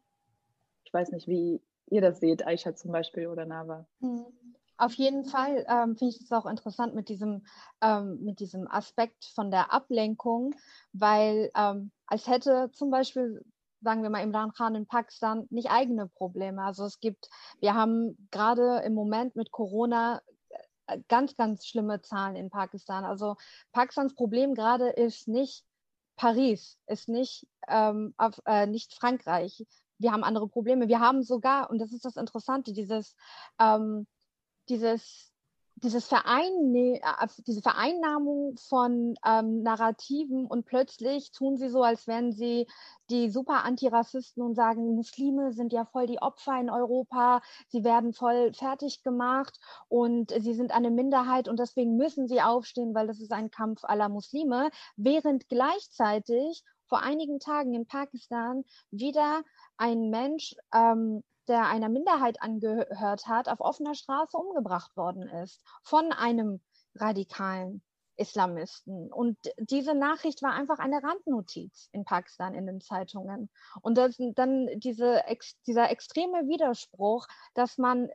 Ich 0.84 0.94
weiß 0.94 1.12
nicht, 1.12 1.28
wie 1.28 1.62
ihr 1.90 2.02
das 2.02 2.20
seht, 2.20 2.46
Aisha 2.46 2.76
zum 2.76 2.92
Beispiel 2.92 3.28
oder 3.28 3.46
Nava. 3.46 3.86
Hm. 4.02 4.26
Auf 4.80 4.94
jeden 4.94 5.26
Fall 5.26 5.66
ähm, 5.68 5.98
finde 5.98 6.16
ich 6.16 6.22
es 6.22 6.32
auch 6.32 6.46
interessant 6.46 6.96
mit 6.96 7.10
diesem, 7.10 7.46
ähm, 7.82 8.18
mit 8.22 8.40
diesem 8.40 8.66
Aspekt 8.72 9.26
von 9.26 9.52
der 9.52 9.74
Ablenkung, 9.74 10.56
weil 10.94 11.52
ähm, 11.54 11.92
als 12.08 12.28
hätte 12.28 12.72
zum 12.72 12.90
Beispiel, 12.90 13.44
sagen 13.82 14.04
wir 14.04 14.10
mal, 14.10 14.24
Imran 14.24 14.54
Khan 14.54 14.76
in 14.76 14.88
Pakistan 14.88 15.48
nicht 15.50 15.70
eigene 15.70 16.08
Probleme. 16.08 16.64
Also 16.64 16.86
es 16.86 17.02
gibt, 17.02 17.30
wir 17.60 17.74
haben 17.74 18.30
gerade 18.32 18.78
im 18.86 18.94
Moment 18.94 19.36
mit 19.36 19.52
Corona 19.52 20.22
äh, 20.88 21.00
ganz, 21.10 21.36
ganz 21.36 21.68
schlimme 21.68 22.02
Zahlen 22.02 22.38
in 22.38 22.50
Pakistan. 22.50 23.04
Also 23.04 23.36
Pakistans 23.74 24.16
Problem 24.16 24.56
gerade 24.56 24.88
ist 24.88 25.28
nicht 25.28 25.66
Paris, 26.16 26.78
ist 26.88 27.10
nicht, 27.10 27.46
ähm, 27.68 28.14
auf, 28.16 28.40
äh, 28.46 28.66
nicht 28.66 28.94
Frankreich. 28.94 29.66
Wir 29.98 30.14
haben 30.14 30.24
andere 30.24 30.48
Probleme. 30.48 30.88
Wir 30.88 31.02
haben 31.02 31.22
sogar, 31.22 31.70
und 31.70 31.80
das 31.80 31.92
ist 31.92 32.06
das 32.06 32.16
Interessante, 32.16 32.72
dieses 32.72 33.18
ähm, 33.60 34.08
dieses, 34.70 35.32
dieses 35.76 36.08
Verein, 36.08 37.00
also 37.02 37.42
diese 37.46 37.62
Vereinnahmung 37.62 38.58
von 38.58 39.16
ähm, 39.26 39.64
Narrativen 39.64 40.46
und 40.46 40.66
plötzlich 40.66 41.32
tun 41.32 41.58
sie 41.58 41.70
so, 41.70 41.84
als 41.84 42.08
wären 42.08 42.32
sie 42.32 42.68
die 43.10 43.30
super 43.30 43.64
Antirassisten 43.64 44.44
und 44.44 44.56
sagen, 44.56 44.96
Muslime 44.96 45.54
sind 45.54 45.74
ja 45.74 45.86
voll 45.86 46.08
die 46.08 46.22
Opfer 46.22 46.60
in 46.60 46.70
Europa, 46.70 47.42
sie 47.68 47.84
werden 47.84 48.14
voll 48.14 48.54
fertig 48.54 49.04
gemacht 49.04 49.60
und 49.88 50.32
sie 50.32 50.54
sind 50.54 50.72
eine 50.72 50.92
Minderheit 50.92 51.48
und 51.48 51.60
deswegen 51.60 51.96
müssen 51.96 52.28
sie 52.28 52.42
aufstehen, 52.42 52.94
weil 52.94 53.08
das 53.08 53.20
ist 53.20 53.32
ein 53.32 53.52
Kampf 53.52 53.84
aller 53.84 54.10
Muslime, 54.10 54.70
während 54.98 55.48
gleichzeitig 55.50 56.64
vor 56.88 57.02
einigen 57.04 57.40
Tagen 57.40 57.74
in 57.74 57.86
Pakistan 57.86 58.66
wieder 58.92 59.44
ein 59.78 60.10
Mensch 60.10 60.56
ähm, 60.74 61.24
der 61.50 61.66
einer 61.66 61.90
Minderheit 61.90 62.42
angehört 62.42 63.28
hat, 63.28 63.50
auf 63.50 63.60
offener 63.60 63.96
Straße 63.96 64.38
umgebracht 64.38 64.96
worden 64.96 65.24
ist 65.24 65.62
von 65.84 66.12
einem 66.12 66.62
radikalen 66.96 67.82
Islamisten. 68.20 69.12
Und 69.12 69.38
diese 69.58 69.96
Nachricht 69.96 70.44
war 70.44 70.54
einfach 70.54 70.78
eine 70.78 71.02
Randnotiz 71.02 71.90
in 71.94 72.04
Pakistan 72.04 72.54
in 72.54 72.68
den 72.68 72.82
Zeitungen. 72.82 73.50
Und 73.82 73.98
das, 73.98 74.18
dann 74.36 74.68
diese, 74.76 75.24
dieser 75.66 75.90
extreme 75.90 76.48
Widerspruch, 76.48 77.28
dass 77.54 77.78
man 77.78 78.10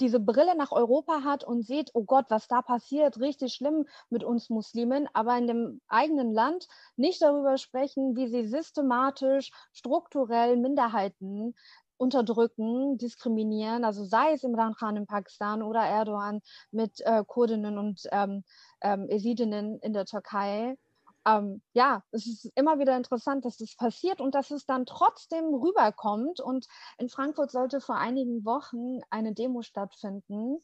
diese 0.00 0.20
Brille 0.20 0.56
nach 0.56 0.72
Europa 0.72 1.22
hat 1.24 1.44
und 1.44 1.62
sieht, 1.62 1.90
oh 1.94 2.04
Gott, 2.04 2.26
was 2.28 2.48
da 2.48 2.62
passiert, 2.62 3.18
richtig 3.18 3.54
schlimm 3.54 3.86
mit 4.08 4.24
uns 4.24 4.50
Muslimen, 4.50 5.08
aber 5.12 5.36
in 5.36 5.46
dem 5.46 5.80
eigenen 5.88 6.32
Land 6.32 6.68
nicht 6.96 7.22
darüber 7.22 7.58
sprechen, 7.58 8.16
wie 8.16 8.28
sie 8.28 8.46
systematisch, 8.46 9.50
strukturell 9.72 10.56
Minderheiten 10.56 11.54
unterdrücken, 12.04 12.98
diskriminieren, 12.98 13.84
also 13.84 14.04
sei 14.04 14.32
es 14.34 14.44
Imran 14.44 14.74
Khan 14.74 14.96
in 14.96 15.06
Pakistan 15.06 15.62
oder 15.62 15.80
Erdogan 15.80 16.40
mit 16.70 17.00
äh, 17.00 17.24
Kurdinnen 17.26 17.78
und 17.78 18.02
ähm, 18.12 18.44
ähm, 18.80 19.08
Esidinnen 19.08 19.78
in 19.80 19.92
der 19.92 20.04
Türkei. 20.04 20.76
Ähm, 21.26 21.62
ja, 21.72 22.02
es 22.12 22.26
ist 22.26 22.52
immer 22.54 22.78
wieder 22.78 22.96
interessant, 22.96 23.44
dass 23.44 23.56
das 23.56 23.76
passiert 23.76 24.20
und 24.20 24.34
dass 24.34 24.50
es 24.50 24.66
dann 24.66 24.84
trotzdem 24.86 25.46
rüberkommt. 25.54 26.40
Und 26.40 26.66
in 26.98 27.08
Frankfurt 27.08 27.50
sollte 27.50 27.80
vor 27.80 27.96
einigen 27.96 28.44
Wochen 28.44 29.00
eine 29.10 29.32
Demo 29.32 29.62
stattfinden 29.62 30.58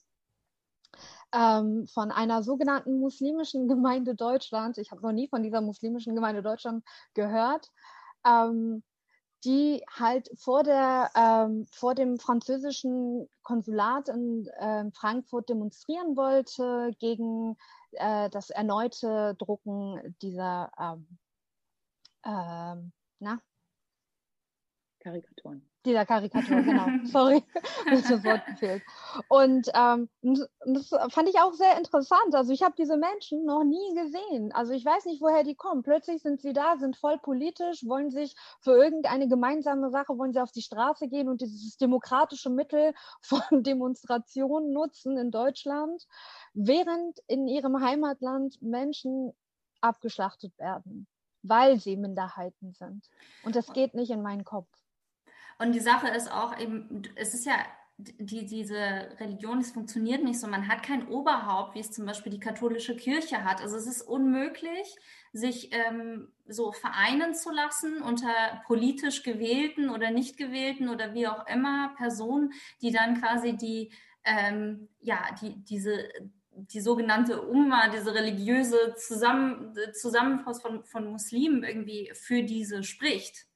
ähm, 1.32 1.86
von 1.88 2.10
einer 2.10 2.42
sogenannten 2.42 2.98
muslimischen 3.00 3.68
Gemeinde 3.68 4.14
Deutschland. 4.14 4.78
Ich 4.78 4.90
habe 4.90 5.02
noch 5.02 5.12
nie 5.12 5.28
von 5.28 5.42
dieser 5.42 5.62
muslimischen 5.62 6.14
Gemeinde 6.14 6.42
Deutschland 6.42 6.84
gehört. 7.14 7.70
Ähm, 8.26 8.82
die 9.44 9.84
halt 9.90 10.30
vor, 10.38 10.62
der, 10.62 11.10
ähm, 11.14 11.66
vor 11.72 11.94
dem 11.94 12.18
französischen 12.18 13.28
Konsulat 13.42 14.08
in 14.08 14.46
äh, 14.58 14.90
Frankfurt 14.92 15.48
demonstrieren 15.48 16.16
wollte 16.16 16.90
gegen 16.98 17.56
äh, 17.92 18.28
das 18.30 18.50
erneute 18.50 19.34
Drucken 19.38 20.14
dieser 20.20 20.70
ähm, 20.78 21.18
ähm, 22.24 22.92
na? 23.18 23.40
Karikaturen 25.00 25.69
dieser 25.84 26.04
Karikatur, 26.04 26.62
genau. 26.62 26.86
Sorry, 27.04 27.42
dass 27.88 28.02
das 28.08 28.24
Wort 28.24 28.44
gefehlt. 28.46 28.82
Und 29.28 29.68
ähm, 29.74 30.08
das 30.64 30.88
fand 31.12 31.28
ich 31.28 31.38
auch 31.38 31.54
sehr 31.54 31.78
interessant. 31.78 32.34
Also 32.34 32.52
ich 32.52 32.62
habe 32.62 32.74
diese 32.76 32.96
Menschen 32.96 33.44
noch 33.44 33.64
nie 33.64 33.94
gesehen. 33.94 34.52
Also 34.52 34.72
ich 34.72 34.84
weiß 34.84 35.06
nicht, 35.06 35.22
woher 35.22 35.42
die 35.42 35.54
kommen. 35.54 35.82
Plötzlich 35.82 36.22
sind 36.22 36.40
sie 36.40 36.52
da, 36.52 36.76
sind 36.76 36.96
voll 36.96 37.18
politisch, 37.18 37.84
wollen 37.86 38.10
sich 38.10 38.34
für 38.60 38.72
irgendeine 38.72 39.28
gemeinsame 39.28 39.90
Sache, 39.90 40.18
wollen 40.18 40.32
sie 40.32 40.40
auf 40.40 40.52
die 40.52 40.62
Straße 40.62 41.08
gehen 41.08 41.28
und 41.28 41.40
dieses 41.40 41.76
demokratische 41.76 42.50
Mittel 42.50 42.92
von 43.22 43.62
Demonstrationen 43.62 44.72
nutzen 44.72 45.16
in 45.16 45.30
Deutschland, 45.30 46.06
während 46.52 47.18
in 47.26 47.48
ihrem 47.48 47.80
Heimatland 47.80 48.60
Menschen 48.60 49.32
abgeschlachtet 49.80 50.58
werden, 50.58 51.06
weil 51.42 51.80
sie 51.80 51.96
Minderheiten 51.96 52.74
sind. 52.74 53.08
Und 53.44 53.56
das 53.56 53.72
geht 53.72 53.94
nicht 53.94 54.10
in 54.10 54.22
meinen 54.22 54.44
Kopf. 54.44 54.68
Und 55.60 55.72
die 55.72 55.80
Sache 55.80 56.08
ist 56.08 56.32
auch 56.32 56.58
eben, 56.58 57.02
es 57.16 57.34
ist 57.34 57.44
ja 57.44 57.54
die, 57.98 58.46
diese 58.46 58.78
Religion, 59.20 59.58
es 59.58 59.72
funktioniert 59.72 60.24
nicht 60.24 60.40
so. 60.40 60.46
Man 60.46 60.68
hat 60.68 60.82
kein 60.82 61.06
Oberhaupt, 61.08 61.74
wie 61.74 61.80
es 61.80 61.92
zum 61.92 62.06
Beispiel 62.06 62.32
die 62.32 62.40
katholische 62.40 62.96
Kirche 62.96 63.44
hat. 63.44 63.60
Also 63.60 63.76
es 63.76 63.86
ist 63.86 64.00
unmöglich, 64.00 64.96
sich 65.34 65.70
ähm, 65.72 66.28
so 66.48 66.72
vereinen 66.72 67.34
zu 67.34 67.50
lassen 67.50 68.00
unter 68.00 68.62
politisch 68.66 69.22
gewählten 69.22 69.90
oder 69.90 70.10
nicht 70.10 70.38
gewählten 70.38 70.88
oder 70.88 71.12
wie 71.12 71.28
auch 71.28 71.46
immer 71.46 71.94
Personen, 71.98 72.54
die 72.80 72.90
dann 72.90 73.20
quasi 73.20 73.54
die, 73.54 73.92
ähm, 74.24 74.88
ja, 75.00 75.26
die, 75.42 75.56
diese 75.64 76.08
die 76.52 76.80
sogenannte 76.80 77.42
Umma, 77.42 77.88
diese 77.88 78.14
religiöse 78.14 78.94
Zusammen 78.96 79.74
Zusammenfass 79.94 80.60
von, 80.60 80.84
von 80.84 81.10
Muslimen 81.10 81.64
irgendwie 81.64 82.10
für 82.14 82.42
diese 82.42 82.82
spricht. 82.82 83.46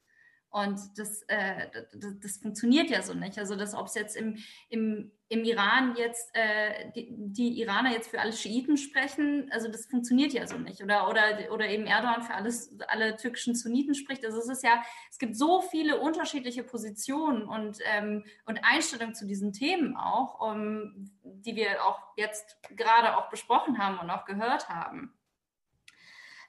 Und 0.55 0.81
das, 0.97 1.23
äh, 1.23 1.67
das, 1.95 2.21
das, 2.21 2.37
funktioniert 2.37 2.89
ja 2.89 3.03
so 3.03 3.13
nicht. 3.13 3.37
Also, 3.41 3.57
dass 3.57 3.75
ob 3.75 3.89
es 3.89 3.95
jetzt 3.97 4.15
im, 4.15 4.39
im, 4.69 5.11
im 5.29 5.43
Iran 5.43 5.97
jetzt 5.97 6.31
äh, 6.33 6.93
die, 6.95 7.09
die, 7.11 7.61
Iraner 7.61 7.91
jetzt 7.91 8.09
für 8.09 8.21
alle 8.21 8.33
Schiiten 8.33 8.77
sprechen, 8.77 9.51
also 9.51 9.67
das 9.67 9.87
funktioniert 9.87 10.33
ja 10.33 10.47
so 10.47 10.57
nicht. 10.57 10.81
Oder, 10.81 11.11
oder, 11.11 11.51
oder 11.51 11.69
eben 11.69 11.87
Erdogan 11.87 12.23
für 12.23 12.35
alles, 12.35 12.73
alle 12.87 13.17
türkischen 13.17 13.57
Sunniten 13.57 13.97
spricht. 13.97 14.25
Also 14.25 14.39
es 14.39 14.49
ist 14.49 14.63
ja, 14.63 14.81
es 15.11 15.19
gibt 15.19 15.35
so 15.37 15.61
viele 15.61 15.99
unterschiedliche 15.99 16.63
Positionen 16.63 17.49
und, 17.49 17.79
ähm, 17.93 18.25
und 18.47 18.61
Einstellungen 18.63 19.17
zu 19.17 19.27
diesen 19.27 19.53
Themen 19.53 19.97
auch, 19.97 20.41
um, 20.41 21.11
die 21.25 21.57
wir 21.57 21.85
auch 21.85 22.01
jetzt 22.17 22.63
gerade 22.77 23.17
auch 23.17 23.29
besprochen 23.29 23.79
haben 23.79 23.99
und 23.99 24.09
auch 24.09 24.25
gehört 24.25 24.69
haben. 24.69 25.13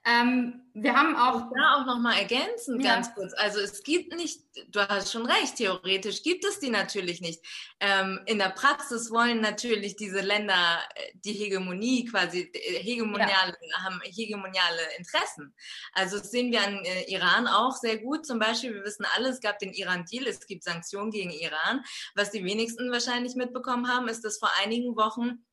Ähm, 0.06 0.62
wir 0.76 0.94
haben 0.94 1.16
auch. 1.16 1.50
Da 1.56 1.76
auch 1.76 1.86
nochmal 1.86 2.20
ergänzen, 2.20 2.80
ja. 2.80 2.96
ganz 2.96 3.14
kurz. 3.16 3.34
Also 3.34 3.60
es 3.60 3.82
gibt 3.82 4.14
nicht, 4.16 4.42
du 4.68 4.82
hast 4.82 5.12
schon 5.12 5.26
recht, 5.26 5.56
theoretisch 5.56 6.22
gibt 6.22 6.46
es 6.46 6.60
die 6.60 6.70
natürlich 6.70 7.22
nicht. 7.22 7.40
Ähm, 7.80 8.20
in 8.28 8.38
der 8.38 8.50
Praxis 8.50 9.10
wollen 9.10 9.42
natürlich 9.42 9.96
diese 9.96 10.20
Länder 10.20 10.80
äh, 10.96 11.12
die 11.24 11.34
Hegemonie 11.34 12.06
quasi, 12.06 12.52
äh, 12.54 12.84
hegemoniale, 12.84 13.56
ja. 13.60 13.84
haben 13.84 14.00
hegemoniale 14.04 14.82
Interessen. 14.98 15.56
Also 15.94 16.20
das 16.20 16.30
sehen 16.30 16.52
wir 16.52 16.62
an 16.62 16.86
äh, 16.86 17.12
Iran 17.12 17.48
auch 17.48 17.76
sehr 17.76 17.98
gut. 17.98 18.28
Zum 18.28 18.38
Beispiel, 18.38 18.76
wir 18.76 18.84
wissen 18.84 19.08
alle, 19.16 19.30
es 19.30 19.42
gab 19.42 19.58
den 19.58 19.74
Iran-Deal, 19.74 20.28
es 20.28 20.46
gibt 20.46 20.64
Sanktionen 20.64 21.10
gegen 21.10 21.32
Iran. 21.32 21.84
Was 22.14 22.30
die 22.30 22.44
wenigsten 22.44 22.92
wahrscheinlich 22.92 23.36
mitbekommen 23.36 23.88
haben, 23.88 24.08
ist, 24.08 24.24
dass 24.24 24.38
vor 24.38 24.52
einigen 24.62 24.96
Wochen 24.96 25.46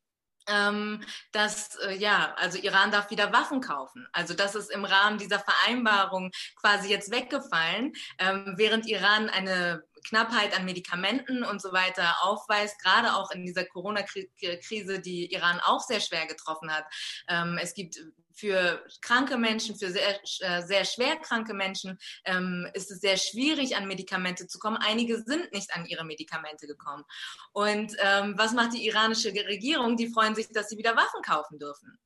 ähm, 0.49 1.03
dass 1.33 1.77
äh, 1.77 1.95
ja, 1.97 2.35
also 2.37 2.59
Iran 2.59 2.91
darf 2.91 3.11
wieder 3.11 3.33
Waffen 3.33 3.61
kaufen. 3.61 4.07
Also 4.13 4.35
das 4.35 4.55
ist 4.55 4.71
im 4.71 4.85
Rahmen 4.85 5.19
dieser 5.19 5.39
Vereinbarung 5.39 6.31
quasi 6.61 6.89
jetzt 6.89 7.11
weggefallen, 7.11 7.93
ähm, 8.19 8.55
während 8.57 8.87
Iran 8.87 9.29
eine 9.29 9.83
Knappheit 10.09 10.57
an 10.59 10.65
Medikamenten 10.65 11.45
und 11.45 11.63
so 11.63 11.73
weiter 11.73 12.17
aufweist, 12.23 12.81
gerade 12.83 13.15
auch 13.15 13.31
in 13.31 13.45
dieser 13.45 13.65
Corona-Krise, 13.65 15.01
die 15.01 15.33
Iran 15.33 15.61
auch 15.61 15.81
sehr 15.81 16.01
schwer 16.01 16.27
getroffen 16.27 16.73
hat. 16.73 16.85
Ähm, 17.29 17.59
es 17.61 17.75
gibt 17.75 17.99
für 18.35 18.85
kranke 19.01 19.37
Menschen, 19.37 19.79
für 19.79 19.91
sehr, 19.91 20.21
äh, 20.41 20.63
sehr 20.63 20.85
schwer 20.85 21.17
kranke 21.17 21.55
Menschen 21.55 21.99
ähm, 22.25 22.69
ist 22.75 22.91
es 22.91 23.01
sehr 23.01 23.17
schwierig, 23.17 23.77
an 23.77 23.87
Medikamente 23.87 24.47
zu 24.47 24.59
kommen. 24.59 24.77
Einige 24.77 25.23
sind 25.23 25.53
nicht 25.53 25.75
an 25.75 25.87
ihre 25.87 26.05
Medikamente 26.05 26.67
gekommen. 26.67 27.05
Und 27.53 27.95
ähm, 27.99 28.35
was 28.37 28.53
macht 28.53 28.75
die 28.75 28.87
iranische 28.87 29.33
Regierung? 29.33 29.97
Die 29.97 30.13
freuen 30.13 30.35
sich, 30.35 30.49
dass 30.49 30.69
sie 30.69 30.79
wieder 30.79 30.97
Waffen 30.97 31.23
kaufen 31.23 31.59
dürfen. 31.59 31.99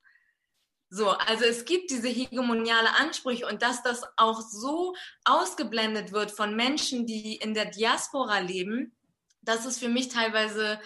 So, 0.88 1.10
also 1.10 1.44
es 1.44 1.64
gibt 1.64 1.90
diese 1.90 2.08
hegemoniale 2.08 2.94
Ansprüche 2.94 3.46
und 3.46 3.62
dass 3.62 3.82
das 3.82 4.04
auch 4.16 4.40
so 4.40 4.94
ausgeblendet 5.24 6.12
wird 6.12 6.30
von 6.30 6.54
Menschen, 6.54 7.06
die 7.06 7.36
in 7.36 7.54
der 7.54 7.66
Diaspora 7.66 8.38
leben, 8.38 8.96
das 9.42 9.64
ist 9.64 9.78
für 9.78 9.88
mich 9.88 10.08
teilweise 10.08 10.80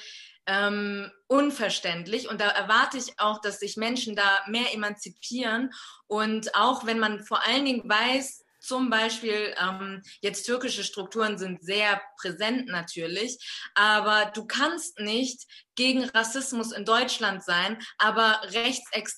ähm, 0.47 1.11
unverständlich. 1.26 2.28
Und 2.28 2.41
da 2.41 2.49
erwarte 2.49 2.99
ich 2.99 3.18
auch, 3.18 3.41
dass 3.41 3.61
sich 3.61 3.76
Menschen 3.76 4.16
da 4.16 4.41
mehr 4.49 4.74
emanzipieren. 4.74 5.70
Und 6.07 6.55
auch 6.55 6.86
wenn 6.86 6.99
man 6.99 7.24
vor 7.24 7.47
allen 7.47 7.64
Dingen 7.64 7.88
weiß, 7.88 8.45
zum 8.61 8.91
Beispiel, 8.91 9.55
ähm, 9.59 10.03
jetzt 10.20 10.45
türkische 10.45 10.84
Strukturen 10.84 11.38
sind 11.38 11.64
sehr 11.64 12.01
präsent 12.20 12.68
natürlich, 12.68 13.38
aber 13.74 14.30
du 14.34 14.47
kannst 14.47 14.99
nicht 15.01 15.47
gegen 15.74 16.05
Rassismus 16.11 16.72
in 16.72 16.84
Deutschland 16.84 17.43
sein, 17.43 17.78
aber 17.97 18.43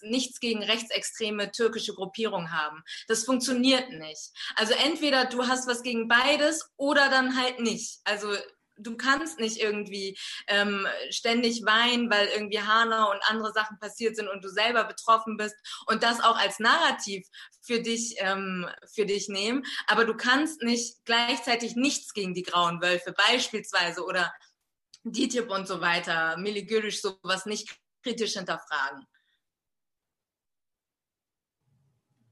nichts 0.03 0.39
gegen 0.39 0.63
rechtsextreme 0.63 1.51
türkische 1.51 1.93
Gruppierungen 1.93 2.53
haben. 2.53 2.83
Das 3.09 3.25
funktioniert 3.25 3.91
nicht. 3.91 4.31
Also 4.55 4.75
entweder 4.75 5.25
du 5.25 5.49
hast 5.49 5.67
was 5.67 5.83
gegen 5.83 6.07
beides 6.07 6.71
oder 6.77 7.09
dann 7.09 7.37
halt 7.37 7.59
nicht. 7.59 8.01
Also 8.05 8.29
du 8.77 8.97
kannst 8.97 9.39
nicht 9.39 9.59
irgendwie 9.59 10.19
ähm, 10.47 10.87
ständig 11.11 11.65
weinen, 11.65 12.11
weil 12.11 12.27
irgendwie 12.29 12.61
Hanau 12.61 13.11
und 13.11 13.21
andere 13.29 13.53
Sachen 13.53 13.79
passiert 13.79 14.17
sind 14.17 14.29
und 14.29 14.45
du 14.45 14.49
selber 14.49 14.85
betroffen 14.85 15.37
bist 15.37 15.57
und 15.87 16.03
das 16.03 16.21
auch 16.21 16.37
als 16.37 16.59
Narrativ 16.59 17.27
für 17.61 17.81
dich, 17.81 18.17
ähm, 18.19 18.69
für 18.93 19.07
dich 19.07 19.29
nehmen. 19.29 19.65
Aber 19.87 20.05
du 20.05 20.15
kannst 20.15 20.63
nicht 20.63 21.05
gleichzeitig 21.05 21.77
nichts 21.77 22.13
gegen 22.13 22.35
die 22.35 22.43
grauen 22.43 22.81
Wölfe 22.83 23.13
beispielsweise 23.13 24.05
oder 24.05 24.33
DTIP 25.05 25.51
und 25.51 25.67
so 25.67 25.81
weiter, 25.81 26.37
Milli 26.39 26.65
Güllisch 26.65 27.01
sowas 27.01 27.47
nicht 27.47 27.77
kritisch 28.03 28.35
hinterfragen. 28.35 29.07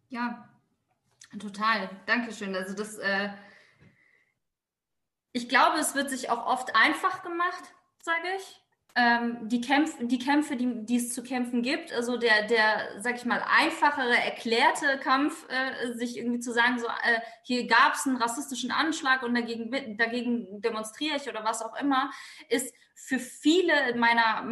Ja, 0.09 0.49
total. 1.38 1.88
Dankeschön. 2.07 2.55
Also 2.57 2.74
das 2.74 2.99
äh 2.99 3.30
ich 5.33 5.49
glaube, 5.49 5.78
es 5.78 5.95
wird 5.95 6.11
sich 6.11 6.31
auch 6.31 6.47
oft 6.47 6.74
einfach 6.74 7.22
gemacht, 7.22 7.64
sage 8.03 8.28
ich. 8.37 8.61
Ähm, 8.97 9.49
die, 9.49 9.61
Kämpfe, 9.61 10.05
die 10.05 10.18
Kämpfe, 10.18 10.57
die, 10.57 10.85
die 10.85 10.97
es 10.97 11.14
zu 11.14 11.22
kämpfen 11.22 11.62
gibt, 11.62 11.93
also 11.93 12.16
der, 12.16 12.49
der, 12.49 13.01
sag 13.01 13.14
ich 13.14 13.24
mal, 13.24 13.41
einfachere, 13.49 14.16
erklärte 14.16 14.99
Kampf, 14.99 15.47
äh, 15.49 15.93
sich 15.93 16.18
irgendwie 16.18 16.41
zu 16.41 16.53
sagen, 16.53 16.81
so, 16.81 16.87
äh, 16.87 17.20
hier 17.45 17.68
gab 17.68 17.95
es 17.95 18.05
einen 18.07 18.16
rassistischen 18.16 18.72
Anschlag 18.72 19.22
und 19.22 19.35
dagegen, 19.35 19.97
dagegen 19.97 20.61
demonstriere 20.61 21.16
ich 21.16 21.28
oder 21.28 21.45
was 21.45 21.62
auch 21.62 21.81
immer, 21.81 22.11
ist 22.49 22.74
für 22.97 23.20
viele 23.20 23.95
meiner 23.97 24.45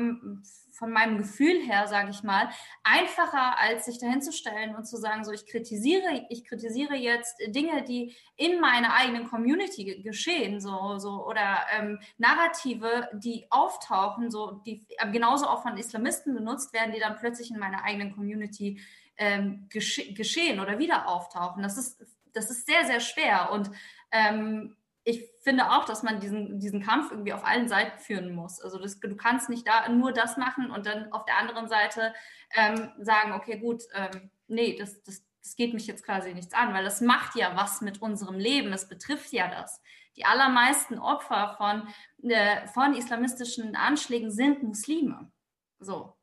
von 0.78 0.92
meinem 0.92 1.18
Gefühl 1.18 1.60
her, 1.60 1.88
sage 1.88 2.10
ich 2.10 2.22
mal, 2.22 2.48
einfacher, 2.84 3.58
als 3.58 3.86
sich 3.86 3.98
dahinzustellen 3.98 4.76
und 4.76 4.84
zu 4.84 4.96
sagen, 4.96 5.24
so 5.24 5.32
ich 5.32 5.46
kritisiere, 5.46 6.26
ich 6.30 6.44
kritisiere 6.44 6.94
jetzt 6.94 7.36
Dinge, 7.48 7.82
die 7.82 8.14
in 8.36 8.60
meiner 8.60 8.94
eigenen 8.94 9.28
Community 9.28 10.00
geschehen, 10.02 10.60
so, 10.60 10.98
so 10.98 11.26
oder 11.26 11.58
ähm, 11.76 11.98
Narrative, 12.16 13.08
die 13.12 13.46
auftauchen, 13.50 14.30
so 14.30 14.62
die 14.64 14.86
genauso 15.12 15.48
auch 15.48 15.62
von 15.62 15.76
Islamisten 15.76 16.34
benutzt 16.34 16.72
werden, 16.72 16.92
die 16.92 17.00
dann 17.00 17.16
plötzlich 17.16 17.50
in 17.50 17.58
meiner 17.58 17.82
eigenen 17.82 18.14
Community 18.14 18.80
ähm, 19.16 19.66
gesche 19.68 20.12
geschehen 20.12 20.60
oder 20.60 20.78
wieder 20.78 21.08
auftauchen. 21.08 21.62
Das 21.62 21.76
ist, 21.76 22.00
das 22.32 22.50
ist 22.50 22.66
sehr, 22.66 22.84
sehr 22.86 23.00
schwer 23.00 23.50
und 23.52 23.70
ähm, 24.12 24.76
ich 25.08 25.30
finde 25.40 25.70
auch, 25.70 25.86
dass 25.86 26.02
man 26.02 26.20
diesen, 26.20 26.60
diesen 26.60 26.82
Kampf 26.82 27.10
irgendwie 27.10 27.32
auf 27.32 27.42
allen 27.42 27.66
Seiten 27.66 27.98
führen 27.98 28.34
muss. 28.34 28.60
Also 28.60 28.78
das, 28.78 29.00
du 29.00 29.16
kannst 29.16 29.48
nicht 29.48 29.66
da 29.66 29.88
nur 29.88 30.12
das 30.12 30.36
machen 30.36 30.70
und 30.70 30.84
dann 30.84 31.10
auf 31.12 31.24
der 31.24 31.38
anderen 31.38 31.66
Seite 31.66 32.12
ähm, 32.54 32.90
sagen, 32.98 33.32
okay, 33.32 33.58
gut, 33.58 33.84
ähm, 33.94 34.30
nee, 34.48 34.76
das, 34.78 35.02
das, 35.04 35.24
das 35.42 35.56
geht 35.56 35.72
mich 35.72 35.86
jetzt 35.86 36.04
quasi 36.04 36.34
nichts 36.34 36.52
an, 36.52 36.74
weil 36.74 36.84
das 36.84 37.00
macht 37.00 37.36
ja 37.36 37.56
was 37.56 37.80
mit 37.80 38.02
unserem 38.02 38.38
Leben, 38.38 38.70
es 38.74 38.86
betrifft 38.86 39.32
ja 39.32 39.48
das. 39.48 39.80
Die 40.16 40.26
allermeisten 40.26 40.98
Opfer 40.98 41.54
von, 41.56 41.88
äh, 42.30 42.66
von 42.66 42.94
islamistischen 42.94 43.76
Anschlägen 43.76 44.30
sind 44.30 44.62
Muslime. 44.62 45.32
So. 45.78 46.18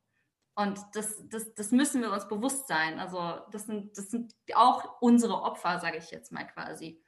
Und 0.54 0.78
das, 0.94 1.28
das, 1.28 1.52
das 1.54 1.72
müssen 1.72 2.02
wir 2.02 2.12
uns 2.12 2.28
bewusst 2.28 2.68
sein. 2.68 3.00
Also 3.00 3.40
das 3.50 3.66
sind, 3.66 3.98
das 3.98 4.10
sind 4.10 4.32
auch 4.54 5.00
unsere 5.00 5.42
Opfer, 5.42 5.80
sage 5.80 5.98
ich 5.98 6.12
jetzt 6.12 6.30
mal 6.30 6.44
quasi. 6.44 7.02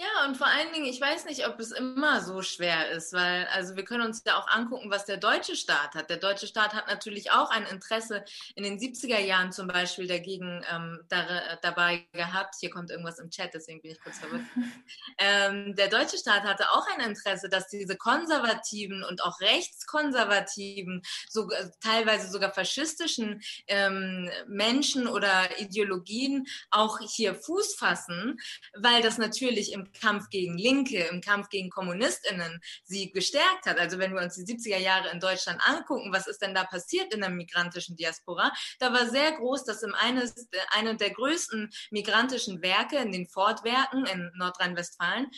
Ja, 0.00 0.26
und 0.28 0.36
vor 0.36 0.46
allen 0.46 0.72
Dingen, 0.72 0.86
ich 0.86 1.00
weiß 1.00 1.24
nicht, 1.24 1.48
ob 1.48 1.58
es 1.58 1.72
immer 1.72 2.20
so 2.20 2.40
schwer 2.40 2.88
ist, 2.92 3.12
weil, 3.12 3.48
also 3.48 3.74
wir 3.74 3.82
können 3.84 4.04
uns 4.04 4.22
ja 4.24 4.38
auch 4.38 4.46
angucken, 4.46 4.92
was 4.92 5.06
der 5.06 5.16
deutsche 5.16 5.56
Staat 5.56 5.96
hat. 5.96 6.08
Der 6.08 6.18
deutsche 6.18 6.46
Staat 6.46 6.72
hat 6.72 6.86
natürlich 6.86 7.32
auch 7.32 7.50
ein 7.50 7.66
Interesse 7.66 8.24
in 8.54 8.62
den 8.62 8.78
70er 8.78 9.18
Jahren 9.18 9.50
zum 9.50 9.66
Beispiel 9.66 10.06
dagegen 10.06 10.64
ähm, 10.72 11.00
da, 11.08 11.58
dabei 11.62 12.06
gehabt. 12.12 12.54
Hier 12.60 12.70
kommt 12.70 12.92
irgendwas 12.92 13.18
im 13.18 13.30
Chat, 13.30 13.54
deswegen 13.54 13.82
bin 13.82 13.90
ich 13.90 14.00
kurz 14.00 14.20
verwirrt. 14.20 14.44
ähm, 15.18 15.74
der 15.74 15.88
deutsche 15.88 16.16
Staat 16.16 16.44
hatte 16.44 16.70
auch 16.70 16.86
ein 16.94 17.04
Interesse, 17.04 17.48
dass 17.48 17.66
diese 17.66 17.96
konservativen 17.96 19.02
und 19.02 19.24
auch 19.24 19.40
rechtskonservativen, 19.40 21.02
so, 21.28 21.50
teilweise 21.80 22.30
sogar 22.30 22.54
faschistischen 22.54 23.42
ähm, 23.66 24.30
Menschen 24.46 25.08
oder 25.08 25.58
Ideologien 25.58 26.46
auch 26.70 27.00
hier 27.00 27.34
Fuß 27.34 27.74
fassen, 27.74 28.38
weil 28.76 29.02
das 29.02 29.18
natürlich 29.18 29.72
im 29.72 29.87
Kampf 29.92 30.30
gegen 30.30 30.56
Linke, 30.58 31.04
im 31.04 31.20
Kampf 31.20 31.48
gegen 31.48 31.70
KommunistInnen 31.70 32.60
sie 32.84 33.10
gestärkt 33.10 33.66
hat. 33.66 33.78
Also 33.78 33.98
wenn 33.98 34.14
wir 34.14 34.22
uns 34.22 34.34
die 34.34 34.44
70er 34.44 34.78
Jahre 34.78 35.10
in 35.10 35.20
Deutschland 35.20 35.60
angucken, 35.66 36.12
was 36.12 36.26
ist 36.26 36.42
denn 36.42 36.54
da 36.54 36.64
passiert 36.64 37.12
in 37.14 37.20
der 37.20 37.30
migrantischen 37.30 37.96
Diaspora? 37.96 38.52
Da 38.78 38.92
war 38.92 39.06
sehr 39.08 39.32
groß, 39.32 39.64
dass 39.64 39.82
im 39.82 39.94
eines, 39.94 40.48
eine 40.70 40.96
der 40.96 41.10
größten 41.10 41.70
migrantischen 41.90 42.62
Werke 42.62 42.96
in 42.96 43.12
den 43.12 43.26
Fortwerken 43.26 44.06
in 44.06 44.30
Nordrhein-Westfalen 44.36 45.30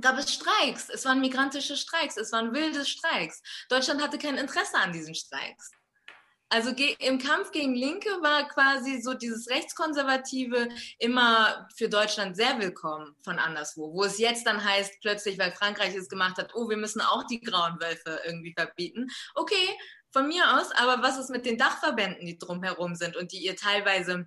gab 0.00 0.18
es 0.18 0.32
Streiks. 0.32 0.88
Es 0.88 1.04
waren 1.04 1.20
migrantische 1.20 1.76
Streiks. 1.76 2.16
Es 2.16 2.32
waren 2.32 2.52
wilde 2.52 2.84
Streiks. 2.84 3.42
Deutschland 3.68 4.02
hatte 4.02 4.18
kein 4.18 4.38
Interesse 4.38 4.76
an 4.78 4.92
diesen 4.92 5.14
Streiks. 5.14 5.70
Also 6.52 6.70
im 6.98 7.18
Kampf 7.18 7.50
gegen 7.50 7.74
Linke 7.74 8.10
war 8.20 8.46
quasi 8.46 9.00
so 9.00 9.14
dieses 9.14 9.48
Rechtskonservative 9.48 10.68
immer 10.98 11.66
für 11.74 11.88
Deutschland 11.88 12.36
sehr 12.36 12.58
willkommen 12.60 13.16
von 13.24 13.38
anderswo. 13.38 13.94
Wo 13.94 14.04
es 14.04 14.18
jetzt 14.18 14.46
dann 14.46 14.62
heißt, 14.62 15.00
plötzlich, 15.00 15.38
weil 15.38 15.52
Frankreich 15.52 15.94
es 15.94 16.10
gemacht 16.10 16.36
hat, 16.36 16.54
oh, 16.54 16.68
wir 16.68 16.76
müssen 16.76 17.00
auch 17.00 17.26
die 17.26 17.40
grauen 17.40 17.80
Wölfe 17.80 18.20
irgendwie 18.26 18.52
verbieten. 18.52 19.08
Okay, 19.34 19.66
von 20.10 20.28
mir 20.28 20.58
aus, 20.58 20.72
aber 20.72 21.02
was 21.02 21.18
ist 21.18 21.30
mit 21.30 21.46
den 21.46 21.56
Dachverbänden, 21.56 22.26
die 22.26 22.36
drumherum 22.36 22.96
sind 22.96 23.16
und 23.16 23.32
die 23.32 23.42
ihr 23.42 23.56
teilweise 23.56 24.26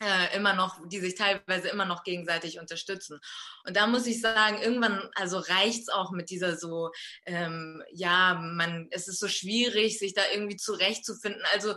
äh, 0.00 0.36
immer 0.36 0.54
noch, 0.54 0.80
die 0.86 1.00
sich 1.00 1.14
teilweise 1.14 1.68
immer 1.68 1.84
noch 1.84 2.04
gegenseitig 2.04 2.58
unterstützen. 2.58 3.20
Und 3.66 3.76
da 3.76 3.86
muss 3.86 4.06
ich 4.06 4.20
sagen, 4.20 4.60
irgendwann, 4.60 5.08
also 5.14 5.38
reicht 5.38 5.82
es 5.82 5.88
auch 5.88 6.10
mit 6.10 6.30
dieser 6.30 6.56
so, 6.56 6.90
ähm, 7.26 7.82
ja, 7.92 8.34
man, 8.34 8.88
es 8.90 9.08
ist 9.08 9.20
so 9.20 9.28
schwierig, 9.28 9.98
sich 9.98 10.14
da 10.14 10.22
irgendwie 10.32 10.56
zurechtzufinden. 10.56 11.42
Also 11.52 11.76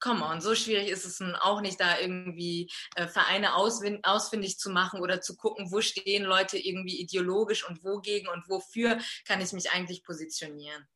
come 0.00 0.24
on, 0.24 0.40
so 0.40 0.54
schwierig 0.54 0.88
ist 0.88 1.04
es 1.04 1.20
nun 1.20 1.36
auch 1.36 1.60
nicht, 1.60 1.78
da 1.78 1.98
irgendwie 1.98 2.70
äh, 2.96 3.06
Vereine 3.06 3.54
ausfindig 3.54 4.58
zu 4.58 4.70
machen 4.70 5.00
oder 5.00 5.20
zu 5.20 5.36
gucken, 5.36 5.70
wo 5.70 5.80
stehen 5.80 6.24
Leute 6.24 6.58
irgendwie 6.58 6.98
ideologisch 7.00 7.68
und 7.68 7.84
wogegen 7.84 8.28
und 8.28 8.48
wofür 8.48 8.98
kann 9.26 9.40
ich 9.40 9.52
mich 9.52 9.70
eigentlich 9.72 10.02
positionieren 10.02 10.88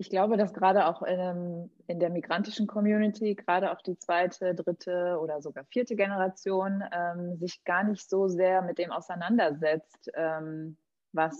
ich 0.00 0.08
glaube, 0.08 0.38
dass 0.38 0.54
gerade 0.54 0.86
auch 0.86 1.02
in, 1.02 1.70
in, 1.86 2.00
der 2.00 2.08
migrantischen 2.08 2.66
Community, 2.66 3.34
gerade 3.34 3.70
auch 3.70 3.82
die 3.82 3.98
zweite, 3.98 4.54
dritte 4.54 5.18
oder 5.20 5.42
sogar 5.42 5.66
vierte 5.66 5.94
Generation, 5.94 6.82
ähm, 6.90 7.36
sich 7.36 7.62
gar 7.64 7.84
nicht 7.84 8.08
so 8.08 8.26
sehr 8.26 8.62
mit 8.62 8.78
dem 8.78 8.92
auseinandersetzt, 8.92 10.10
ähm, 10.14 10.78
was 11.12 11.34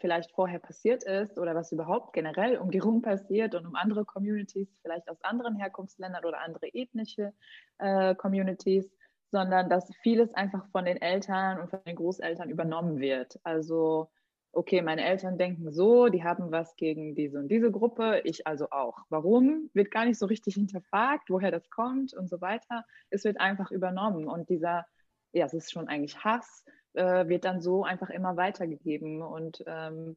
vielleicht 0.00 0.32
vorher 0.32 0.58
passiert 0.58 1.04
ist 1.04 1.38
oder 1.38 1.54
was 1.54 1.70
überhaupt 1.70 2.12
generell 2.12 2.56
um 2.56 2.72
die 2.72 2.80
rum 2.80 3.02
passiert 3.02 3.54
und 3.54 3.66
um 3.66 3.76
andere 3.76 4.04
Communities, 4.04 4.76
vielleicht 4.82 5.08
aus 5.08 5.22
anderen 5.22 5.54
Herkunftsländern 5.54 6.24
oder 6.24 6.40
andere 6.40 6.74
ethnische 6.74 7.32
äh, 7.78 8.16
Communities, 8.16 8.90
sondern 9.30 9.70
dass 9.70 9.94
vieles 10.02 10.34
einfach 10.34 10.66
von 10.72 10.86
den 10.86 11.00
Eltern 11.00 11.60
und 11.60 11.70
von 11.70 11.78
den 11.86 11.94
Großeltern 11.94 12.50
übernommen 12.50 12.98
wird. 12.98 13.38
Also 13.44 14.10
okay, 14.52 14.82
meine 14.82 15.04
Eltern 15.04 15.38
denken 15.38 15.72
so, 15.72 16.08
die 16.08 16.22
haben 16.22 16.52
was 16.52 16.76
gegen 16.76 17.14
diese 17.14 17.38
und 17.38 17.48
diese 17.48 17.70
Gruppe, 17.70 18.20
ich 18.24 18.46
also 18.46 18.70
auch. 18.70 18.98
Warum? 19.08 19.70
Wird 19.72 19.90
gar 19.90 20.04
nicht 20.04 20.18
so 20.18 20.26
richtig 20.26 20.54
hinterfragt, 20.54 21.30
woher 21.30 21.50
das 21.50 21.70
kommt 21.70 22.14
und 22.14 22.28
so 22.28 22.40
weiter. 22.40 22.84
Es 23.10 23.24
wird 23.24 23.40
einfach 23.40 23.70
übernommen 23.70 24.28
und 24.28 24.48
dieser, 24.50 24.86
ja, 25.32 25.46
es 25.46 25.54
ist 25.54 25.72
schon 25.72 25.88
eigentlich 25.88 26.22
Hass, 26.24 26.64
äh, 26.94 27.28
wird 27.28 27.44
dann 27.44 27.60
so 27.60 27.84
einfach 27.84 28.10
immer 28.10 28.36
weitergegeben 28.36 29.22
und 29.22 29.64
ähm, 29.66 30.16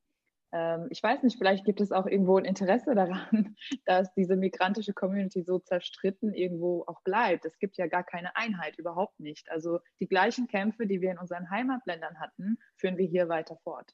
ähm, 0.52 0.88
ich 0.90 1.02
weiß 1.04 1.24
nicht, 1.24 1.38
vielleicht 1.38 1.66
gibt 1.66 1.82
es 1.82 1.92
auch 1.92 2.06
irgendwo 2.06 2.38
ein 2.38 2.46
Interesse 2.46 2.96
daran, 2.96 3.56
dass 3.86 4.14
diese 4.14 4.36
migrantische 4.36 4.94
Community 4.94 5.44
so 5.44 5.60
zerstritten 5.60 6.34
irgendwo 6.34 6.84
auch 6.88 7.02
bleibt. 7.04 7.46
Es 7.46 7.58
gibt 7.60 7.78
ja 7.78 7.88
gar 7.88 8.04
keine 8.04 8.36
Einheit, 8.36 8.78
überhaupt 8.78 9.20
nicht. 9.20 9.50
Also 9.52 9.80
die 10.00 10.08
gleichen 10.08 10.48
Kämpfe, 10.48 10.88
die 10.88 11.02
wir 11.02 11.12
in 11.12 11.20
unseren 11.20 11.50
Heimatländern 11.50 12.20
hatten, 12.20 12.58
führen 12.78 12.98
wir 12.98 13.06
hier 13.06 13.28
weiter 13.28 13.58
fort. 13.64 13.94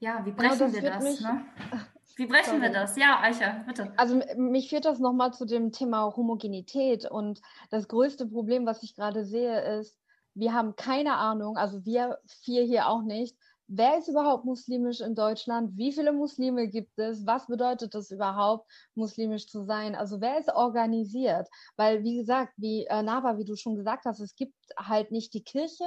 Ja, 0.00 0.24
wie 0.24 0.32
brechen 0.32 0.58
genau, 0.58 0.64
das 0.64 0.72
wir 0.74 0.90
das? 0.90 1.04
Mich, 1.04 1.20
ne? 1.20 1.44
Wie 2.16 2.26
brechen 2.26 2.46
sorry. 2.46 2.62
wir 2.62 2.70
das? 2.70 2.96
Ja, 2.96 3.20
Eicher, 3.22 3.62
bitte. 3.64 3.92
Also 3.96 4.20
mich 4.36 4.70
führt 4.70 4.84
das 4.84 4.98
nochmal 4.98 5.32
zu 5.32 5.44
dem 5.44 5.70
Thema 5.70 6.16
Homogenität. 6.16 7.08
Und 7.08 7.40
das 7.70 7.86
größte 7.86 8.26
Problem, 8.26 8.66
was 8.66 8.82
ich 8.82 8.96
gerade 8.96 9.24
sehe, 9.24 9.78
ist, 9.78 9.96
wir 10.34 10.52
haben 10.52 10.74
keine 10.74 11.14
Ahnung, 11.14 11.56
also 11.56 11.84
wir 11.84 12.18
vier 12.42 12.64
hier 12.64 12.88
auch 12.88 13.02
nicht, 13.02 13.36
wer 13.68 13.98
ist 13.98 14.08
überhaupt 14.08 14.44
muslimisch 14.44 15.00
in 15.00 15.14
Deutschland? 15.14 15.76
Wie 15.76 15.92
viele 15.92 16.12
Muslime 16.12 16.68
gibt 16.68 16.98
es? 16.98 17.24
Was 17.26 17.46
bedeutet 17.46 17.94
es 17.94 18.10
überhaupt, 18.10 18.68
muslimisch 18.94 19.46
zu 19.46 19.62
sein? 19.62 19.94
Also 19.94 20.20
wer 20.20 20.38
ist 20.38 20.52
organisiert? 20.52 21.48
Weil, 21.76 22.02
wie 22.02 22.16
gesagt, 22.16 22.54
wie 22.56 22.86
äh, 22.86 23.02
Nava, 23.02 23.38
wie 23.38 23.44
du 23.44 23.54
schon 23.54 23.76
gesagt 23.76 24.06
hast, 24.06 24.20
es 24.20 24.34
gibt 24.34 24.56
halt 24.76 25.12
nicht 25.12 25.34
die 25.34 25.44
Kirche 25.44 25.84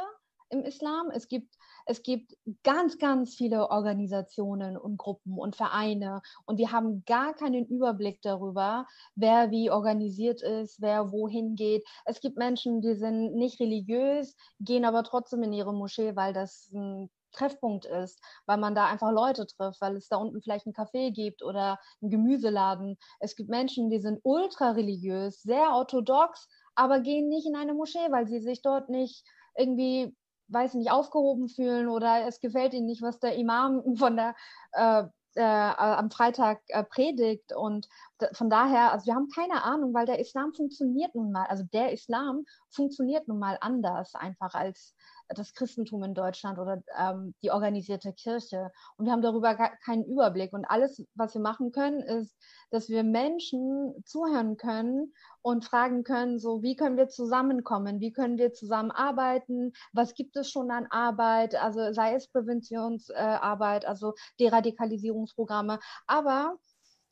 im 0.49 0.63
Islam. 0.63 1.09
Es 1.11 1.27
gibt 1.27 1.55
es 1.91 2.03
gibt 2.03 2.37
ganz, 2.63 2.97
ganz 2.99 3.35
viele 3.35 3.69
Organisationen 3.69 4.77
und 4.77 4.95
Gruppen 4.95 5.37
und 5.37 5.57
Vereine 5.57 6.21
und 6.45 6.57
wir 6.57 6.71
haben 6.71 7.03
gar 7.05 7.33
keinen 7.33 7.65
Überblick 7.65 8.21
darüber, 8.21 8.87
wer 9.15 9.51
wie 9.51 9.69
organisiert 9.69 10.41
ist, 10.41 10.81
wer 10.81 11.11
wohin 11.11 11.55
geht. 11.55 11.83
Es 12.05 12.21
gibt 12.21 12.37
Menschen, 12.37 12.81
die 12.81 12.95
sind 12.95 13.35
nicht 13.35 13.59
religiös, 13.59 14.37
gehen 14.61 14.85
aber 14.85 15.03
trotzdem 15.03 15.43
in 15.43 15.51
ihre 15.51 15.73
Moschee, 15.73 16.15
weil 16.15 16.31
das 16.31 16.71
ein 16.73 17.09
Treffpunkt 17.33 17.83
ist, 17.83 18.21
weil 18.45 18.57
man 18.57 18.73
da 18.73 18.87
einfach 18.87 19.11
Leute 19.11 19.45
trifft, 19.45 19.81
weil 19.81 19.97
es 19.97 20.07
da 20.07 20.15
unten 20.15 20.41
vielleicht 20.41 20.67
ein 20.67 20.73
Café 20.73 21.11
gibt 21.11 21.43
oder 21.43 21.77
ein 22.01 22.09
Gemüseladen. 22.09 22.97
Es 23.19 23.35
gibt 23.35 23.49
Menschen, 23.49 23.89
die 23.89 23.99
sind 23.99 24.21
ultra 24.23 24.71
religiös, 24.71 25.41
sehr 25.41 25.71
orthodox, 25.73 26.47
aber 26.73 27.01
gehen 27.01 27.27
nicht 27.27 27.47
in 27.47 27.57
eine 27.57 27.73
Moschee, 27.73 28.11
weil 28.11 28.27
sie 28.27 28.39
sich 28.39 28.61
dort 28.61 28.87
nicht 28.87 29.25
irgendwie 29.57 30.15
weiß 30.51 30.75
nicht, 30.75 30.91
aufgehoben 30.91 31.49
fühlen 31.49 31.87
oder 31.87 32.27
es 32.27 32.39
gefällt 32.39 32.73
ihnen 32.73 32.85
nicht, 32.85 33.01
was 33.01 33.19
der 33.19 33.35
Imam 33.35 33.83
von 33.97 34.15
der 34.15 34.35
äh, 34.73 35.03
äh, 35.35 35.43
am 35.43 36.11
Freitag 36.11 36.61
äh, 36.67 36.83
predigt. 36.83 37.53
Und 37.55 37.87
von 38.33 38.49
daher, 38.49 38.91
also 38.91 39.05
wir 39.05 39.15
haben 39.15 39.29
keine 39.33 39.63
Ahnung, 39.63 39.93
weil 39.93 40.05
der 40.05 40.19
Islam 40.19 40.53
funktioniert 40.53 41.15
nun 41.15 41.31
mal, 41.31 41.45
also 41.45 41.63
der 41.71 41.91
Islam 41.93 42.43
funktioniert 42.69 43.27
nun 43.27 43.39
mal 43.39 43.57
anders 43.61 44.13
einfach 44.15 44.53
als 44.53 44.93
das 45.35 45.53
Christentum 45.53 46.03
in 46.03 46.13
Deutschland 46.13 46.59
oder 46.59 46.81
ähm, 46.97 47.33
die 47.41 47.51
organisierte 47.51 48.13
Kirche. 48.13 48.71
Und 48.97 49.05
wir 49.05 49.11
haben 49.11 49.21
darüber 49.21 49.55
keinen 49.55 50.05
Überblick. 50.05 50.53
Und 50.53 50.65
alles, 50.65 51.03
was 51.15 51.33
wir 51.33 51.41
machen 51.41 51.71
können, 51.71 52.01
ist, 52.01 52.35
dass 52.69 52.89
wir 52.89 53.03
Menschen 53.03 53.93
zuhören 54.05 54.57
können 54.57 55.13
und 55.41 55.65
fragen 55.65 56.03
können, 56.03 56.39
so 56.39 56.61
wie 56.61 56.75
können 56.75 56.97
wir 56.97 57.09
zusammenkommen, 57.09 57.99
wie 57.99 58.11
können 58.11 58.37
wir 58.37 58.53
zusammenarbeiten, 58.53 59.73
was 59.93 60.13
gibt 60.13 60.35
es 60.35 60.49
schon 60.49 60.71
an 60.71 60.87
Arbeit, 60.89 61.55
also 61.55 61.93
sei 61.93 62.15
es 62.15 62.27
Präventionsarbeit, 62.27 63.83
äh, 63.83 63.87
also 63.87 64.13
Deradikalisierungsprogramme. 64.39 65.79
Aber 66.07 66.57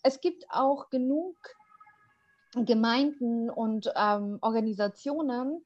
es 0.03 0.21
gibt 0.21 0.45
auch 0.49 0.89
genug 0.89 1.35
Gemeinden 2.53 3.49
und 3.49 3.91
ähm, 3.95 4.39
Organisationen, 4.41 5.63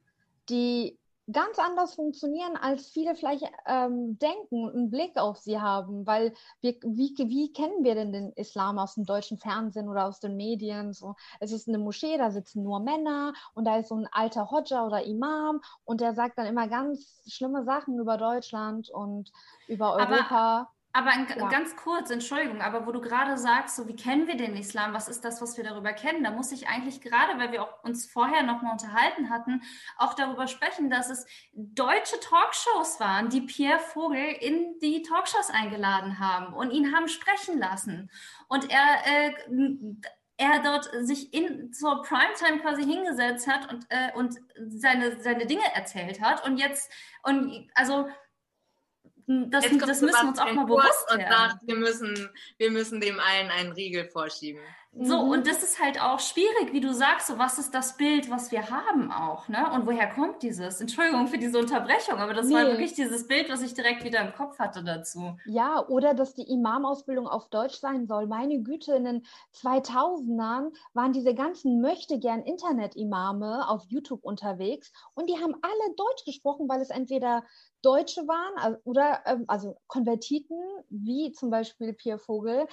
die 0.50 1.00
ganz 1.32 1.58
anders 1.58 1.96
funktionieren, 1.96 2.58
als 2.58 2.90
viele 2.90 3.16
vielleicht 3.16 3.46
ähm, 3.66 4.18
denken, 4.20 4.70
einen 4.70 4.90
Blick 4.90 5.18
auf 5.18 5.38
sie 5.38 5.60
haben, 5.60 6.06
weil 6.06 6.34
wir, 6.62 6.74
wie, 6.84 7.16
wie 7.18 7.54
kennen 7.54 7.84
wir 7.84 7.96
denn 7.96 8.12
den 8.12 8.34
Islam 8.34 8.78
aus 8.78 8.96
dem 8.96 9.06
deutschen 9.06 9.38
Fernsehen 9.38 9.88
oder 9.88 10.06
aus 10.06 10.20
den 10.20 10.36
Medien? 10.36 10.94
So, 10.94 11.16
es 11.40 11.52
ist 11.52 11.68
eine 11.68 11.78
Moschee, 11.78 12.18
da 12.18 12.32
sitzen 12.32 12.64
nur 12.64 12.82
Männer 12.82 13.34
und 13.54 13.66
da 13.66 13.78
ist 13.78 13.90
so 13.90 13.96
ein 13.96 14.08
alter 14.12 14.52
Hodja 14.52 14.86
oder 14.86 15.06
Imam 15.06 15.62
und 15.86 16.02
der 16.02 16.14
sagt 16.14 16.38
dann 16.38 16.46
immer 16.46 16.68
ganz 16.68 17.24
schlimme 17.28 17.64
Sachen 17.64 17.98
über 18.00 18.18
Deutschland 18.18 18.90
und 18.90 19.32
über 19.68 19.94
Europa. 19.94 20.60
Aber 20.60 20.72
aber 20.96 21.10
ein, 21.10 21.28
ja. 21.28 21.50
ganz 21.50 21.76
kurz, 21.76 22.12
Entschuldigung, 22.12 22.62
aber 22.62 22.86
wo 22.86 22.92
du 22.92 23.02
gerade 23.02 23.36
sagst, 23.36 23.76
so 23.76 23.88
wie 23.88 23.96
kennen 23.96 24.28
wir 24.28 24.38
den 24.38 24.56
Islam, 24.56 24.94
was 24.94 25.08
ist 25.08 25.26
das, 25.26 25.42
was 25.42 25.58
wir 25.58 25.64
darüber 25.64 25.92
kennen, 25.92 26.24
da 26.24 26.30
muss 26.30 26.52
ich 26.52 26.68
eigentlich 26.68 27.02
gerade, 27.02 27.40
weil 27.40 27.52
wir 27.52 27.64
auch 27.64 27.84
uns 27.84 28.06
vorher 28.06 28.44
nochmal 28.44 28.74
unterhalten 28.74 29.32
hatten, 29.32 29.64
auch 29.98 30.14
darüber 30.14 30.46
sprechen, 30.46 30.92
dass 30.92 31.10
es 31.10 31.26
deutsche 31.54 32.20
Talkshows 32.20 33.00
waren, 33.00 33.30
die 33.30 33.42
Pierre 33.42 33.80
Vogel 33.80 34.24
in 34.40 34.78
die 34.84 35.02
Talkshows 35.02 35.50
eingeladen 35.50 36.20
haben 36.20 36.54
und 36.54 36.70
ihn 36.70 36.96
haben 36.96 37.08
sprechen 37.08 37.58
lassen. 37.58 38.12
Und 38.48 38.70
er, 38.70 39.02
äh, 39.08 39.34
er 40.38 40.62
dort 40.62 40.90
sich 41.08 41.34
in 41.34 41.74
zur 41.74 42.04
Primetime 42.04 42.60
quasi 42.62 42.84
hingesetzt 42.84 43.48
hat 43.48 43.72
und, 43.74 43.86
äh, 43.90 44.12
und 44.14 44.36
seine, 44.68 45.20
seine 45.22 45.48
Dinge 45.48 45.64
erzählt 45.74 46.22
hat. 46.22 46.46
Und 46.46 46.58
jetzt, 46.58 46.92
und 47.24 47.68
also 47.74 48.10
das, 49.28 49.66
das 49.66 50.02
müssen 50.02 50.22
wir 50.22 50.28
uns 50.30 50.40
auch 50.40 50.52
mal 50.54 50.66
bewusst 50.66 51.10
werden. 51.10 51.24
Und 51.24 51.30
sagt, 51.30 51.68
wir 51.68 51.76
müssen, 51.76 52.30
wir 52.58 52.72
müssen 52.72 53.02
dem 53.02 53.20
allen 53.20 53.50
einen 53.50 53.72
Riegel 53.72 54.06
vorschieben. 54.06 54.62
So, 54.96 55.24
mhm. 55.24 55.32
und 55.32 55.48
das 55.48 55.64
ist 55.64 55.82
halt 55.82 56.00
auch 56.00 56.20
schwierig, 56.20 56.72
wie 56.72 56.80
du 56.80 56.94
sagst, 56.94 57.26
so 57.26 57.40
was 57.40 57.58
ist 57.58 57.74
das 57.74 57.98
Bild, 57.98 58.30
was 58.30 58.52
wir 58.52 58.70
haben 58.70 59.12
auch, 59.12 59.48
ne? 59.48 59.72
Und 59.74 59.88
woher 59.88 60.08
kommt 60.08 60.44
dieses? 60.44 60.82
Entschuldigung 60.82 61.28
für 61.28 61.40
diese 61.40 61.58
Unterbrechung, 61.58 62.20
aber 62.20 62.36
das 62.36 62.46
nee. 62.46 62.54
war 62.54 62.68
wirklich 62.68 62.94
dieses 62.94 63.28
Bild, 63.28 63.50
was 63.50 63.64
ich 63.64 63.74
direkt 63.74 64.04
wieder 64.04 64.22
im 64.22 64.36
Kopf 64.36 64.60
hatte 64.60 64.84
dazu. 64.84 65.36
Ja, 65.46 65.84
oder 65.88 66.14
dass 66.14 66.36
die 66.36 66.48
Imam-Ausbildung 66.48 67.28
auf 67.28 67.50
Deutsch 67.50 67.80
sein 67.80 68.06
soll. 68.06 68.28
Meine 68.28 68.62
Güte, 68.62 68.94
in 68.94 69.06
den 69.06 69.26
2000ern 69.56 70.72
waren 70.94 71.12
diese 71.12 71.34
ganzen 71.34 71.82
möchtegern 71.82 72.44
Internet-Imame 72.44 73.68
auf 73.68 73.86
YouTube 73.90 74.24
unterwegs 74.24 74.92
und 75.16 75.28
die 75.28 75.42
haben 75.42 75.56
alle 75.60 75.96
Deutsch 75.96 76.24
gesprochen, 76.24 76.70
weil 76.70 76.82
es 76.82 76.92
entweder 76.92 77.44
Deutsche 77.84 78.22
waren 78.28 78.78
oder 78.84 79.22
ähm, 79.26 79.46
also 79.48 79.78
Konvertiten, 79.88 80.58
wie 80.90 81.32
zum 81.34 81.52
Beispiel 81.52 81.94
Pierre 81.94 82.18
Vogel. 82.18 82.68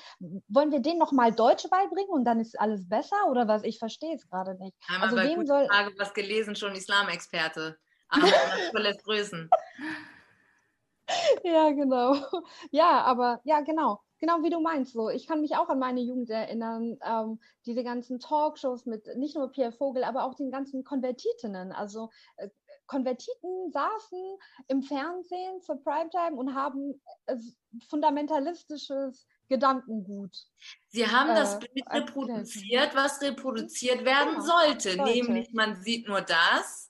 Wollen 0.48 0.72
wir 0.72 0.80
denen 0.80 0.98
nochmal 0.98 1.32
Deutsche 1.32 1.68
beibringen 1.68 2.11
und 2.11 2.24
dann 2.24 2.40
ist 2.40 2.58
alles 2.58 2.88
besser 2.88 3.28
oder 3.28 3.46
was? 3.48 3.64
Ich 3.64 3.78
verstehe 3.78 4.14
es 4.14 4.28
gerade 4.28 4.54
nicht. 4.62 4.74
Einmal 4.88 5.11
also 5.11 5.16
wem 5.16 5.46
soll... 5.46 5.66
Frage, 5.66 5.92
was 5.98 6.14
gelesen, 6.14 6.56
schon 6.56 6.74
Islamexperte. 6.74 7.76
Aber 8.11 8.80
lässt 8.80 9.04
grüßen. 9.04 9.50
Ja, 11.44 11.70
genau. 11.70 12.14
Ja, 12.70 13.02
aber 13.02 13.40
ja, 13.44 13.61
genau. 13.61 14.00
Genau 14.18 14.42
wie 14.42 14.50
du 14.50 14.61
meinst. 14.61 14.92
So, 14.92 15.08
ich 15.08 15.26
kann 15.26 15.40
mich 15.40 15.56
auch 15.56 15.70
an 15.70 15.78
meine 15.78 16.00
Jugend 16.00 16.28
erinnern. 16.28 16.98
Ähm, 17.02 17.40
diese 17.64 17.82
ganzen 17.82 18.20
Talkshows 18.20 18.84
mit 18.84 19.06
nicht 19.16 19.34
nur 19.34 19.50
Pierre 19.50 19.72
Vogel, 19.72 20.04
aber 20.04 20.24
auch 20.24 20.34
den 20.34 20.50
ganzen 20.50 20.84
Konvertitinnen. 20.84 21.72
Also 21.72 22.11
äh, 22.36 22.50
Konvertiten 22.91 23.70
saßen 23.70 24.38
im 24.66 24.82
Fernsehen 24.82 25.62
zur 25.62 25.80
Primetime 25.82 26.36
und 26.36 26.55
haben 26.57 27.01
äh, 27.26 27.36
fundamentalistisches 27.88 29.28
Gedankengut. 29.49 30.36
Sie 30.88 31.07
haben 31.07 31.30
äh, 31.30 31.34
das 31.36 31.61
Bild 31.61 31.84
reproduziert, 31.88 32.95
was 32.97 33.22
reproduziert 33.22 34.05
werden 34.05 34.34
ja, 34.34 34.41
sollte, 34.41 34.97
sollte, 34.97 35.05
nämlich 35.05 35.53
man 35.53 35.80
sieht 35.80 36.09
nur 36.09 36.20
das 36.20 36.89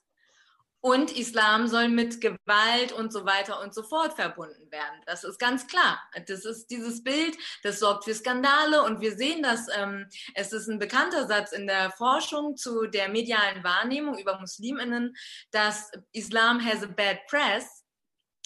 und 0.81 1.15
Islam 1.15 1.67
soll 1.67 1.89
mit 1.89 2.21
Gewalt 2.21 2.91
und 2.91 3.13
so 3.13 3.25
weiter 3.25 3.61
und 3.61 3.73
so 3.73 3.83
fort 3.83 4.13
verbunden 4.13 4.71
werden. 4.71 4.99
Das 5.05 5.23
ist 5.23 5.39
ganz 5.39 5.67
klar. 5.67 6.01
Das 6.27 6.43
ist 6.43 6.67
dieses 6.67 7.03
Bild, 7.03 7.37
das 7.63 7.79
sorgt 7.79 8.03
für 8.03 8.15
Skandale 8.15 8.83
und 8.83 8.99
wir 8.99 9.15
sehen 9.15 9.43
das. 9.43 9.67
Ähm, 9.75 10.07
es 10.33 10.51
ist 10.53 10.67
ein 10.67 10.79
bekannter 10.79 11.27
Satz 11.27 11.51
in 11.51 11.67
der 11.67 11.91
Forschung 11.91 12.57
zu 12.57 12.87
der 12.87 13.09
medialen 13.09 13.63
Wahrnehmung 13.63 14.17
über 14.17 14.39
Musliminnen, 14.39 15.15
dass 15.51 15.91
Islam 16.13 16.63
has 16.65 16.83
a 16.83 16.87
bad 16.87 17.19
press 17.27 17.80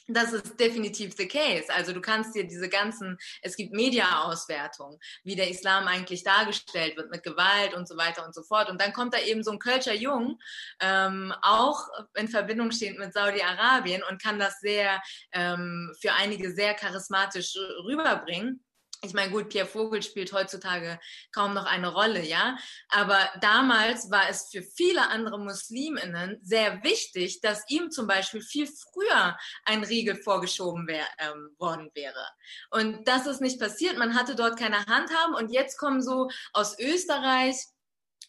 das 0.08 0.34
ist 0.34 0.60
definitiv 0.60 1.16
the 1.18 1.28
case. 1.28 1.66
Also 1.74 1.94
du 1.94 2.02
kannst 2.02 2.36
dir 2.36 2.48
diese 2.48 2.70
ganzen, 2.70 3.18
es 3.42 3.56
gibt 3.56 3.74
Media-Auswertungen, 3.74 5.00
wie 5.24 5.36
der 5.36 5.50
Islam 5.50 5.88
eigentlich 5.88 6.24
dargestellt 6.24 6.96
wird 6.98 7.10
mit 7.12 7.24
Gewalt 7.24 7.74
und 7.74 7.88
so 7.88 7.98
weiter 7.98 8.26
und 8.26 8.36
so 8.36 8.44
fort. 8.44 8.70
Und 8.70 8.80
dann 8.80 8.94
kommt 8.94 9.14
da 9.14 9.20
eben 9.20 9.44
so 9.44 9.52
ein 9.52 9.60
Kölscher 9.60 9.96
Jung, 9.96 10.40
ähm, 10.80 11.34
auch 11.42 11.88
in 12.16 12.28
Verbindung 12.28 12.72
stehend 12.72 13.00
mit 13.00 13.14
Saudi-Arabien 13.14 14.04
und 14.10 14.22
kann 14.22 14.40
das 14.40 14.60
sehr 14.60 15.02
ähm, 15.32 15.94
für 16.00 16.14
einige 16.14 16.52
sehr 16.52 16.74
charismatisch 16.74 17.56
rüberbringen 17.86 18.64
ich 19.06 19.14
meine, 19.14 19.32
gut, 19.32 19.50
Pierre 19.50 19.68
Vogel 19.68 20.02
spielt 20.02 20.34
heutzutage 20.34 21.00
kaum 21.32 21.54
noch 21.54 21.66
eine 21.66 21.94
Rolle, 21.94 22.24
ja. 22.26 22.58
Aber 22.90 23.20
damals 23.42 24.10
war 24.12 24.30
es 24.30 24.50
für 24.52 24.64
viele 24.64 25.10
andere 25.10 25.40
Musliminnen 25.40 26.40
sehr 26.42 26.84
wichtig, 26.84 27.42
dass 27.42 27.64
ihm 27.70 27.92
zum 27.92 28.08
Beispiel 28.08 28.42
viel 28.42 28.68
früher 28.68 29.38
ein 29.66 29.84
Riegel 29.84 30.16
vorgeschoben 30.16 30.88
wär, 30.88 31.06
ähm, 31.20 31.56
worden 31.58 31.92
wäre. 31.94 32.28
Und 32.72 33.08
das 33.08 33.28
ist 33.28 33.42
nicht 33.42 33.60
passiert. 33.60 33.98
Man 33.98 34.16
hatte 34.16 34.36
dort 34.36 34.58
keine 34.58 34.86
Handhaben. 34.86 35.36
Und 35.36 35.52
jetzt 35.52 35.78
kommen 35.78 36.02
so 36.02 36.30
aus 36.54 36.78
Österreich 36.80 37.56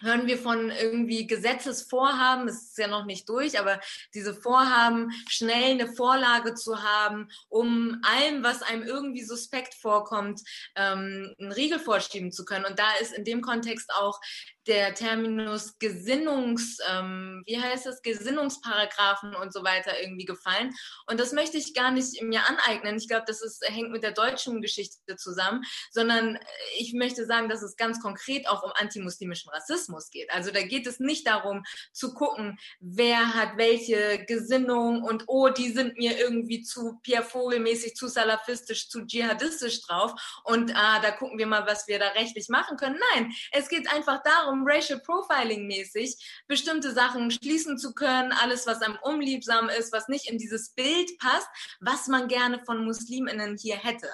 hören 0.01 0.26
wir 0.26 0.38
von 0.38 0.70
irgendwie 0.70 1.26
Gesetzesvorhaben, 1.26 2.49
es 2.49 2.62
ist 2.62 2.78
ja 2.78 2.88
noch 2.88 3.05
nicht 3.05 3.28
durch, 3.28 3.59
aber 3.59 3.80
diese 4.14 4.34
Vorhaben, 4.34 5.11
schnell 5.28 5.72
eine 5.72 5.92
Vorlage 5.92 6.55
zu 6.55 6.82
haben, 6.82 7.28
um 7.49 8.01
allem, 8.03 8.42
was 8.42 8.62
einem 8.62 8.82
irgendwie 8.82 9.24
suspekt 9.24 9.74
vorkommt, 9.74 10.42
ähm, 10.74 11.34
einen 11.38 11.53
Riegel 11.53 11.78
vorschieben 11.78 12.32
zu 12.32 12.44
können. 12.44 12.64
Und 12.64 12.78
da 12.78 12.92
ist 13.01 13.12
in 13.12 13.24
dem 13.24 13.40
Kontext 13.40 13.92
auch 13.94 14.20
der 14.66 14.94
Terminus 14.94 15.78
Gesinnungs, 15.78 16.78
ähm, 16.90 17.42
wie 17.46 17.60
heißt 17.60 17.86
es, 17.86 18.02
Gesinnungsparagraphen 18.02 19.34
und 19.34 19.52
so 19.52 19.64
weiter 19.64 20.00
irgendwie 20.00 20.24
gefallen. 20.24 20.74
Und 21.06 21.20
das 21.20 21.32
möchte 21.32 21.56
ich 21.56 21.74
gar 21.74 21.90
nicht 21.90 22.20
mir 22.22 22.42
aneignen. 22.48 22.96
Ich 22.96 23.08
glaube, 23.08 23.24
das 23.26 23.42
ist, 23.42 23.64
hängt 23.68 23.90
mit 23.90 24.02
der 24.02 24.12
deutschen 24.12 24.60
Geschichte 24.60 25.16
zusammen, 25.16 25.62
sondern 25.90 26.38
ich 26.78 26.92
möchte 26.94 27.26
sagen, 27.26 27.48
dass 27.48 27.62
es 27.62 27.76
ganz 27.76 28.00
konkret 28.00 28.48
auch 28.48 28.62
um 28.62 28.72
antimuslimischen 28.74 29.50
Rassismus 29.50 30.10
geht. 30.10 30.30
Also 30.30 30.50
da 30.50 30.62
geht 30.62 30.86
es 30.86 31.00
nicht 31.00 31.26
darum 31.26 31.62
zu 31.92 32.14
gucken, 32.14 32.58
wer 32.80 33.34
hat 33.34 33.56
welche 33.56 34.24
Gesinnung 34.26 35.02
und 35.02 35.24
oh, 35.26 35.48
die 35.48 35.70
sind 35.70 35.96
mir 35.96 36.18
irgendwie 36.18 36.62
zu 36.62 36.98
Pierre 37.02 37.24
Vogel 37.24 37.60
mäßig, 37.60 37.94
zu 37.94 38.08
salafistisch, 38.08 38.88
zu 38.88 39.06
dschihadistisch 39.06 39.82
drauf 39.82 40.12
und 40.44 40.74
ah, 40.74 41.00
da 41.00 41.10
gucken 41.12 41.38
wir 41.38 41.46
mal, 41.46 41.66
was 41.66 41.86
wir 41.86 41.98
da 41.98 42.08
rechtlich 42.08 42.48
machen 42.48 42.76
können. 42.76 42.98
Nein, 43.14 43.32
es 43.52 43.68
geht 43.68 43.90
einfach 43.92 44.22
darum, 44.22 44.55
um 44.57 44.66
Racial 44.66 45.00
Profiling 45.00 45.66
mäßig 45.66 46.44
bestimmte 46.46 46.92
Sachen 46.92 47.30
schließen 47.30 47.78
zu 47.78 47.94
können, 47.94 48.32
alles, 48.32 48.66
was 48.66 48.82
einem 48.82 48.98
unliebsam 49.02 49.68
ist, 49.68 49.92
was 49.92 50.09
nicht 50.09 50.30
in 50.30 50.38
dieses 50.38 50.70
Bild 50.70 51.18
passt, 51.18 51.48
was 51.80 52.09
man 52.09 52.28
gerne 52.28 52.61
von 52.64 52.84
Musliminnen 52.84 53.57
hier 53.57 53.76
hätte. 53.76 54.09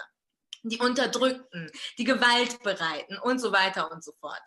Die 0.64 0.78
Unterdrückten, 0.78 1.70
die 1.98 2.04
Gewaltbereiten 2.04 3.18
und 3.18 3.40
so 3.40 3.52
weiter 3.52 3.90
und 3.90 4.04
so 4.04 4.12
fort. 4.20 4.42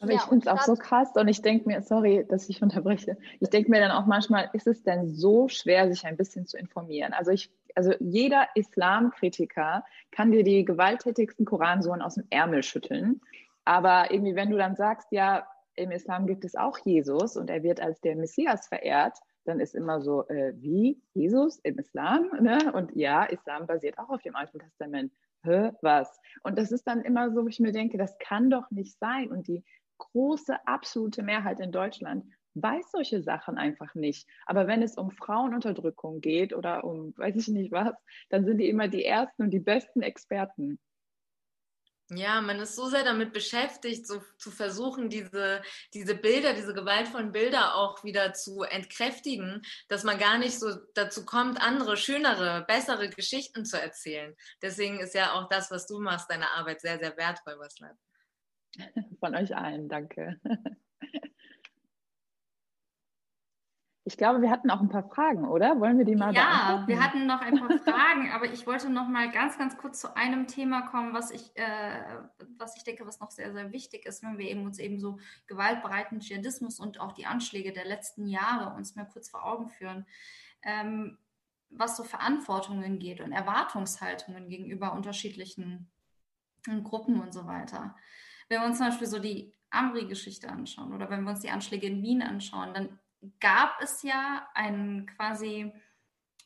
Aber 0.00 0.12
ja, 0.12 0.18
ich 0.18 0.24
finde 0.24 0.48
es 0.48 0.52
auch 0.52 0.62
so 0.62 0.76
krass 0.76 1.10
und 1.14 1.28
ich 1.28 1.42
denke 1.42 1.68
mir, 1.68 1.82
sorry, 1.82 2.24
dass 2.26 2.48
ich 2.48 2.62
unterbreche, 2.62 3.18
ich 3.38 3.50
denke 3.50 3.70
mir 3.70 3.80
dann 3.80 3.90
auch 3.90 4.06
manchmal, 4.06 4.48
ist 4.54 4.66
es 4.66 4.82
denn 4.82 5.14
so 5.14 5.48
schwer, 5.48 5.92
sich 5.92 6.06
ein 6.06 6.16
bisschen 6.16 6.46
zu 6.46 6.56
informieren? 6.56 7.12
Also 7.12 7.32
ich, 7.32 7.50
also 7.74 7.92
jeder 8.00 8.48
Islamkritiker 8.54 9.84
kann 10.10 10.32
dir 10.32 10.42
die 10.42 10.64
gewalttätigsten 10.64 11.44
Koransoren 11.44 12.00
aus 12.00 12.14
dem 12.14 12.24
Ärmel 12.30 12.62
schütteln. 12.62 13.20
Aber 13.64 14.10
irgendwie, 14.10 14.34
wenn 14.34 14.50
du 14.50 14.56
dann 14.56 14.76
sagst, 14.76 15.08
ja, 15.10 15.46
im 15.74 15.90
Islam 15.90 16.26
gibt 16.26 16.44
es 16.44 16.56
auch 16.56 16.78
Jesus 16.84 17.36
und 17.36 17.50
er 17.50 17.62
wird 17.62 17.80
als 17.80 18.00
der 18.00 18.16
Messias 18.16 18.68
verehrt, 18.68 19.18
dann 19.44 19.60
ist 19.60 19.74
immer 19.74 20.00
so, 20.00 20.26
äh, 20.28 20.52
wie 20.56 21.00
Jesus 21.14 21.58
im 21.60 21.78
Islam? 21.78 22.30
Ne? 22.40 22.72
Und 22.72 22.94
ja, 22.94 23.24
Islam 23.24 23.66
basiert 23.66 23.98
auch 23.98 24.10
auf 24.10 24.22
dem 24.22 24.36
Alten 24.36 24.58
Testament. 24.58 25.12
Hä, 25.42 25.70
was? 25.80 26.20
Und 26.42 26.58
das 26.58 26.70
ist 26.70 26.86
dann 26.86 27.02
immer 27.02 27.30
so, 27.32 27.44
wo 27.44 27.48
ich 27.48 27.60
mir 27.60 27.72
denke, 27.72 27.96
das 27.96 28.18
kann 28.18 28.50
doch 28.50 28.70
nicht 28.70 28.98
sein. 28.98 29.30
Und 29.30 29.48
die 29.48 29.64
große, 29.98 30.66
absolute 30.66 31.22
Mehrheit 31.22 31.60
in 31.60 31.72
Deutschland 31.72 32.24
weiß 32.54 32.90
solche 32.90 33.22
Sachen 33.22 33.56
einfach 33.56 33.94
nicht. 33.94 34.28
Aber 34.46 34.66
wenn 34.66 34.82
es 34.82 34.96
um 34.96 35.10
Frauenunterdrückung 35.10 36.20
geht 36.20 36.52
oder 36.52 36.84
um 36.84 37.14
weiß 37.16 37.36
ich 37.36 37.48
nicht 37.48 37.72
was, 37.72 37.94
dann 38.28 38.44
sind 38.44 38.58
die 38.58 38.68
immer 38.68 38.88
die 38.88 39.04
ersten 39.04 39.44
und 39.44 39.50
die 39.50 39.60
besten 39.60 40.02
Experten. 40.02 40.78
Ja, 42.12 42.40
man 42.40 42.58
ist 42.58 42.74
so 42.74 42.88
sehr 42.88 43.04
damit 43.04 43.32
beschäftigt, 43.32 44.04
so 44.04 44.20
zu 44.36 44.50
versuchen, 44.50 45.08
diese, 45.08 45.62
diese 45.94 46.16
Bilder, 46.16 46.54
diese 46.54 46.74
gewaltvollen 46.74 47.30
Bilder 47.30 47.76
auch 47.76 48.02
wieder 48.02 48.32
zu 48.32 48.62
entkräftigen, 48.62 49.62
dass 49.88 50.02
man 50.02 50.18
gar 50.18 50.36
nicht 50.38 50.58
so 50.58 50.74
dazu 50.94 51.24
kommt, 51.24 51.60
andere, 51.60 51.96
schönere, 51.96 52.64
bessere 52.66 53.08
Geschichten 53.10 53.64
zu 53.64 53.80
erzählen. 53.80 54.34
Deswegen 54.60 54.98
ist 54.98 55.14
ja 55.14 55.34
auch 55.34 55.48
das, 55.48 55.70
was 55.70 55.86
du 55.86 56.00
machst, 56.00 56.28
deine 56.28 56.50
Arbeit 56.50 56.80
sehr, 56.80 56.98
sehr 56.98 57.16
wertvoll, 57.16 57.58
Waslat. 57.60 57.96
Von 59.20 59.36
euch 59.36 59.54
allen, 59.56 59.88
danke. 59.88 60.40
Ich 64.10 64.16
glaube, 64.16 64.42
wir 64.42 64.50
hatten 64.50 64.70
auch 64.70 64.80
ein 64.80 64.88
paar 64.88 65.08
Fragen, 65.08 65.46
oder? 65.46 65.78
Wollen 65.78 65.96
wir 65.96 66.04
die 66.04 66.16
mal 66.16 66.34
ja, 66.34 66.42
beantworten? 66.42 66.80
Ja, 66.80 66.88
wir 66.88 67.04
hatten 67.04 67.26
noch 67.26 67.40
ein 67.40 67.60
paar 67.60 67.78
Fragen, 67.78 68.32
aber 68.32 68.46
ich 68.46 68.66
wollte 68.66 68.90
noch 68.90 69.06
mal 69.06 69.30
ganz, 69.30 69.56
ganz 69.56 69.78
kurz 69.78 70.00
zu 70.00 70.16
einem 70.16 70.48
Thema 70.48 70.82
kommen, 70.82 71.14
was 71.14 71.30
ich, 71.30 71.56
äh, 71.56 72.18
was 72.58 72.76
ich 72.76 72.82
denke, 72.82 73.06
was 73.06 73.20
noch 73.20 73.30
sehr, 73.30 73.52
sehr 73.52 73.70
wichtig 73.72 74.06
ist, 74.06 74.24
wenn 74.24 74.36
wir 74.36 74.50
eben 74.50 74.66
uns 74.66 74.80
eben 74.80 74.98
so 74.98 75.20
gewaltbereiten 75.46 76.18
Dschihadismus 76.18 76.80
und 76.80 76.98
auch 76.98 77.12
die 77.12 77.26
Anschläge 77.26 77.72
der 77.72 77.84
letzten 77.84 78.26
Jahre 78.26 78.74
uns 78.74 78.96
mal 78.96 79.06
kurz 79.06 79.30
vor 79.30 79.46
Augen 79.46 79.68
führen. 79.68 80.06
Ähm, 80.62 81.16
was 81.70 81.96
so 81.96 82.02
Verantwortungen 82.02 82.98
geht 82.98 83.20
und 83.20 83.30
Erwartungshaltungen 83.30 84.48
gegenüber 84.48 84.92
unterschiedlichen 84.92 85.88
Gruppen 86.82 87.20
und 87.20 87.32
so 87.32 87.46
weiter. 87.46 87.94
Wenn 88.48 88.60
wir 88.60 88.66
uns 88.66 88.78
zum 88.78 88.88
Beispiel 88.88 89.06
so 89.06 89.20
die 89.20 89.54
Amri-Geschichte 89.70 90.48
anschauen 90.48 90.92
oder 90.92 91.08
wenn 91.10 91.22
wir 91.22 91.30
uns 91.30 91.42
die 91.42 91.50
Anschläge 91.50 91.86
in 91.86 92.02
Wien 92.02 92.22
anschauen, 92.22 92.74
dann 92.74 92.98
gab 93.40 93.80
es 93.82 94.02
ja 94.02 94.48
ein 94.54 95.10
quasi 95.16 95.72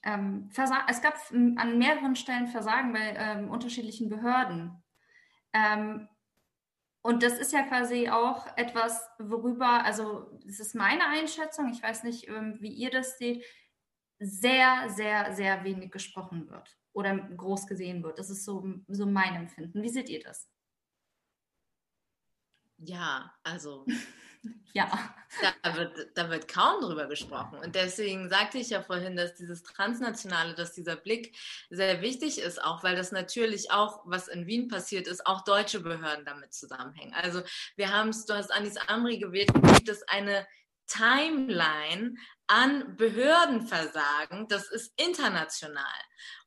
ähm, 0.02 0.50
Versagen, 0.50 0.84
es 0.88 1.00
gab 1.00 1.14
an 1.30 1.78
mehreren 1.78 2.16
Stellen 2.16 2.46
Versagen 2.46 2.92
bei 2.92 3.14
ähm, 3.16 3.50
unterschiedlichen 3.50 4.08
Behörden. 4.08 4.82
Ähm, 5.52 6.08
und 7.02 7.22
das 7.22 7.38
ist 7.38 7.52
ja 7.52 7.62
quasi 7.62 8.08
auch 8.08 8.46
etwas, 8.56 9.06
worüber, 9.18 9.84
also 9.84 10.30
das 10.46 10.58
ist 10.58 10.74
meine 10.74 11.06
Einschätzung, 11.06 11.70
ich 11.70 11.82
weiß 11.82 12.02
nicht, 12.02 12.28
ähm, 12.28 12.56
wie 12.60 12.72
ihr 12.72 12.90
das 12.90 13.18
seht, 13.18 13.44
sehr, 14.18 14.88
sehr, 14.88 15.34
sehr 15.34 15.64
wenig 15.64 15.90
gesprochen 15.90 16.48
wird 16.48 16.78
oder 16.92 17.16
groß 17.16 17.66
gesehen 17.66 18.02
wird. 18.02 18.18
Das 18.18 18.30
ist 18.30 18.44
so, 18.44 18.64
so 18.88 19.06
mein 19.06 19.34
Empfinden. 19.34 19.82
Wie 19.82 19.88
seht 19.90 20.08
ihr 20.08 20.22
das? 20.22 20.48
Ja, 22.78 23.34
also 23.42 23.84
ja. 24.72 25.14
Da 25.62 25.76
wird, 25.76 26.16
da 26.16 26.30
wird 26.30 26.46
kaum 26.46 26.80
drüber 26.80 27.06
gesprochen. 27.06 27.58
Und 27.58 27.74
deswegen 27.74 28.28
sagte 28.28 28.58
ich 28.58 28.70
ja 28.70 28.82
vorhin, 28.82 29.16
dass 29.16 29.34
dieses 29.34 29.62
Transnationale, 29.62 30.54
dass 30.54 30.72
dieser 30.72 30.96
Blick 30.96 31.36
sehr 31.70 32.02
wichtig 32.02 32.38
ist, 32.38 32.62
auch 32.62 32.84
weil 32.84 32.94
das 32.94 33.10
natürlich 33.10 33.72
auch, 33.72 34.02
was 34.04 34.28
in 34.28 34.46
Wien 34.46 34.68
passiert 34.68 35.08
ist, 35.08 35.26
auch 35.26 35.42
deutsche 35.42 35.80
Behörden 35.80 36.24
damit 36.24 36.54
zusammenhängen. 36.54 37.14
Also 37.14 37.42
wir 37.76 37.92
haben 37.92 38.10
es, 38.10 38.26
du 38.26 38.34
hast 38.34 38.52
Anis 38.52 38.76
Amri 38.86 39.18
gewählt, 39.18 39.52
gibt 39.54 39.88
es 39.88 40.06
eine 40.08 40.46
Timeline 40.86 42.14
an 42.46 42.96
Behördenversagen, 42.96 44.48
das 44.48 44.70
ist 44.70 44.92
international. 44.96 45.84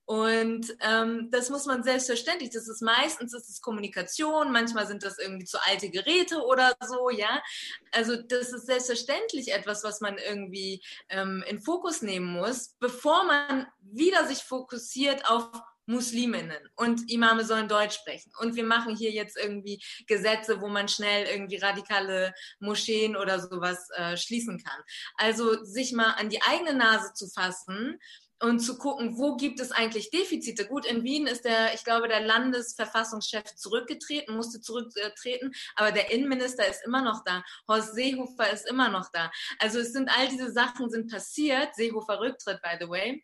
Und 0.07 0.73
ähm, 0.79 1.27
das 1.31 1.49
muss 1.49 1.65
man 1.65 1.83
selbstverständlich, 1.83 2.51
das 2.51 2.69
ist 2.69 2.81
meistens 2.81 3.33
ist 3.33 3.49
es 3.49 3.59
Kommunikation, 3.59 4.53
manchmal 4.53 4.87
sind 4.87 5.03
das 5.03 5.19
irgendwie 5.19 5.43
zu 5.43 5.57
alte 5.67 5.89
Geräte 5.89 6.45
oder 6.45 6.77
so, 6.87 7.09
ja. 7.09 7.43
Also 7.91 8.15
das 8.15 8.53
ist 8.53 8.67
selbstverständlich 8.67 9.51
etwas, 9.51 9.83
was 9.83 9.99
man 9.99 10.17
irgendwie 10.17 10.81
ähm, 11.09 11.43
in 11.49 11.59
Fokus 11.59 12.01
nehmen 12.01 12.27
muss, 12.27 12.77
bevor 12.79 13.25
man 13.25 13.67
wieder 13.81 14.25
sich 14.25 14.45
fokussiert 14.45 15.29
auf 15.29 15.51
Musliminnen 15.87 16.69
und 16.75 17.11
Imame 17.11 17.43
sollen 17.43 17.67
Deutsch 17.67 17.95
sprechen. 17.95 18.31
Und 18.39 18.55
wir 18.55 18.63
machen 18.63 18.95
hier 18.95 19.11
jetzt 19.11 19.37
irgendwie 19.37 19.83
Gesetze, 20.05 20.61
wo 20.61 20.69
man 20.69 20.87
schnell 20.87 21.25
irgendwie 21.25 21.57
radikale 21.57 22.33
Moscheen 22.59 23.17
oder 23.17 23.41
sowas 23.41 23.89
äh, 23.97 24.15
schließen 24.15 24.63
kann. 24.63 24.81
Also 25.15 25.65
sich 25.65 25.91
mal 25.91 26.11
an 26.11 26.29
die 26.29 26.41
eigene 26.43 26.75
Nase 26.75 27.11
zu 27.13 27.27
fassen 27.27 27.99
und 28.41 28.59
zu 28.59 28.77
gucken, 28.77 29.17
wo 29.17 29.35
gibt 29.35 29.59
es 29.59 29.71
eigentlich 29.71 30.11
Defizite. 30.11 30.67
Gut, 30.67 30.85
in 30.85 31.03
Wien 31.03 31.27
ist 31.27 31.45
der, 31.45 31.73
ich 31.73 31.83
glaube, 31.83 32.07
der 32.07 32.21
Landesverfassungschef 32.21 33.55
zurückgetreten, 33.55 34.35
musste 34.35 34.61
zurücktreten, 34.61 35.51
aber 35.75 35.91
der 35.91 36.11
Innenminister 36.11 36.67
ist 36.67 36.85
immer 36.85 37.01
noch 37.01 37.23
da. 37.25 37.43
Horst 37.67 37.95
Seehofer 37.95 38.51
ist 38.51 38.69
immer 38.69 38.89
noch 38.89 39.09
da. 39.11 39.31
Also 39.59 39.79
es 39.79 39.93
sind 39.93 40.09
all 40.09 40.27
diese 40.27 40.51
Sachen 40.51 40.89
sind 40.89 41.11
passiert. 41.11 41.75
Seehofer 41.75 42.19
Rücktritt, 42.19 42.61
by 42.61 42.77
the 42.79 42.87
way. 42.87 43.23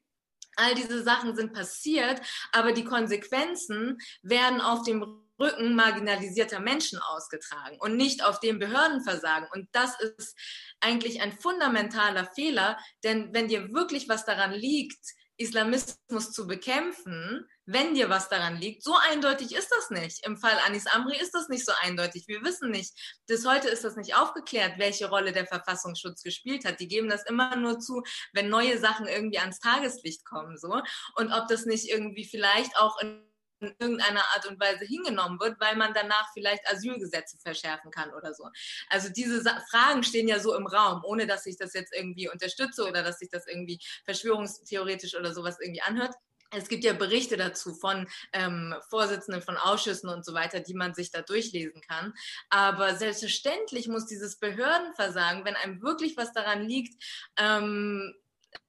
All 0.55 0.75
diese 0.75 1.03
Sachen 1.03 1.35
sind 1.35 1.53
passiert, 1.53 2.21
aber 2.51 2.73
die 2.73 2.83
Konsequenzen 2.83 3.97
werden 4.21 4.61
auf 4.61 4.83
dem 4.83 5.23
Rücken 5.43 5.75
marginalisierter 5.75 6.59
Menschen 6.59 6.99
ausgetragen 6.99 7.77
und 7.79 7.97
nicht 7.97 8.23
auf 8.23 8.39
dem 8.39 8.57
Behördenversagen. 8.57 9.47
Und 9.53 9.67
das 9.73 9.99
ist 9.99 10.35
eigentlich 10.79 11.21
ein 11.21 11.31
fundamentaler 11.31 12.29
Fehler, 12.33 12.77
denn 13.03 13.33
wenn 13.33 13.47
dir 13.47 13.73
wirklich 13.73 14.09
was 14.09 14.25
daran 14.25 14.53
liegt, 14.53 15.03
Islamismus 15.37 16.31
zu 16.31 16.45
bekämpfen, 16.45 17.47
wenn 17.65 17.95
dir 17.95 18.09
was 18.09 18.29
daran 18.29 18.57
liegt. 18.57 18.83
So 18.83 18.95
eindeutig 19.09 19.55
ist 19.55 19.69
das 19.71 19.89
nicht. 19.89 20.25
Im 20.25 20.37
Fall 20.37 20.57
Anis 20.65 20.85
Amri 20.87 21.17
ist 21.17 21.33
das 21.33 21.49
nicht 21.49 21.65
so 21.65 21.71
eindeutig. 21.81 22.27
Wir 22.27 22.43
wissen 22.43 22.69
nicht, 22.69 22.93
bis 23.27 23.45
heute 23.45 23.67
ist 23.67 23.83
das 23.83 23.95
nicht 23.95 24.15
aufgeklärt, 24.15 24.77
welche 24.77 25.09
Rolle 25.09 25.31
der 25.31 25.47
Verfassungsschutz 25.47 26.21
gespielt 26.21 26.65
hat. 26.65 26.79
Die 26.79 26.87
geben 26.87 27.09
das 27.09 27.23
immer 27.25 27.55
nur 27.55 27.79
zu, 27.79 28.03
wenn 28.31 28.49
neue 28.49 28.77
Sachen 28.77 29.07
irgendwie 29.07 29.39
ans 29.39 29.59
Tageslicht 29.59 30.23
kommen, 30.25 30.57
so. 30.57 30.81
Und 31.15 31.31
ob 31.31 31.47
das 31.47 31.65
nicht 31.65 31.89
irgendwie 31.89 32.25
vielleicht 32.25 32.77
auch 32.77 32.99
in 33.01 33.32
in 33.63 33.75
irgendeiner 33.79 34.23
Art 34.33 34.45
und 34.47 34.59
Weise 34.59 34.85
hingenommen 34.85 35.39
wird, 35.39 35.59
weil 35.59 35.75
man 35.75 35.93
danach 35.93 36.31
vielleicht 36.33 36.67
Asylgesetze 36.69 37.37
verschärfen 37.37 37.91
kann 37.91 38.13
oder 38.13 38.33
so. 38.33 38.49
Also 38.89 39.09
diese 39.09 39.41
Sa 39.41 39.61
Fragen 39.69 40.03
stehen 40.03 40.27
ja 40.27 40.39
so 40.39 40.55
im 40.55 40.67
Raum, 40.67 41.03
ohne 41.05 41.27
dass 41.27 41.45
ich 41.45 41.57
das 41.57 41.73
jetzt 41.73 41.93
irgendwie 41.93 42.29
unterstütze 42.29 42.87
oder 42.87 43.03
dass 43.03 43.19
sich 43.19 43.29
das 43.29 43.47
irgendwie 43.47 43.79
verschwörungstheoretisch 44.05 45.15
oder 45.15 45.33
sowas 45.33 45.57
irgendwie 45.59 45.81
anhört. 45.81 46.13
Es 46.55 46.67
gibt 46.67 46.83
ja 46.83 46.93
Berichte 46.93 47.35
dazu 47.35 47.73
von 47.73 48.07
ähm, 48.31 48.75
Vorsitzenden 48.89 49.41
von 49.41 49.57
Ausschüssen 49.57 50.09
und 50.09 50.23
so 50.23 50.33
weiter, 50.33 50.59
die 50.59 50.75
man 50.75 50.93
sich 50.93 51.11
da 51.11 51.21
durchlesen 51.21 51.81
kann. 51.81 52.13
Aber 52.49 52.95
selbstverständlich 52.95 53.87
muss 53.87 54.05
dieses 54.05 54.37
Behördenversagen, 54.37 55.45
wenn 55.45 55.55
einem 55.55 55.81
wirklich 55.81 56.15
was 56.15 56.31
daran 56.33 56.67
liegt, 56.67 57.01
ähm, 57.37 58.13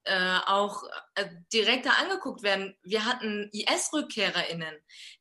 äh, 0.05 0.39
auch 0.47 0.83
äh, 1.15 1.27
direkter 1.53 1.99
angeguckt 1.99 2.43
werden. 2.43 2.77
Wir 2.83 3.07
hatten 3.07 3.49
IS-RückkehrerInnen, 3.53 4.75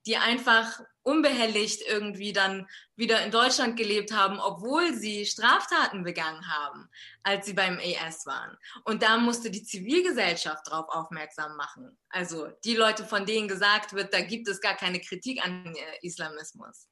die 0.05 0.17
einfach 0.17 0.81
unbehelligt 1.03 1.81
irgendwie 1.87 2.33
dann 2.33 2.67
wieder 2.95 3.23
in 3.23 3.31
Deutschland 3.31 3.77
gelebt 3.77 4.11
haben, 4.11 4.39
obwohl 4.39 4.93
sie 4.93 5.25
Straftaten 5.25 6.03
begangen 6.03 6.47
haben, 6.49 6.89
als 7.23 7.45
sie 7.45 7.53
beim 7.53 7.79
IS 7.79 8.25
waren. 8.25 8.57
Und 8.83 9.03
da 9.03 9.17
musste 9.17 9.51
die 9.51 9.63
Zivilgesellschaft 9.63 10.67
darauf 10.67 10.89
aufmerksam 10.89 11.55
machen. 11.55 11.97
Also 12.09 12.47
die 12.65 12.75
Leute, 12.75 13.05
von 13.05 13.25
denen 13.25 13.47
gesagt 13.47 13.93
wird, 13.93 14.13
da 14.13 14.21
gibt 14.21 14.47
es 14.47 14.61
gar 14.61 14.75
keine 14.75 14.99
Kritik 14.99 15.43
an 15.45 15.73
äh, 15.75 16.05
Islamismus. 16.05 16.87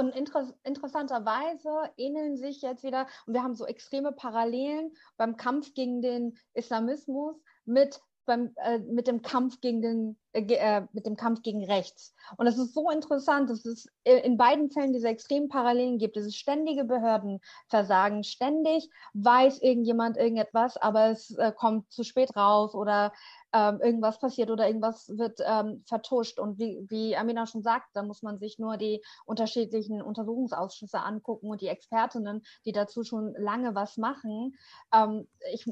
Und 0.00 0.16
inter 0.16 0.50
interessanterweise 0.64 1.90
ähneln 1.98 2.38
sich 2.38 2.62
jetzt 2.62 2.82
wieder, 2.82 3.06
und 3.26 3.34
wir 3.34 3.42
haben 3.42 3.54
so 3.54 3.66
extreme 3.66 4.12
Parallelen 4.12 4.94
beim 5.18 5.36
Kampf 5.36 5.74
gegen 5.74 6.00
den 6.00 6.38
Islamismus 6.54 7.36
mit, 7.66 8.00
beim, 8.26 8.52
äh, 8.56 8.78
mit 8.78 9.06
dem 9.06 9.22
Kampf 9.22 9.60
gegen 9.60 9.82
den, 9.82 10.16
äh, 10.32 10.42
äh 10.42 10.86
mit 10.92 11.06
dem 11.06 11.16
Kampf 11.16 11.42
gegen 11.42 11.64
rechts. 11.64 12.14
Und 12.36 12.46
es 12.46 12.58
ist 12.58 12.74
so 12.74 12.90
interessant, 12.90 13.50
dass 13.50 13.64
es 13.64 13.86
in 14.04 14.36
beiden 14.36 14.70
Fällen 14.70 14.92
diese 14.92 15.08
extremen 15.08 15.48
Parallelen 15.48 15.98
gibt. 15.98 16.16
Dieses 16.16 16.36
ständige 16.36 16.84
Behördenversagen. 16.84 18.24
Ständig 18.24 18.88
weiß 19.14 19.60
irgendjemand 19.62 20.16
irgendetwas, 20.16 20.76
aber 20.76 21.10
es 21.10 21.36
äh, 21.38 21.52
kommt 21.52 21.90
zu 21.92 22.04
spät 22.04 22.36
raus 22.36 22.74
oder 22.74 23.12
ähm, 23.52 23.80
irgendwas 23.80 24.18
passiert 24.18 24.50
oder 24.50 24.66
irgendwas 24.66 25.08
wird 25.08 25.40
ähm, 25.44 25.82
vertuscht. 25.86 26.38
Und 26.38 26.58
wie, 26.58 26.84
wie 26.88 27.16
Amina 27.16 27.46
schon 27.46 27.62
sagt, 27.62 27.88
da 27.94 28.02
muss 28.02 28.22
man 28.22 28.38
sich 28.38 28.58
nur 28.58 28.76
die 28.76 29.02
unterschiedlichen 29.26 30.02
Untersuchungsausschüsse 30.02 31.00
angucken 31.00 31.48
und 31.50 31.60
die 31.60 31.68
Expertinnen, 31.68 32.42
die 32.64 32.72
dazu 32.72 33.02
schon 33.02 33.34
lange 33.36 33.74
was 33.74 33.96
machen. 33.96 34.54
Ähm, 34.94 35.26
ich, 35.52 35.66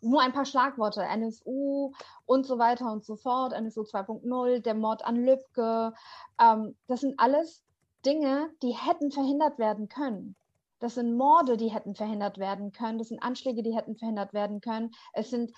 nur 0.00 0.20
ein 0.20 0.32
paar 0.32 0.44
Schlagworte, 0.44 1.02
NSU 1.02 1.92
und 2.26 2.46
so 2.46 2.58
weiter 2.58 2.90
und 2.92 3.04
so 3.04 3.16
fort, 3.16 3.52
NSU 3.52 3.82
2.0, 3.82 4.60
der 4.60 4.74
Mord 4.74 5.04
an 5.04 5.16
Lübcke. 5.16 5.92
Ähm, 6.40 6.76
das 6.86 7.00
sind 7.00 7.18
alles 7.18 7.62
Dinge, 8.04 8.50
die 8.62 8.72
hätten 8.72 9.10
verhindert 9.10 9.58
werden 9.58 9.88
können. 9.88 10.36
Das 10.80 10.94
sind 10.94 11.16
Morde, 11.16 11.56
die 11.56 11.72
hätten 11.72 11.94
verhindert 11.94 12.38
werden 12.38 12.72
können. 12.72 12.98
Das 12.98 13.08
sind 13.08 13.22
Anschläge, 13.22 13.62
die 13.62 13.74
hätten 13.74 13.96
verhindert 13.96 14.32
werden 14.32 14.60
können. 14.60 14.92
Es 15.12 15.30
sind 15.30 15.52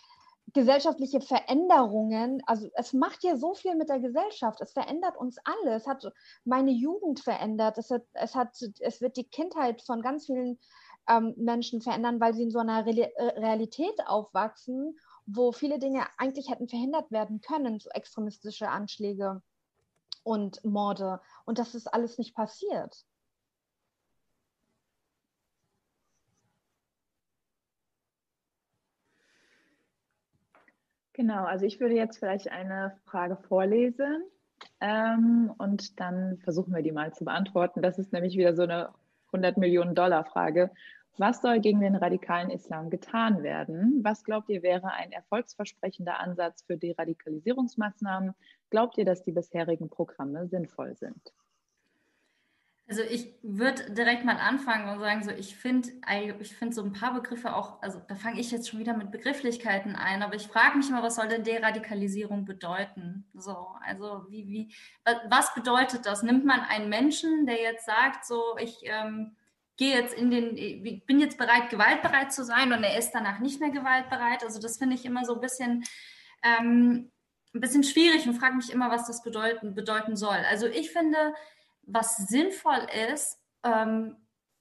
gesellschaftliche 0.52 1.20
Veränderungen, 1.20 2.42
also 2.46 2.68
es 2.74 2.92
macht 2.92 3.22
ja 3.22 3.36
so 3.36 3.54
viel 3.54 3.76
mit 3.76 3.88
der 3.88 4.00
Gesellschaft, 4.00 4.60
es 4.60 4.72
verändert 4.72 5.16
uns 5.16 5.38
alle, 5.44 5.74
es 5.74 5.86
hat 5.86 6.04
meine 6.44 6.72
Jugend 6.72 7.20
verändert, 7.20 7.78
es, 7.78 7.90
hat, 7.90 8.02
es, 8.14 8.34
hat, 8.34 8.56
es 8.80 9.00
wird 9.00 9.16
die 9.16 9.28
Kindheit 9.28 9.82
von 9.82 10.02
ganz 10.02 10.26
vielen 10.26 10.58
ähm, 11.10 11.34
Menschen 11.36 11.80
verändern, 11.82 12.20
weil 12.20 12.34
sie 12.34 12.44
in 12.44 12.50
so 12.50 12.60
einer 12.60 12.86
Re 12.86 13.12
äh, 13.16 13.40
Realität 13.40 14.06
aufwachsen, 14.06 14.98
wo 15.26 15.52
viele 15.52 15.78
Dinge 15.78 16.06
eigentlich 16.18 16.50
hätten 16.50 16.68
verhindert 16.68 17.10
werden 17.10 17.40
können, 17.40 17.80
so 17.80 17.90
extremistische 17.90 18.68
Anschläge 18.68 19.42
und 20.22 20.64
Morde. 20.64 21.20
Und 21.44 21.58
das 21.58 21.74
ist 21.74 21.92
alles 21.92 22.18
nicht 22.18 22.34
passiert. 22.34 23.04
Genau, 31.12 31.44
also 31.44 31.66
ich 31.66 31.80
würde 31.80 31.94
jetzt 31.94 32.18
vielleicht 32.18 32.48
eine 32.50 32.96
Frage 33.04 33.36
vorlesen 33.36 34.22
ähm, 34.80 35.52
und 35.58 36.00
dann 36.00 36.38
versuchen 36.38 36.74
wir 36.74 36.82
die 36.82 36.92
mal 36.92 37.12
zu 37.12 37.24
beantworten. 37.24 37.82
Das 37.82 37.98
ist 37.98 38.12
nämlich 38.12 38.38
wieder 38.38 38.54
so 38.54 38.62
eine 38.62 38.90
100 39.26 39.58
Millionen 39.58 39.94
Dollar 39.94 40.24
Frage. 40.24 40.70
Was 41.16 41.42
soll 41.42 41.60
gegen 41.60 41.80
den 41.80 41.96
radikalen 41.96 42.50
Islam 42.50 42.88
getan 42.88 43.42
werden? 43.42 44.00
Was 44.02 44.24
glaubt 44.24 44.48
ihr 44.48 44.62
wäre 44.62 44.92
ein 44.92 45.12
erfolgsversprechender 45.12 46.18
Ansatz 46.18 46.62
für 46.62 46.76
die 46.76 46.92
Radikalisierungsmaßnahmen? 46.92 48.34
Glaubt 48.70 48.96
ihr, 48.96 49.04
dass 49.04 49.22
die 49.24 49.32
bisherigen 49.32 49.90
Programme 49.90 50.48
sinnvoll 50.48 50.96
sind? 50.96 51.32
Also 52.90 53.02
ich 53.02 53.32
würde 53.42 53.88
direkt 53.92 54.24
mal 54.24 54.36
anfangen 54.36 54.88
und 54.88 54.98
sagen, 54.98 55.22
so 55.22 55.30
ich 55.30 55.54
finde 55.54 55.90
ich 56.40 56.56
finde 56.56 56.74
so 56.74 56.82
ein 56.82 56.92
paar 56.92 57.14
Begriffe 57.14 57.54
auch, 57.54 57.80
also 57.82 58.00
da 58.08 58.16
fange 58.16 58.40
ich 58.40 58.50
jetzt 58.50 58.68
schon 58.68 58.80
wieder 58.80 58.96
mit 58.96 59.12
Begrifflichkeiten 59.12 59.94
ein, 59.94 60.24
aber 60.24 60.34
ich 60.34 60.48
frage 60.48 60.76
mich 60.76 60.88
immer, 60.88 61.00
was 61.00 61.14
soll 61.14 61.28
denn 61.28 61.44
Deradikalisierung 61.44 62.44
bedeuten? 62.44 63.28
So, 63.32 63.68
also 63.86 64.24
wie, 64.28 64.48
wie, 64.48 64.74
was 65.28 65.54
bedeutet 65.54 66.04
das? 66.04 66.24
Nimmt 66.24 66.44
man 66.44 66.62
einen 66.62 66.88
Menschen, 66.88 67.46
der 67.46 67.62
jetzt 67.62 67.86
sagt, 67.86 68.24
so 68.24 68.56
ich 68.58 68.80
ähm, 68.82 69.36
gehe 69.80 69.96
jetzt 69.96 70.12
in 70.12 70.30
den, 70.30 70.58
ich 70.58 71.06
bin 71.06 71.20
jetzt 71.20 71.38
bereit, 71.38 71.70
gewaltbereit 71.70 72.34
zu 72.34 72.44
sein 72.44 72.70
und 72.72 72.84
er 72.84 72.98
ist 72.98 73.12
danach 73.12 73.38
nicht 73.38 73.60
mehr 73.60 73.70
gewaltbereit? 73.70 74.44
Also 74.44 74.60
das 74.60 74.76
finde 74.76 74.94
ich 74.94 75.06
immer 75.06 75.24
so 75.24 75.36
ein 75.36 75.40
bisschen 75.40 75.84
ähm, 76.42 77.10
ein 77.54 77.60
bisschen 77.60 77.82
schwierig 77.82 78.26
und 78.26 78.34
frage 78.34 78.56
mich 78.56 78.70
immer, 78.70 78.90
was 78.90 79.06
das 79.06 79.22
bedeuten, 79.22 79.74
bedeuten 79.74 80.16
soll. 80.16 80.38
Also 80.50 80.66
ich 80.66 80.90
finde, 80.90 81.34
was 81.82 82.16
sinnvoll 82.16 82.86
ist, 83.12 83.38
ähm, 83.64 84.16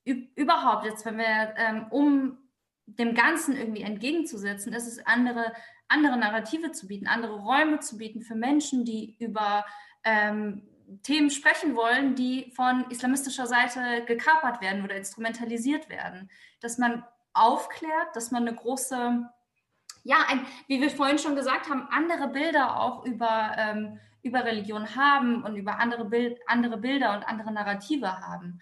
überhaupt 0.06 0.86
jetzt, 0.86 1.06
wenn 1.06 1.18
wir, 1.18 1.54
ähm, 1.58 1.88
um 1.90 2.38
dem 2.86 3.14
Ganzen 3.14 3.56
irgendwie 3.56 3.84
entgegenzusetzen, 3.84 4.74
ist 4.74 4.88
es 4.88 5.06
andere, 5.06 5.54
andere 5.90 6.18
Narrative 6.18 6.72
zu 6.72 6.88
bieten, 6.88 7.08
andere 7.08 7.36
Räume 7.36 7.80
zu 7.80 7.98
bieten 7.98 8.22
für 8.22 8.36
Menschen, 8.36 8.86
die 8.86 9.18
über 9.20 9.66
ähm, 10.04 10.68
Themen 11.04 11.30
sprechen 11.30 11.76
wollen, 11.76 12.16
die 12.16 12.52
von 12.56 12.90
islamistischer 12.90 13.48
Seite 13.48 14.04
gekapert 14.06 14.62
werden 14.62 14.84
oder 14.84 14.96
instrumentalisiert 14.96 15.90
werden. 15.90 16.30
Dass 16.62 16.78
man 16.78 17.06
aufklärt, 17.34 18.16
dass 18.16 18.32
man 18.32 18.48
eine 18.48 18.56
große, 18.56 19.30
ja, 20.04 20.18
ein, 20.28 20.46
wie 20.68 20.82
wir 20.82 20.90
vorhin 20.90 21.20
schon 21.20 21.36
gesagt 21.36 21.70
haben, 21.70 21.88
andere 21.90 22.30
Bilder 22.30 22.80
auch 22.80 23.06
über 23.06 23.56
ähm, 23.58 24.00
über 24.22 24.44
Religion 24.44 24.96
haben 24.96 25.44
und 25.44 25.56
über 25.56 25.80
andere, 25.80 26.06
Bild, 26.06 26.40
andere 26.48 26.78
Bilder 26.78 27.16
und 27.16 27.24
andere 27.24 27.52
Narrative 27.52 28.20
haben. 28.20 28.60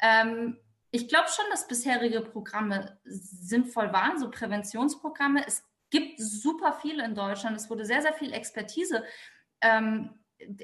Ähm, 0.00 0.58
ich 0.90 1.08
glaube 1.08 1.28
schon, 1.28 1.44
dass 1.50 1.68
bisherige 1.68 2.20
Programme 2.20 2.98
sinnvoll 3.04 3.92
waren, 3.92 4.18
so 4.18 4.30
Präventionsprogramme. 4.30 5.46
Es 5.46 5.64
gibt 5.90 6.18
super 6.18 6.72
viele 6.80 7.04
in 7.04 7.14
Deutschland. 7.14 7.56
Es 7.56 7.70
wurde 7.70 7.84
sehr, 7.84 8.02
sehr 8.02 8.14
viel 8.14 8.32
Expertise 8.32 9.04
ähm, 9.60 10.10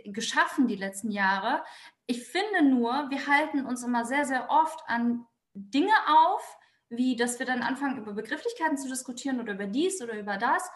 geschaffen 0.05 0.69
die 0.69 0.77
letzten 0.77 1.11
Jahre. 1.11 1.65
Ich 2.07 2.27
finde 2.27 2.63
nur, 2.63 3.11
wir 3.11 3.27
halten 3.27 3.65
uns 3.65 3.83
immer 3.83 4.05
sehr, 4.05 4.25
sehr 4.25 4.51
oft 4.51 4.81
an 4.87 5.27
Dinge 5.55 5.95
auf, 6.07 6.59
wie 6.89 7.17
dass 7.17 7.39
wir 7.39 7.47
dann 7.47 7.63
anfangen, 7.63 7.99
über 7.99 8.13
Begrifflichkeiten 8.13 8.77
zu 8.77 8.89
diskutieren 8.89 9.41
oder 9.41 9.55
über 9.55 9.67
dies 9.67 10.03
oder 10.03 10.19
über 10.19 10.37
das. 10.37 10.71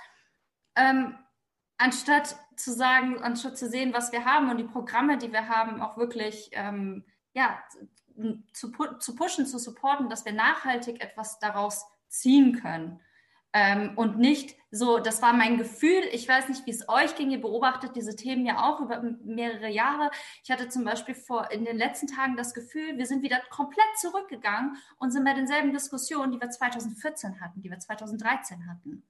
Ähm, 0.75 1.17
anstatt 1.79 2.37
zu 2.57 2.73
sagen, 2.73 3.23
anstatt 3.23 3.59
zu 3.59 3.69
sehen, 3.69 3.93
was 3.93 4.13
wir 4.13 4.25
haben 4.25 4.51
und 4.51 4.57
die 4.57 4.65
Programme, 4.65 5.19
die 5.19 5.33
wir 5.33 5.49
haben, 5.49 5.83
auch 5.83 5.97
wirklich 5.99 6.49
ähm, 6.53 7.05
ja, 7.33 7.63
zu, 8.53 8.73
zu 8.99 9.15
pushen, 9.15 9.47
zu 9.47 9.59
supporten, 9.59 10.09
dass 10.09 10.25
wir 10.25 10.33
nachhaltig 10.33 11.03
etwas 11.03 11.39
daraus 11.39 11.87
ziehen 12.09 12.61
können. 12.61 13.01
Ähm, 13.59 13.97
und 13.97 14.19
nicht 14.19 14.55
so, 14.71 14.99
das 14.99 15.23
war 15.23 15.33
mein 15.33 15.57
Gefühl. 15.57 16.03
Ich 16.13 16.29
weiß 16.29 16.51
nicht, 16.51 16.67
wie 16.67 16.73
es 16.73 16.91
euch 16.91 17.17
ging. 17.17 17.31
Ihr 17.31 17.41
beobachtet 17.41 17.97
diese 17.97 18.15
Themen 18.15 18.45
ja 18.45 18.63
auch 18.63 18.83
über 18.83 19.01
mehrere 19.25 19.71
Jahre. 19.71 20.11
Ich 20.45 20.51
hatte 20.51 20.69
zum 20.69 20.85
Beispiel 20.85 21.15
vor 21.15 21.51
in 21.51 21.65
den 21.65 21.79
letzten 21.79 22.07
Tagen 22.07 22.37
das 22.37 22.53
Gefühl, 22.53 22.99
wir 22.99 23.07
sind 23.07 23.23
wieder 23.23 23.41
komplett 23.49 23.87
zurückgegangen 23.99 24.77
und 24.99 25.11
sind 25.11 25.25
bei 25.25 25.33
denselben 25.33 25.73
Diskussionen, 25.73 26.33
die 26.33 26.39
wir 26.39 26.51
2014 26.51 27.41
hatten, 27.41 27.63
die 27.63 27.71
wir 27.71 27.79
2013 27.79 28.69
hatten. 28.69 29.09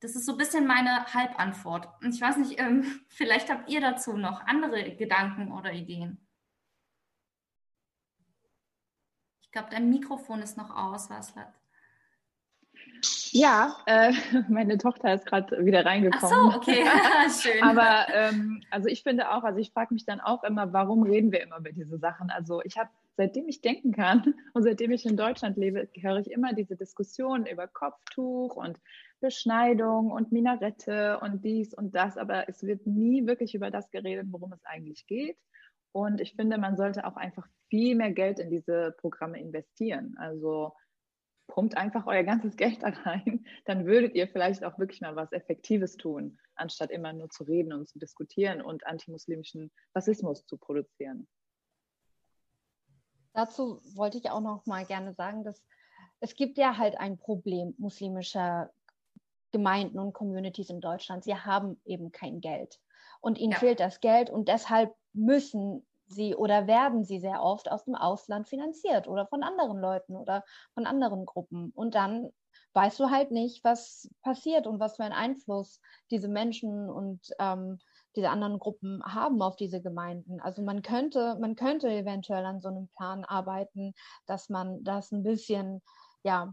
Das 0.00 0.16
ist 0.16 0.26
so 0.26 0.32
ein 0.32 0.38
bisschen 0.38 0.66
meine 0.66 1.04
Halbantwort. 1.14 1.88
Und 2.02 2.12
ich 2.12 2.20
weiß 2.20 2.38
nicht, 2.38 2.58
ähm, 2.58 3.02
vielleicht 3.08 3.50
habt 3.50 3.70
ihr 3.70 3.80
dazu 3.80 4.14
noch 4.14 4.44
andere 4.48 4.96
Gedanken 4.96 5.52
oder 5.52 5.72
Ideen. 5.72 6.26
Ich 9.42 9.52
glaube, 9.52 9.68
dein 9.70 9.90
Mikrofon 9.90 10.42
ist 10.42 10.56
noch 10.56 10.74
aus, 10.76 11.08
Waslat. 11.08 11.54
Ja, 13.32 13.76
äh, 13.86 14.12
meine 14.48 14.78
Tochter 14.78 15.14
ist 15.14 15.26
gerade 15.26 15.64
wieder 15.64 15.84
reingekommen. 15.84 16.50
Ach 16.50 16.52
so, 16.52 16.58
okay, 16.58 16.84
schön. 17.40 17.62
Aber 17.62 18.06
ähm, 18.12 18.62
also 18.70 18.88
ich 18.88 19.02
finde 19.02 19.30
auch, 19.30 19.44
also 19.44 19.58
ich 19.58 19.72
frage 19.72 19.94
mich 19.94 20.04
dann 20.04 20.20
auch 20.20 20.44
immer, 20.44 20.72
warum 20.72 21.02
reden 21.02 21.32
wir 21.32 21.42
immer 21.42 21.58
über 21.58 21.72
diese 21.72 21.98
Sachen? 21.98 22.30
Also 22.30 22.62
ich 22.64 22.76
habe, 22.76 22.90
seitdem 23.16 23.48
ich 23.48 23.60
denken 23.60 23.92
kann 23.92 24.34
und 24.54 24.62
seitdem 24.62 24.90
ich 24.92 25.06
in 25.06 25.16
Deutschland 25.16 25.56
lebe, 25.56 25.88
höre 26.00 26.18
ich 26.18 26.30
immer 26.30 26.52
diese 26.52 26.76
Diskussionen 26.76 27.46
über 27.46 27.66
Kopftuch 27.66 28.56
und 28.56 28.78
Beschneidung 29.20 30.10
und 30.10 30.32
Minarette 30.32 31.18
und 31.20 31.44
dies 31.44 31.74
und 31.74 31.94
das, 31.94 32.16
aber 32.16 32.48
es 32.48 32.62
wird 32.62 32.86
nie 32.86 33.26
wirklich 33.26 33.54
über 33.54 33.70
das 33.70 33.90
geredet, 33.90 34.26
worum 34.30 34.52
es 34.52 34.64
eigentlich 34.64 35.06
geht. 35.06 35.36
Und 35.92 36.20
ich 36.20 36.34
finde, 36.34 36.58
man 36.58 36.76
sollte 36.76 37.06
auch 37.06 37.16
einfach 37.16 37.46
viel 37.70 37.96
mehr 37.96 38.12
Geld 38.12 38.38
in 38.38 38.50
diese 38.50 38.94
Programme 38.98 39.40
investieren. 39.40 40.14
Also 40.18 40.72
pumpt 41.48 41.76
einfach 41.76 42.06
euer 42.06 42.22
ganzes 42.22 42.56
Geld 42.56 42.82
da 42.82 42.88
rein, 42.88 43.44
dann 43.64 43.86
würdet 43.86 44.14
ihr 44.14 44.28
vielleicht 44.28 44.64
auch 44.64 44.78
wirklich 44.78 45.00
mal 45.00 45.16
was 45.16 45.32
Effektives 45.32 45.96
tun, 45.96 46.38
anstatt 46.54 46.90
immer 46.90 47.12
nur 47.12 47.28
zu 47.30 47.42
reden 47.42 47.72
und 47.72 47.88
zu 47.88 47.98
diskutieren 47.98 48.62
und 48.62 48.86
antimuslimischen 48.86 49.72
Rassismus 49.94 50.46
zu 50.46 50.56
produzieren. 50.56 51.26
Dazu 53.32 53.80
wollte 53.94 54.18
ich 54.18 54.30
auch 54.30 54.40
noch 54.40 54.66
mal 54.66 54.84
gerne 54.84 55.12
sagen, 55.14 55.44
dass 55.44 55.62
es 56.20 56.34
gibt 56.34 56.58
ja 56.58 56.76
halt 56.76 56.98
ein 56.98 57.18
Problem 57.18 57.74
muslimischer 57.78 58.70
Gemeinden 59.52 59.98
und 59.98 60.12
Communities 60.12 60.70
in 60.70 60.80
Deutschland. 60.80 61.24
Sie 61.24 61.34
haben 61.34 61.80
eben 61.84 62.12
kein 62.12 62.40
Geld 62.40 62.80
und 63.20 63.38
ihnen 63.38 63.52
ja. 63.52 63.58
fehlt 63.58 63.80
das 63.80 64.00
Geld 64.00 64.30
und 64.30 64.48
deshalb 64.48 64.94
müssen 65.12 65.86
sie 66.08 66.34
oder 66.34 66.66
werden 66.66 67.04
sie 67.04 67.20
sehr 67.20 67.42
oft 67.42 67.70
aus 67.70 67.84
dem 67.84 67.94
Ausland 67.94 68.48
finanziert 68.48 69.08
oder 69.08 69.26
von 69.26 69.42
anderen 69.42 69.78
Leuten 69.78 70.16
oder 70.16 70.44
von 70.74 70.86
anderen 70.86 71.26
Gruppen. 71.26 71.70
Und 71.74 71.94
dann 71.94 72.30
weißt 72.74 73.00
du 73.00 73.10
halt 73.10 73.30
nicht, 73.30 73.64
was 73.64 74.10
passiert 74.22 74.66
und 74.66 74.80
was 74.80 74.96
für 74.96 75.04
einen 75.04 75.12
Einfluss 75.12 75.80
diese 76.10 76.28
Menschen 76.28 76.90
und 76.90 77.20
ähm, 77.38 77.78
diese 78.16 78.30
anderen 78.30 78.58
Gruppen 78.58 79.02
haben 79.04 79.42
auf 79.42 79.56
diese 79.56 79.80
Gemeinden. 79.80 80.40
Also 80.40 80.62
man 80.62 80.82
könnte, 80.82 81.36
man 81.40 81.54
könnte 81.54 81.88
eventuell 81.90 82.44
an 82.44 82.60
so 82.60 82.68
einem 82.68 82.88
Plan 82.96 83.24
arbeiten, 83.24 83.94
dass 84.26 84.48
man 84.48 84.82
das 84.82 85.12
ein 85.12 85.22
bisschen, 85.22 85.82
ja, 86.22 86.52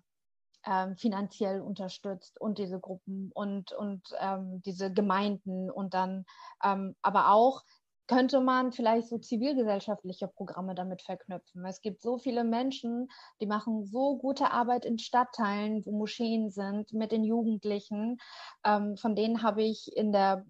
ähm, 0.67 0.95
finanziell 0.97 1.61
unterstützt 1.61 2.41
und 2.41 2.57
diese 2.57 2.79
Gruppen 2.79 3.31
und, 3.33 3.71
und 3.71 4.01
ähm, 4.19 4.61
diese 4.63 4.91
Gemeinden 4.91 5.69
und 5.69 5.93
dann 5.93 6.25
ähm, 6.63 6.95
aber 7.03 7.31
auch 7.31 7.61
könnte 8.07 8.39
man 8.39 8.71
vielleicht 8.71 9.07
so 9.07 9.17
zivilgesellschaftliche 9.17 10.27
Programme 10.27 10.75
damit 10.75 11.01
verknüpfen. 11.01 11.65
Es 11.65 11.81
gibt 11.81 12.01
so 12.01 12.17
viele 12.17 12.43
Menschen, 12.43 13.09
die 13.41 13.47
machen 13.47 13.85
so 13.85 14.17
gute 14.17 14.51
Arbeit 14.51 14.85
in 14.85 14.99
Stadtteilen, 14.99 15.85
wo 15.85 15.91
Moscheen 15.91 16.49
sind, 16.49 16.93
mit 16.93 17.11
den 17.11 17.23
Jugendlichen. 17.23 18.17
Ähm, 18.63 18.95
von 18.97 19.15
denen 19.15 19.41
habe 19.41 19.63
ich 19.63 19.95
in 19.95 20.11
der, 20.11 20.45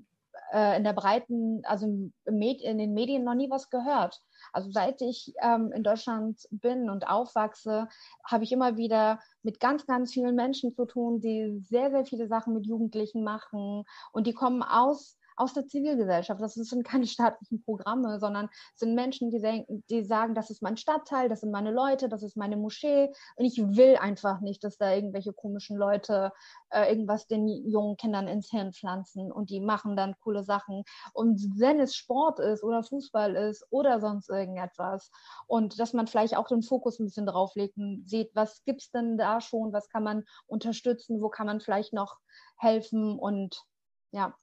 äh, 0.51 0.77
in 0.77 0.83
der 0.83 0.93
breiten, 0.93 1.61
also 1.65 1.85
in 1.85 2.13
den 2.25 2.93
Medien 2.93 3.23
noch 3.23 3.35
nie 3.35 3.49
was 3.49 3.69
gehört. 3.69 4.21
Also 4.51 4.69
seit 4.71 5.01
ich 5.01 5.33
ähm, 5.41 5.71
in 5.71 5.83
Deutschland 5.83 6.47
bin 6.51 6.89
und 6.89 7.07
aufwachse, 7.07 7.87
habe 8.25 8.43
ich 8.43 8.51
immer 8.51 8.77
wieder 8.77 9.19
mit 9.43 9.59
ganz, 9.59 9.85
ganz 9.85 10.11
vielen 10.13 10.35
Menschen 10.35 10.73
zu 10.73 10.85
tun, 10.85 11.21
die 11.21 11.59
sehr, 11.61 11.89
sehr 11.91 12.05
viele 12.05 12.27
Sachen 12.27 12.53
mit 12.53 12.65
Jugendlichen 12.65 13.23
machen 13.23 13.85
und 14.11 14.27
die 14.27 14.33
kommen 14.33 14.61
aus 14.61 15.17
aus 15.35 15.53
der 15.53 15.67
Zivilgesellschaft. 15.67 16.41
Das 16.41 16.53
sind 16.55 16.85
keine 16.85 17.07
staatlichen 17.07 17.63
Programme, 17.63 18.19
sondern 18.19 18.49
sind 18.75 18.95
Menschen, 18.95 19.31
die, 19.31 19.39
denken, 19.39 19.83
die 19.89 20.03
sagen, 20.03 20.35
das 20.35 20.49
ist 20.49 20.61
mein 20.61 20.77
Stadtteil, 20.77 21.29
das 21.29 21.41
sind 21.41 21.51
meine 21.51 21.71
Leute, 21.71 22.09
das 22.09 22.23
ist 22.23 22.37
meine 22.37 22.57
Moschee. 22.57 23.11
Und 23.35 23.45
ich 23.45 23.57
will 23.57 23.97
einfach 23.97 24.41
nicht, 24.41 24.63
dass 24.63 24.77
da 24.77 24.93
irgendwelche 24.93 25.33
komischen 25.33 25.77
Leute 25.77 26.31
äh, 26.69 26.89
irgendwas 26.89 27.27
den 27.27 27.47
jungen 27.47 27.97
Kindern 27.97 28.27
ins 28.27 28.49
Hirn 28.49 28.73
pflanzen 28.73 29.31
und 29.31 29.49
die 29.49 29.59
machen 29.59 29.95
dann 29.95 30.15
coole 30.21 30.43
Sachen. 30.43 30.83
Und 31.13 31.41
wenn 31.57 31.79
es 31.79 31.95
Sport 31.95 32.39
ist 32.39 32.63
oder 32.63 32.83
Fußball 32.83 33.35
ist 33.35 33.65
oder 33.69 33.99
sonst 33.99 34.29
irgendetwas 34.29 35.11
und 35.47 35.79
dass 35.79 35.93
man 35.93 36.07
vielleicht 36.07 36.35
auch 36.35 36.47
den 36.47 36.63
Fokus 36.63 36.99
ein 36.99 37.05
bisschen 37.05 37.25
drauflegt 37.25 37.77
und 37.77 38.09
sieht, 38.09 38.31
was 38.35 38.63
gibt 38.63 38.81
es 38.81 38.91
denn 38.91 39.17
da 39.17 39.41
schon, 39.41 39.73
was 39.73 39.89
kann 39.89 40.03
man 40.03 40.23
unterstützen, 40.47 41.21
wo 41.21 41.29
kann 41.29 41.47
man 41.47 41.61
vielleicht 41.61 41.93
noch 41.93 42.17
helfen 42.57 43.17
und 43.19 43.63
ja, 44.11 44.33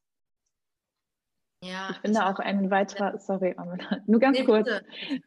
ja, 1.63 1.91
ich 1.93 1.99
finde 1.99 2.27
auch 2.27 2.41
ein 2.41 2.71
weiterer, 2.73 3.19
sorry, 3.19 3.55
nur 4.07 4.19
ganz 4.19 4.39
nee, 4.39 4.45
kurz, 4.45 4.69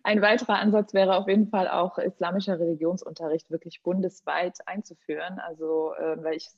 ein 0.04 0.22
weiterer 0.22 0.60
Ansatz 0.60 0.94
wäre 0.94 1.16
auf 1.16 1.30
jeden 1.30 1.48
Fall 1.48 1.70
auch 1.70 1.98
islamischer 1.98 2.60
Religionsunterricht 2.60 3.50
wirklich 3.50 3.82
bundesweit 3.84 4.58
einzuführen. 4.66 5.40
Also, 5.40 5.94
äh, 5.94 6.22
weil 6.22 6.36
ich 6.36 6.50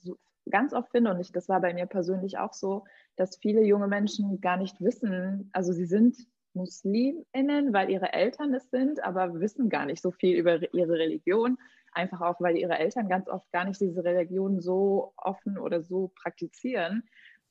ganz 0.49 0.73
oft 0.73 0.89
finde, 0.89 1.11
und 1.11 1.19
ich, 1.19 1.31
das 1.31 1.47
war 1.47 1.61
bei 1.61 1.75
mir 1.75 1.85
persönlich 1.85 2.39
auch 2.39 2.53
so, 2.53 2.85
dass 3.17 3.37
viele 3.37 3.61
junge 3.61 3.87
Menschen 3.87 4.41
gar 4.41 4.57
nicht 4.57 4.81
wissen, 4.81 5.51
also 5.53 5.73
sie 5.73 5.85
sind 5.85 6.17
Musliminnen, 6.53 7.71
weil 7.71 7.91
ihre 7.91 8.13
Eltern 8.13 8.55
es 8.55 8.71
sind, 8.71 9.03
aber 9.03 9.39
wissen 9.39 9.69
gar 9.69 9.85
nicht 9.85 10.01
so 10.01 10.09
viel 10.09 10.37
über 10.37 10.73
ihre 10.73 10.93
Religion. 10.93 11.59
Einfach 11.91 12.21
auch, 12.21 12.41
weil 12.41 12.57
ihre 12.57 12.79
Eltern 12.79 13.09
ganz 13.09 13.27
oft 13.27 13.51
gar 13.51 13.65
nicht 13.65 13.79
diese 13.79 14.03
Religion 14.03 14.59
so 14.59 15.13
offen 15.17 15.59
oder 15.59 15.83
so 15.83 16.11
praktizieren 16.15 17.03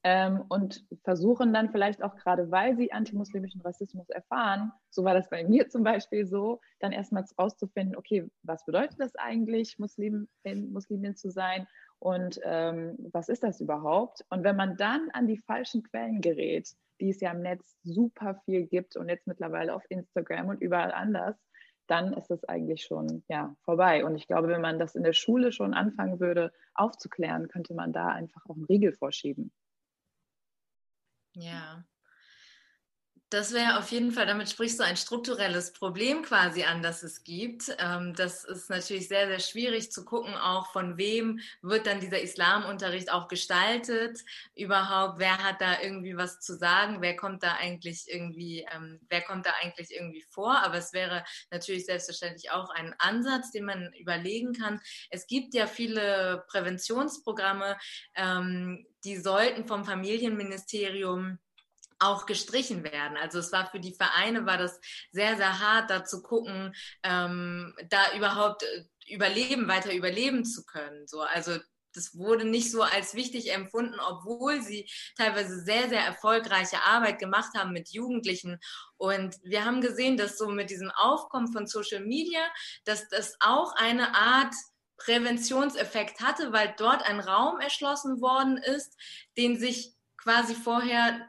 ähm, 0.08 0.44
und 0.48 0.84
versuchen 1.02 1.52
dann 1.52 1.68
vielleicht 1.72 2.00
auch 2.00 2.14
gerade, 2.14 2.48
weil 2.52 2.76
sie 2.76 2.92
antimuslimischen 2.92 3.60
Rassismus 3.62 4.08
erfahren, 4.08 4.70
so 4.88 5.02
war 5.02 5.14
das 5.14 5.28
bei 5.28 5.42
mir 5.42 5.68
zum 5.68 5.82
Beispiel 5.82 6.24
so, 6.24 6.60
dann 6.78 6.92
erstmals 6.92 7.36
rauszufinden, 7.36 7.96
okay, 7.96 8.30
was 8.44 8.64
bedeutet 8.64 9.00
das 9.00 9.16
eigentlich, 9.16 9.80
Muslimin, 9.80 10.28
Muslimin 10.44 11.16
zu 11.16 11.28
sein 11.28 11.66
und 11.98 12.38
ähm, 12.44 12.94
was 13.10 13.28
ist 13.28 13.42
das 13.42 13.60
überhaupt? 13.60 14.24
Und 14.30 14.44
wenn 14.44 14.54
man 14.54 14.76
dann 14.76 15.10
an 15.12 15.26
die 15.26 15.38
falschen 15.38 15.82
Quellen 15.82 16.20
gerät, 16.20 16.68
die 17.00 17.10
es 17.10 17.20
ja 17.20 17.32
im 17.32 17.42
Netz 17.42 17.76
super 17.82 18.40
viel 18.44 18.64
gibt 18.68 18.96
und 18.96 19.08
jetzt 19.08 19.26
mittlerweile 19.26 19.74
auf 19.74 19.82
Instagram 19.88 20.50
und 20.50 20.62
überall 20.62 20.92
anders, 20.92 21.36
dann 21.88 22.12
ist 22.12 22.30
es 22.30 22.44
eigentlich 22.44 22.84
schon 22.84 23.24
ja, 23.28 23.56
vorbei. 23.64 24.04
Und 24.04 24.14
ich 24.14 24.28
glaube, 24.28 24.46
wenn 24.46 24.60
man 24.60 24.78
das 24.78 24.94
in 24.94 25.02
der 25.02 25.14
Schule 25.14 25.50
schon 25.50 25.74
anfangen 25.74 26.20
würde 26.20 26.52
aufzuklären, 26.74 27.48
könnte 27.48 27.74
man 27.74 27.92
da 27.92 28.06
einfach 28.06 28.46
auch 28.46 28.54
einen 28.54 28.66
Riegel 28.66 28.92
vorschieben. 28.92 29.50
Ja. 31.36 31.84
Das 33.28 33.52
wäre 33.52 33.78
auf 33.78 33.90
jeden 33.90 34.12
Fall, 34.12 34.26
damit 34.26 34.48
sprichst 34.48 34.78
du 34.78 34.84
ein 34.84 34.96
strukturelles 34.96 35.72
Problem 35.72 36.22
quasi 36.22 36.62
an, 36.62 36.80
das 36.80 37.02
es 37.02 37.24
gibt. 37.24 37.74
Ähm, 37.80 38.14
das 38.14 38.44
ist 38.44 38.70
natürlich 38.70 39.08
sehr, 39.08 39.26
sehr 39.26 39.40
schwierig 39.40 39.90
zu 39.90 40.04
gucken, 40.04 40.34
auch 40.36 40.70
von 40.70 40.96
wem 40.96 41.40
wird 41.60 41.88
dann 41.88 41.98
dieser 41.98 42.22
Islamunterricht 42.22 43.10
auch 43.10 43.26
gestaltet 43.26 44.20
überhaupt, 44.54 45.18
wer 45.18 45.42
hat 45.42 45.60
da 45.60 45.80
irgendwie 45.82 46.16
was 46.16 46.38
zu 46.38 46.56
sagen, 46.56 46.98
wer 47.00 47.16
kommt 47.16 47.42
da 47.42 47.54
eigentlich 47.54 48.04
irgendwie, 48.06 48.64
ähm, 48.72 49.00
wer 49.08 49.22
kommt 49.22 49.44
da 49.44 49.54
eigentlich 49.60 49.90
irgendwie 49.90 50.24
vor. 50.30 50.62
Aber 50.62 50.76
es 50.76 50.92
wäre 50.92 51.24
natürlich 51.50 51.84
selbstverständlich 51.84 52.52
auch 52.52 52.70
ein 52.70 52.94
Ansatz, 52.98 53.50
den 53.50 53.64
man 53.64 53.92
überlegen 53.94 54.52
kann. 54.52 54.80
Es 55.10 55.26
gibt 55.26 55.52
ja 55.54 55.66
viele 55.66 56.44
Präventionsprogramme, 56.46 57.76
ähm, 58.14 58.86
die 59.02 59.16
sollten 59.16 59.66
vom 59.66 59.84
Familienministerium 59.84 61.40
auch 61.98 62.26
gestrichen 62.26 62.84
werden. 62.84 63.16
Also 63.16 63.38
es 63.38 63.52
war 63.52 63.70
für 63.70 63.80
die 63.80 63.94
Vereine 63.94 64.46
war 64.46 64.58
das 64.58 64.80
sehr, 65.12 65.36
sehr 65.36 65.60
hart, 65.60 65.90
da 65.90 66.04
zu 66.04 66.22
gucken, 66.22 66.74
ähm, 67.02 67.74
da 67.88 68.14
überhaupt 68.16 68.62
äh, 68.62 68.84
überleben, 69.08 69.68
weiter 69.68 69.94
überleben 69.94 70.44
zu 70.44 70.64
können. 70.64 71.06
So, 71.06 71.20
also 71.20 71.58
das 71.96 72.14
wurde 72.14 72.44
nicht 72.44 72.70
so 72.70 72.82
als 72.82 73.14
wichtig 73.14 73.52
empfunden, 73.52 73.98
obwohl 73.98 74.60
sie 74.60 74.88
teilweise 75.16 75.64
sehr, 75.64 75.88
sehr 75.88 76.04
erfolgreiche 76.04 76.82
Arbeit 76.82 77.18
gemacht 77.18 77.52
haben 77.56 77.72
mit 77.72 77.88
Jugendlichen. 77.88 78.58
Und 78.98 79.36
wir 79.42 79.64
haben 79.64 79.80
gesehen, 79.80 80.16
dass 80.16 80.36
so 80.36 80.48
mit 80.48 80.70
diesem 80.70 80.90
Aufkommen 80.90 81.50
von 81.50 81.66
Social 81.66 82.04
Media, 82.04 82.40
dass 82.84 83.08
das 83.08 83.36
auch 83.40 83.74
eine 83.76 84.14
Art 84.14 84.54
Präventionseffekt 84.98 86.20
hatte, 86.20 86.52
weil 86.52 86.74
dort 86.76 87.02
ein 87.02 87.20
Raum 87.20 87.60
erschlossen 87.60 88.20
worden 88.20 88.58
ist, 88.58 88.94
den 89.36 89.58
sich 89.58 89.94
quasi 90.16 90.54
vorher 90.54 91.26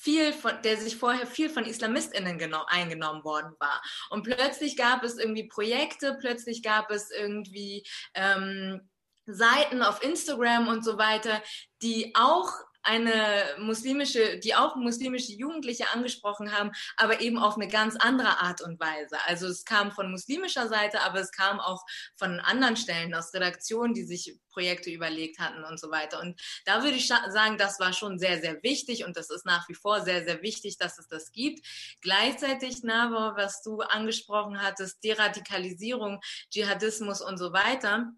viel 0.00 0.32
von, 0.32 0.60
der 0.62 0.76
sich 0.76 0.96
vorher 0.96 1.26
viel 1.26 1.50
von 1.50 1.64
IslamistInnen 1.64 2.42
eingenommen 2.66 3.24
worden 3.24 3.54
war. 3.58 3.82
Und 4.10 4.22
plötzlich 4.22 4.76
gab 4.76 5.04
es 5.04 5.18
irgendwie 5.18 5.48
Projekte, 5.48 6.16
plötzlich 6.20 6.62
gab 6.62 6.90
es 6.90 7.10
irgendwie 7.10 7.84
ähm, 8.14 8.88
Seiten 9.26 9.82
auf 9.82 10.02
Instagram 10.02 10.68
und 10.68 10.84
so 10.84 10.98
weiter, 10.98 11.42
die 11.82 12.12
auch 12.16 12.52
eine 12.82 13.44
muslimische, 13.58 14.38
die 14.38 14.54
auch 14.54 14.76
muslimische 14.76 15.32
Jugendliche 15.32 15.88
angesprochen 15.92 16.52
haben, 16.52 16.72
aber 16.96 17.20
eben 17.20 17.38
auf 17.38 17.56
eine 17.56 17.68
ganz 17.68 17.96
andere 17.96 18.40
Art 18.40 18.60
und 18.60 18.80
Weise. 18.80 19.16
Also 19.26 19.46
es 19.46 19.64
kam 19.64 19.92
von 19.92 20.10
muslimischer 20.10 20.68
Seite, 20.68 21.00
aber 21.02 21.20
es 21.20 21.32
kam 21.32 21.60
auch 21.60 21.84
von 22.16 22.40
anderen 22.40 22.76
Stellen 22.76 23.14
aus 23.14 23.32
Redaktionen, 23.34 23.94
die 23.94 24.04
sich 24.04 24.38
Projekte 24.52 24.90
überlegt 24.90 25.38
hatten 25.38 25.64
und 25.64 25.80
so 25.80 25.90
weiter. 25.90 26.20
Und 26.20 26.40
da 26.64 26.82
würde 26.82 26.96
ich 26.96 27.08
sagen, 27.08 27.56
das 27.58 27.80
war 27.80 27.92
schon 27.92 28.18
sehr, 28.18 28.40
sehr 28.40 28.62
wichtig 28.62 29.04
und 29.04 29.16
das 29.16 29.30
ist 29.30 29.46
nach 29.46 29.68
wie 29.68 29.74
vor 29.74 30.02
sehr, 30.02 30.24
sehr 30.24 30.42
wichtig, 30.42 30.76
dass 30.78 30.98
es 30.98 31.08
das 31.08 31.32
gibt. 31.32 31.66
Gleichzeitig, 32.00 32.82
Navo, 32.82 33.36
was 33.36 33.62
du 33.62 33.80
angesprochen 33.80 34.60
hattest, 34.60 35.02
Deradikalisierung, 35.02 36.20
Dschihadismus 36.50 37.22
und 37.22 37.38
so 37.38 37.52
weiter 37.52 38.12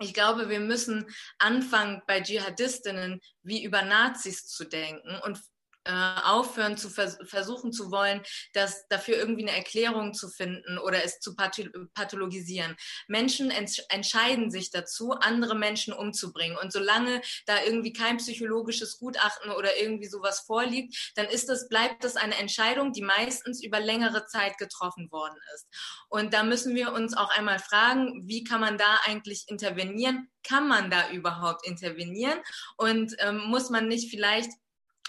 ich 0.00 0.14
glaube, 0.14 0.48
wir 0.48 0.60
müssen 0.60 1.06
anfangen, 1.38 2.02
bei 2.06 2.20
Dschihadistinnen 2.20 3.20
wie 3.42 3.64
über 3.64 3.82
Nazis 3.82 4.46
zu 4.46 4.64
denken 4.64 5.18
und 5.24 5.40
äh, 5.84 6.20
aufhören 6.22 6.76
zu 6.76 6.88
vers 6.88 7.18
versuchen 7.24 7.72
zu 7.72 7.90
wollen, 7.90 8.22
dass 8.52 8.86
dafür 8.88 9.16
irgendwie 9.16 9.46
eine 9.46 9.56
Erklärung 9.56 10.14
zu 10.14 10.28
finden 10.28 10.78
oder 10.78 11.04
es 11.04 11.20
zu 11.20 11.34
pathologisieren. 11.36 12.76
Menschen 13.06 13.50
ents 13.50 13.78
entscheiden 13.90 14.50
sich 14.50 14.70
dazu, 14.70 15.12
andere 15.12 15.54
Menschen 15.54 15.92
umzubringen. 15.92 16.56
Und 16.56 16.72
solange 16.72 17.20
da 17.46 17.62
irgendwie 17.62 17.92
kein 17.92 18.16
psychologisches 18.16 18.98
Gutachten 18.98 19.50
oder 19.50 19.76
irgendwie 19.78 20.08
sowas 20.08 20.40
vorliegt, 20.40 21.12
dann 21.16 21.26
ist 21.26 21.48
das, 21.48 21.68
bleibt 21.68 22.04
das 22.04 22.16
eine 22.16 22.36
Entscheidung, 22.36 22.92
die 22.92 23.02
meistens 23.02 23.62
über 23.62 23.80
längere 23.80 24.26
Zeit 24.26 24.58
getroffen 24.58 25.10
worden 25.10 25.38
ist. 25.54 25.66
Und 26.08 26.32
da 26.32 26.42
müssen 26.42 26.74
wir 26.74 26.92
uns 26.92 27.16
auch 27.16 27.30
einmal 27.36 27.58
fragen, 27.58 28.22
wie 28.26 28.44
kann 28.44 28.60
man 28.60 28.78
da 28.78 29.00
eigentlich 29.04 29.44
intervenieren? 29.48 30.28
Kann 30.42 30.68
man 30.68 30.90
da 30.90 31.10
überhaupt 31.10 31.66
intervenieren? 31.66 32.38
Und 32.76 33.14
ähm, 33.18 33.38
muss 33.46 33.70
man 33.70 33.88
nicht 33.88 34.10
vielleicht 34.10 34.50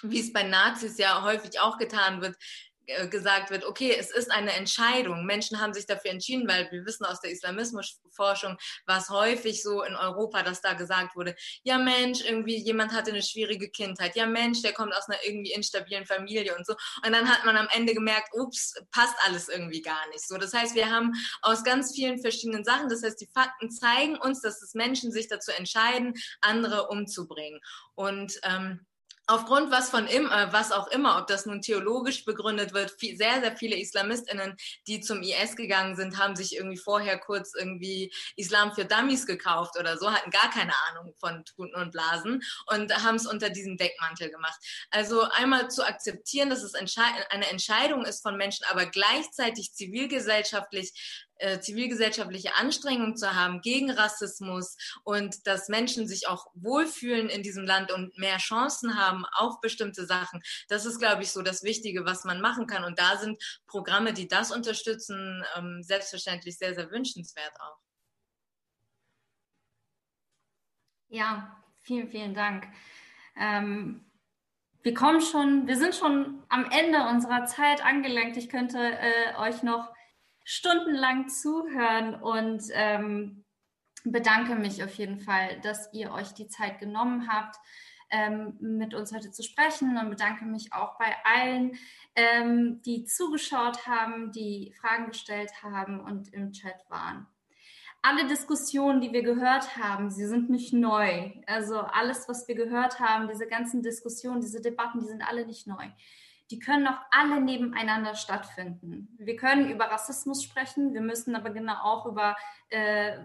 wie 0.03 0.19
es 0.19 0.33
bei 0.33 0.43
Nazis 0.43 0.97
ja 0.97 1.23
häufig 1.23 1.59
auch 1.59 1.77
getan 1.77 2.21
wird, 2.21 2.35
äh, 2.87 3.07
gesagt 3.07 3.49
wird, 3.49 3.65
okay, 3.65 3.95
es 3.97 4.11
ist 4.11 4.31
eine 4.31 4.53
Entscheidung. 4.53 5.25
Menschen 5.25 5.59
haben 5.59 5.73
sich 5.73 5.87
dafür 5.87 6.11
entschieden, 6.11 6.47
weil 6.47 6.69
wir 6.71 6.85
wissen 6.85 7.05
aus 7.05 7.19
der 7.19 7.31
Islamismusforschung, 7.31 8.57
was 8.85 9.09
häufig 9.09 9.63
so 9.63 9.81
in 9.81 9.95
Europa, 9.95 10.43
dass 10.43 10.61
da 10.61 10.73
gesagt 10.73 11.15
wurde, 11.15 11.35
ja 11.63 11.79
Mensch, 11.79 12.21
irgendwie 12.21 12.57
jemand 12.57 12.91
hatte 12.91 13.11
eine 13.11 13.23
schwierige 13.23 13.69
Kindheit, 13.69 14.15
ja 14.15 14.27
Mensch, 14.27 14.61
der 14.61 14.73
kommt 14.73 14.93
aus 14.93 15.07
einer 15.07 15.17
irgendwie 15.25 15.51
instabilen 15.53 16.05
Familie 16.05 16.55
und 16.55 16.65
so. 16.65 16.75
Und 17.03 17.11
dann 17.11 17.27
hat 17.27 17.45
man 17.45 17.57
am 17.57 17.67
Ende 17.71 17.93
gemerkt, 17.93 18.29
ups, 18.33 18.75
passt 18.91 19.15
alles 19.25 19.49
irgendwie 19.49 19.81
gar 19.81 20.07
nicht. 20.09 20.27
So, 20.27 20.37
das 20.37 20.53
heißt, 20.53 20.75
wir 20.75 20.91
haben 20.91 21.13
aus 21.41 21.63
ganz 21.63 21.95
vielen 21.95 22.19
verschiedenen 22.19 22.63
Sachen, 22.63 22.89
das 22.89 23.01
heißt, 23.01 23.19
die 23.19 23.29
Fakten 23.33 23.71
zeigen 23.71 24.17
uns, 24.17 24.41
dass 24.41 24.61
es 24.61 24.75
Menschen 24.75 25.11
sich 25.11 25.27
dazu 25.27 25.51
entscheiden, 25.51 26.13
andere 26.41 26.87
umzubringen. 26.87 27.59
Und 27.95 28.39
ähm, 28.43 28.85
aufgrund 29.28 29.71
was 29.71 29.89
von 29.89 30.07
im, 30.07 30.30
äh, 30.30 30.51
was 30.51 30.71
auch 30.71 30.88
immer, 30.88 31.17
ob 31.19 31.28
das 31.28 31.45
nun 31.45 31.61
theologisch 31.61 32.26
begründet 32.26 32.73
wird, 32.73 32.91
viel, 32.91 33.17
sehr, 33.17 33.41
sehr 33.41 33.55
viele 33.57 33.78
IslamistInnen, 33.78 34.55
die 34.88 35.01
zum 35.01 35.21
IS 35.23 35.55
gegangen 35.55 35.95
sind, 35.95 36.17
haben 36.17 36.36
sich 36.36 36.55
irgendwie 36.55 36.78
vorher 36.78 37.17
kurz 37.17 37.53
irgendwie 37.53 38.13
Islam 38.36 38.73
für 38.73 38.86
Dummies 38.86 39.26
gekauft 39.26 39.78
oder 39.80 39.97
so, 39.97 40.11
hatten 40.11 40.32
gar 40.32 40.49
keine 40.49 40.73
Ahnung 40.89 41.13
von 41.19 41.43
Tuten 41.45 41.76
und 41.76 41.91
Blasen 41.91 42.43
und 42.67 42.93
haben 43.03 43.15
es 43.15 43.26
unter 43.26 43.49
diesem 43.49 43.78
Deckmantel 43.78 44.30
gemacht. 44.30 44.59
Also 44.91 45.23
einmal 45.23 45.69
zu 45.69 45.86
akzeptieren, 45.86 46.49
dass 46.49 46.63
es 46.63 46.73
entschei 46.73 47.03
eine 47.30 47.49
Entscheidung 47.49 48.05
ist 48.05 48.21
von 48.21 48.38
Menschen, 48.38 48.65
aber 48.69 48.86
gleichzeitig 48.86 49.73
zivilgesellschaftlich 49.73 51.24
äh, 51.38 51.59
zivilgesellschaftliche 51.59 52.55
Anstrengungen 52.55 53.17
zu 53.17 53.36
haben 53.36 53.61
gegen 53.61 53.91
Rassismus 53.91 54.77
und 55.03 55.45
dass 55.47 55.69
Menschen 55.69 56.07
sich 56.07 56.27
auch 56.27 56.47
wohlfühlen 56.53 57.29
in 57.29 57.43
diesem 57.43 57.65
Land 57.65 57.91
und 57.91 58.17
mehr 58.17 58.38
Chancen 58.38 58.97
haben 58.97 59.25
auf 59.33 59.59
bestimmte 59.61 60.05
Sachen. 60.05 60.41
Das 60.69 60.86
ist, 60.86 60.99
glaube 60.99 61.23
ich, 61.23 61.31
so 61.31 61.41
das 61.41 61.63
Wichtige, 61.63 62.05
was 62.05 62.23
man 62.23 62.41
machen 62.41 62.67
kann. 62.67 62.83
Und 62.83 62.99
da 62.99 63.17
sind 63.17 63.41
Programme, 63.67 64.13
die 64.13 64.27
das 64.27 64.51
unterstützen, 64.51 65.43
ähm, 65.55 65.81
selbstverständlich 65.81 66.57
sehr, 66.57 66.75
sehr 66.75 66.91
wünschenswert 66.91 67.53
auch. 67.59 67.77
Ja, 71.09 71.55
vielen, 71.81 72.09
vielen 72.09 72.33
Dank. 72.33 72.67
Ähm, 73.38 74.05
wir 74.83 74.93
kommen 74.93 75.21
schon, 75.21 75.65
wir 75.65 75.77
sind 75.77 75.95
schon 75.95 76.43
am 76.49 76.69
Ende 76.69 77.07
unserer 77.07 77.45
Zeit 77.45 77.83
angelangt. 77.83 78.38
Ich 78.38 78.49
könnte 78.49 78.77
äh, 78.77 79.36
euch 79.38 79.63
noch 79.63 79.94
stundenlang 80.45 81.27
zuhören 81.27 82.15
und 82.15 82.63
ähm, 82.71 83.43
bedanke 84.05 84.55
mich 84.55 84.83
auf 84.83 84.93
jeden 84.93 85.19
Fall, 85.19 85.59
dass 85.61 85.91
ihr 85.91 86.11
euch 86.11 86.33
die 86.33 86.47
Zeit 86.47 86.79
genommen 86.79 87.27
habt, 87.27 87.57
ähm, 88.11 88.55
mit 88.59 88.93
uns 88.93 89.11
heute 89.11 89.31
zu 89.31 89.41
sprechen 89.41 89.97
und 89.97 90.11
bedanke 90.11 90.45
mich 90.45 90.71
auch 90.71 90.97
bei 90.99 91.15
allen, 91.23 91.77
ähm, 92.15 92.79
die 92.83 93.05
zugeschaut 93.05 93.87
haben, 93.87 94.31
die 94.31 94.73
Fragen 94.79 95.07
gestellt 95.07 95.51
haben 95.63 95.99
und 95.99 96.31
im 96.31 96.51
Chat 96.51 96.87
waren. 96.89 97.25
Alle 98.03 98.27
Diskussionen, 98.27 99.01
die 99.01 99.11
wir 99.11 99.23
gehört 99.23 99.77
haben, 99.77 100.11
sie 100.11 100.27
sind 100.27 100.51
nicht 100.51 100.73
neu. 100.73 101.31
Also 101.47 101.79
alles, 101.79 102.29
was 102.29 102.47
wir 102.47 102.53
gehört 102.53 102.99
haben, 102.99 103.27
diese 103.27 103.47
ganzen 103.47 103.81
Diskussionen, 103.81 104.41
diese 104.41 104.61
Debatten, 104.61 104.99
die 104.99 105.07
sind 105.07 105.27
alle 105.27 105.47
nicht 105.47 105.65
neu 105.65 105.89
die 106.51 106.59
können 106.59 106.87
auch 106.87 106.99
alle 107.11 107.41
nebeneinander 107.41 108.15
stattfinden. 108.15 109.15
Wir 109.17 109.35
können 109.35 109.69
über 109.69 109.85
Rassismus 109.85 110.43
sprechen, 110.43 110.93
wir 110.93 111.01
müssen 111.01 111.35
aber 111.35 111.49
genau 111.49 111.75
auch 111.81 112.05
über 112.05 112.35
äh, 112.69 113.17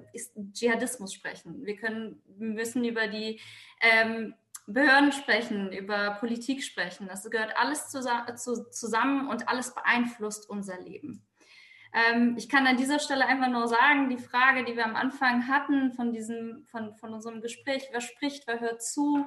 Dschihadismus 0.53 1.13
sprechen. 1.13 1.65
Wir, 1.65 1.77
können, 1.77 2.23
müssen 2.39 2.85
über 2.85 3.09
die 3.09 3.41
ähm, 3.81 4.35
Behörden 4.67 5.13
sprechen, 5.13 5.73
über 5.73 6.13
Politik 6.13 6.63
sprechen. 6.63 7.09
Das 7.09 7.29
gehört 7.29 7.57
alles 7.57 7.89
zusammen 7.89 9.29
und 9.29 9.49
alles 9.49 9.75
beeinflusst 9.75 10.49
unser 10.49 10.81
Leben. 10.81 11.27
Ähm, 11.93 12.37
ich 12.39 12.49
kann 12.49 12.67
an 12.67 12.77
dieser 12.77 13.01
Stelle 13.01 13.27
einfach 13.27 13.49
nur 13.49 13.67
sagen, 13.67 14.09
die 14.09 14.19
Frage, 14.19 14.65
die 14.65 14.77
wir 14.77 14.85
am 14.85 14.97
Anfang 14.97 15.49
hatten 15.49 15.93
von 15.93 16.13
diesem, 16.13 16.65
von, 16.67 16.95
von 16.95 17.13
unserem 17.13 17.41
Gespräch, 17.41 17.89
wer 17.91 18.01
spricht, 18.01 18.47
wer 18.47 18.61
hört 18.61 18.83
zu, 18.83 19.27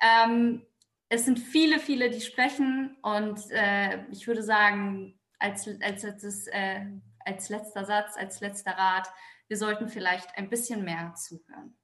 ähm, 0.00 0.64
es 1.08 1.24
sind 1.24 1.38
viele, 1.38 1.78
viele, 1.78 2.10
die 2.10 2.20
sprechen 2.20 2.96
und 3.02 3.40
äh, 3.50 4.04
ich 4.10 4.26
würde 4.26 4.42
sagen, 4.42 5.18
als, 5.38 5.68
als, 5.80 6.04
als, 6.04 6.46
äh, 6.48 6.86
als 7.24 7.48
letzter 7.48 7.84
Satz, 7.84 8.16
als 8.16 8.40
letzter 8.40 8.72
Rat, 8.72 9.08
wir 9.48 9.56
sollten 9.56 9.88
vielleicht 9.88 10.36
ein 10.36 10.50
bisschen 10.50 10.84
mehr 10.84 11.14
zuhören. 11.14 11.78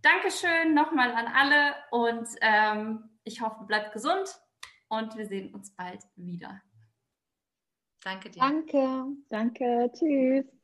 Dankeschön 0.00 0.74
nochmal 0.74 1.12
an 1.12 1.26
alle 1.26 1.74
und 1.90 2.26
ähm, 2.40 3.10
ich 3.24 3.40
hoffe, 3.40 3.64
bleibt 3.64 3.92
gesund 3.92 4.28
und 4.88 5.16
wir 5.16 5.26
sehen 5.26 5.54
uns 5.54 5.74
bald 5.74 6.02
wieder. 6.16 6.60
Danke 8.02 8.30
dir. 8.30 8.40
Danke. 8.40 9.06
Danke. 9.28 9.92
Tschüss. 9.94 10.61